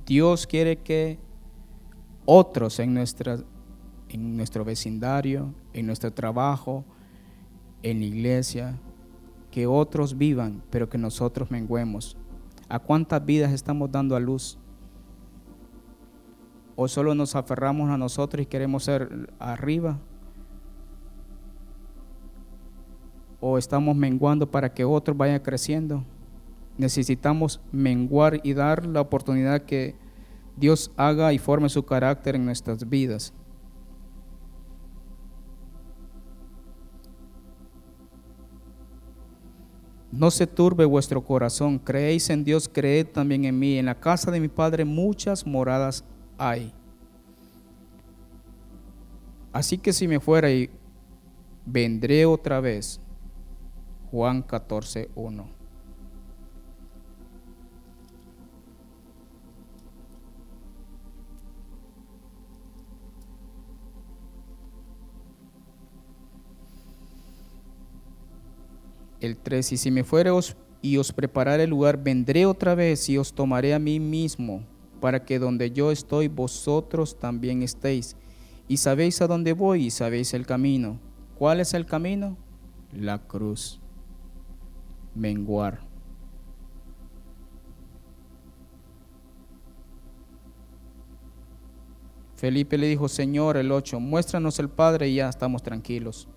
Dios 0.08 0.48
quiere 0.48 0.78
que 0.78 1.20
otros 2.26 2.80
en, 2.80 2.94
nuestra, 2.94 3.40
en 4.08 4.38
nuestro 4.38 4.64
vecindario, 4.64 5.54
en 5.74 5.86
nuestro 5.86 6.14
trabajo, 6.14 6.86
en 7.84 8.00
la 8.00 8.06
iglesia, 8.06 8.80
que 9.52 9.68
otros 9.68 10.18
vivan, 10.18 10.64
pero 10.70 10.90
que 10.90 10.98
nosotros 10.98 11.52
menguemos. 11.52 12.16
¿A 12.70 12.80
cuántas 12.80 13.26
vidas 13.26 13.52
estamos 13.52 13.92
dando 13.92 14.16
a 14.16 14.22
luz? 14.22 14.58
¿O 16.78 16.88
solo 16.88 17.14
nos 17.14 17.36
aferramos 17.36 17.90
a 17.90 17.98
nosotros 17.98 18.44
y 18.44 18.46
queremos 18.46 18.86
ser 18.86 19.30
arriba? 19.40 20.00
¿O 23.42 23.58
estamos 23.58 23.96
menguando 23.96 24.50
para 24.50 24.74
que 24.74 24.86
otros 24.86 25.18
vayan 25.18 25.42
creciendo? 25.42 26.06
Necesitamos 26.78 27.60
menguar 27.72 28.40
y 28.44 28.54
dar 28.54 28.86
la 28.86 29.02
oportunidad 29.02 29.64
que 29.64 29.96
Dios 30.56 30.92
haga 30.98 31.34
y 31.34 31.38
forme 31.38 31.70
su 31.70 31.84
carácter 31.86 32.36
en 32.36 32.46
nuestras 32.46 32.88
vidas. 32.88 33.34
No 40.12 40.32
se 40.32 40.48
turbe 40.48 40.86
vuestro 40.86 41.24
corazón, 41.24 41.78
creéis 41.78 42.30
en 42.30 42.44
Dios, 42.44 42.70
creed 42.72 43.08
también 43.08 43.46
en 43.46 43.60
mí. 43.60 43.78
En 43.78 43.86
la 43.86 44.00
casa 44.00 44.32
de 44.32 44.40
mi 44.40 44.48
Padre 44.48 44.86
muchas 44.86 45.46
moradas 45.46 46.04
hay. 46.38 46.74
Así 49.52 49.78
que 49.78 49.94
si 49.94 50.08
me 50.08 50.20
fuera 50.20 50.50
y 50.50 50.70
vendré 51.66 52.26
otra 52.26 52.60
vez. 52.62 53.00
Juan 54.10 54.42
14, 54.42 55.10
1. 55.14 55.57
El 69.22 69.38
3, 69.38 69.72
y 69.74 69.78
si 69.78 69.92
me 69.92 70.04
fuere 70.04 70.32
y 70.82 70.98
os 70.98 71.12
prepararé 71.12 71.64
el 71.64 71.70
lugar, 71.70 72.02
vendré 72.02 72.46
otra 72.46 72.76
vez 72.76 73.10
y 73.10 73.18
os 73.18 73.34
tomaré 73.34 73.74
a 73.74 73.80
mí 73.80 74.00
mismo, 74.00 74.64
para 75.02 75.24
que 75.26 75.40
donde 75.40 75.72
yo 75.72 75.92
estoy, 75.92 76.28
vosotros 76.28 77.18
también 77.20 77.64
estéis. 77.64 78.16
Y 78.68 78.78
sabéis 78.78 79.22
a 79.22 79.28
dónde 79.28 79.54
voy 79.54 79.86
y 79.86 79.92
sabéis 79.92 80.34
el 80.34 80.46
camino. 80.46 81.00
¿Cuál 81.38 81.60
es 81.60 81.74
el 81.74 81.86
camino? 81.86 82.38
La 82.92 83.20
cruz. 83.20 83.80
Menguar. 85.16 85.86
Felipe 92.36 92.78
le 92.78 92.88
dijo, 92.88 93.08
Señor, 93.08 93.58
el 93.58 93.72
8, 93.72 94.00
muéstranos 94.00 94.60
el 94.60 94.70
Padre 94.70 95.10
y 95.10 95.16
ya 95.16 95.30
estamos 95.30 95.64
tranquilos 95.64 96.28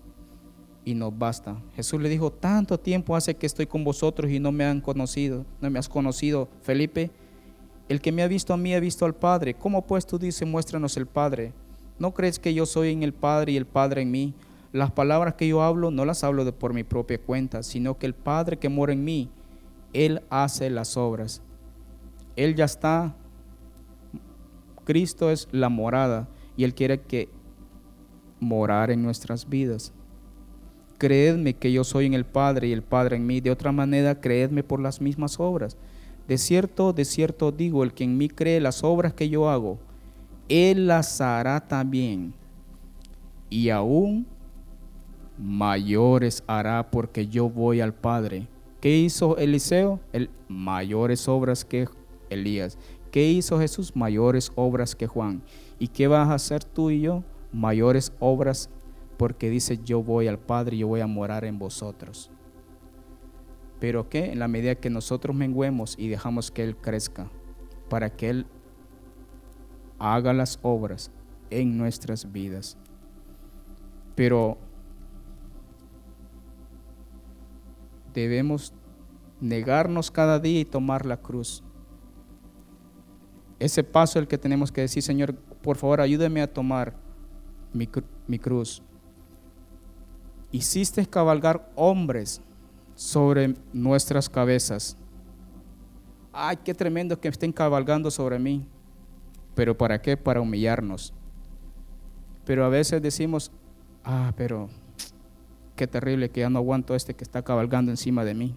y 0.83 0.95
nos 0.95 1.17
basta. 1.17 1.61
Jesús 1.75 2.01
le 2.01 2.09
dijo, 2.09 2.31
tanto 2.31 2.79
tiempo 2.79 3.15
hace 3.15 3.35
que 3.35 3.45
estoy 3.45 3.67
con 3.67 3.83
vosotros 3.83 4.31
y 4.31 4.39
no 4.39 4.51
me 4.51 4.65
han 4.65 4.81
conocido, 4.81 5.45
no 5.59 5.69
me 5.69 5.79
has 5.79 5.89
conocido. 5.89 6.49
Felipe, 6.61 7.11
el 7.89 8.01
que 8.01 8.11
me 8.11 8.23
ha 8.23 8.27
visto 8.27 8.53
a 8.53 8.57
mí 8.57 8.73
ha 8.73 8.79
visto 8.79 9.05
al 9.05 9.15
Padre. 9.15 9.53
¿Cómo 9.53 9.85
pues 9.85 10.05
tú 10.05 10.17
dices, 10.17 10.47
muéstranos 10.47 10.97
el 10.97 11.05
Padre? 11.05 11.53
¿No 11.99 12.13
crees 12.13 12.39
que 12.39 12.53
yo 12.53 12.65
soy 12.65 12.91
en 12.91 13.03
el 13.03 13.13
Padre 13.13 13.51
y 13.51 13.57
el 13.57 13.65
Padre 13.65 14.01
en 14.01 14.11
mí? 14.11 14.33
Las 14.71 14.91
palabras 14.91 15.35
que 15.35 15.47
yo 15.47 15.61
hablo 15.61 15.91
no 15.91 16.05
las 16.05 16.23
hablo 16.23 16.45
de 16.45 16.53
por 16.53 16.73
mi 16.73 16.83
propia 16.83 17.19
cuenta, 17.19 17.61
sino 17.61 17.97
que 17.97 18.05
el 18.05 18.15
Padre 18.15 18.57
que 18.57 18.69
mora 18.69 18.93
en 18.93 19.03
mí, 19.03 19.29
Él 19.93 20.21
hace 20.29 20.69
las 20.69 20.97
obras. 20.97 21.41
Él 22.37 22.55
ya 22.55 22.65
está, 22.65 23.13
Cristo 24.85 25.29
es 25.29 25.47
la 25.51 25.69
morada 25.69 26.29
y 26.55 26.63
Él 26.63 26.73
quiere 26.73 27.01
que 27.01 27.29
morar 28.39 28.89
en 28.89 29.03
nuestras 29.03 29.47
vidas 29.47 29.93
creedme 31.01 31.55
que 31.55 31.71
yo 31.71 31.83
soy 31.83 32.05
en 32.05 32.13
el 32.13 32.25
Padre 32.25 32.67
y 32.67 32.73
el 32.73 32.83
Padre 32.83 33.15
en 33.15 33.25
mí. 33.25 33.41
De 33.41 33.49
otra 33.49 33.71
manera, 33.71 34.21
creedme 34.21 34.61
por 34.61 34.79
las 34.79 35.01
mismas 35.01 35.39
obras. 35.39 35.75
De 36.27 36.37
cierto, 36.37 36.93
de 36.93 37.05
cierto 37.05 37.51
digo, 37.51 37.83
el 37.83 37.91
que 37.91 38.03
en 38.03 38.19
mí 38.19 38.29
cree 38.29 38.61
las 38.61 38.83
obras 38.83 39.11
que 39.11 39.27
yo 39.27 39.49
hago, 39.49 39.79
él 40.47 40.85
las 40.85 41.19
hará 41.19 41.59
también. 41.59 42.35
Y 43.49 43.69
aún 43.69 44.27
mayores 45.39 46.43
hará 46.45 46.91
porque 46.91 47.25
yo 47.25 47.49
voy 47.49 47.81
al 47.81 47.95
Padre. 47.95 48.47
¿Qué 48.79 48.95
hizo 48.95 49.37
Eliseo? 49.37 49.99
El 50.13 50.29
mayores 50.47 51.27
obras 51.27 51.65
que 51.65 51.87
Elías. 52.29 52.77
¿Qué 53.09 53.27
hizo 53.27 53.59
Jesús? 53.59 53.95
Mayores 53.95 54.51
obras 54.53 54.95
que 54.95 55.07
Juan. 55.07 55.41
¿Y 55.79 55.87
qué 55.87 56.05
vas 56.07 56.29
a 56.29 56.35
hacer 56.35 56.63
tú 56.63 56.91
y 56.91 57.01
yo? 57.01 57.23
Mayores 57.51 58.13
obras 58.19 58.69
porque 59.21 59.51
dice, 59.51 59.79
yo 59.83 60.01
voy 60.01 60.27
al 60.27 60.39
Padre, 60.39 60.77
yo 60.77 60.87
voy 60.87 60.99
a 60.99 61.05
morar 61.05 61.45
en 61.45 61.59
vosotros. 61.59 62.31
Pero 63.79 64.09
que 64.09 64.31
en 64.31 64.39
la 64.39 64.47
medida 64.47 64.73
que 64.73 64.89
nosotros 64.89 65.35
menguemos 65.35 65.95
y 65.95 66.07
dejamos 66.07 66.49
que 66.49 66.63
Él 66.63 66.75
crezca, 66.75 67.29
para 67.87 68.09
que 68.09 68.31
Él 68.31 68.47
haga 69.99 70.33
las 70.33 70.57
obras 70.63 71.11
en 71.51 71.77
nuestras 71.77 72.31
vidas. 72.31 72.79
Pero 74.15 74.57
debemos 78.15 78.73
negarnos 79.39 80.09
cada 80.09 80.39
día 80.39 80.61
y 80.61 80.65
tomar 80.65 81.05
la 81.05 81.17
cruz. 81.17 81.63
Ese 83.59 83.83
paso 83.83 84.17
el 84.17 84.27
que 84.27 84.39
tenemos 84.39 84.71
que 84.71 84.81
decir, 84.81 85.03
Señor, 85.03 85.35
por 85.35 85.77
favor, 85.77 86.01
ayúdame 86.01 86.41
a 86.41 86.51
tomar 86.51 86.95
mi, 87.71 87.87
mi 88.25 88.39
cruz. 88.39 88.81
Hiciste 90.51 91.05
cabalgar 91.05 91.71
hombres 91.75 92.41
sobre 92.95 93.55
nuestras 93.71 94.29
cabezas. 94.29 94.97
Ay, 96.33 96.57
qué 96.63 96.73
tremendo 96.73 97.19
que 97.19 97.29
estén 97.29 97.51
cabalgando 97.51 98.11
sobre 98.11 98.37
mí. 98.37 98.67
¿Pero 99.55 99.77
para 99.77 100.01
qué? 100.01 100.17
Para 100.17 100.41
humillarnos. 100.41 101.13
Pero 102.45 102.65
a 102.65 102.69
veces 102.69 103.01
decimos, 103.01 103.51
ah, 104.03 104.33
pero 104.35 104.69
qué 105.75 105.87
terrible 105.87 106.29
que 106.29 106.41
ya 106.41 106.49
no 106.49 106.59
aguanto 106.59 106.95
este 106.95 107.13
que 107.13 107.23
está 107.23 107.41
cabalgando 107.41 107.91
encima 107.91 108.25
de 108.25 108.33
mí. 108.33 108.55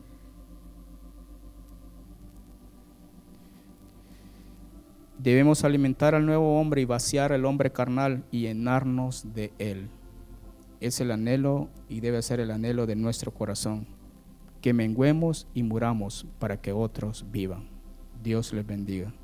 Debemos 5.18 5.64
alimentar 5.64 6.14
al 6.14 6.26
nuevo 6.26 6.60
hombre 6.60 6.82
y 6.82 6.84
vaciar 6.84 7.32
al 7.32 7.44
hombre 7.44 7.70
carnal 7.70 8.24
y 8.30 8.42
llenarnos 8.42 9.32
de 9.32 9.52
él. 9.58 9.88
Es 10.84 11.00
el 11.00 11.12
anhelo 11.12 11.70
y 11.88 12.00
debe 12.00 12.20
ser 12.20 12.40
el 12.40 12.50
anhelo 12.50 12.84
de 12.84 12.94
nuestro 12.94 13.32
corazón. 13.32 13.86
Que 14.60 14.74
menguemos 14.74 15.46
y 15.54 15.62
muramos 15.62 16.26
para 16.38 16.60
que 16.60 16.72
otros 16.72 17.24
vivan. 17.32 17.70
Dios 18.22 18.52
les 18.52 18.66
bendiga. 18.66 19.14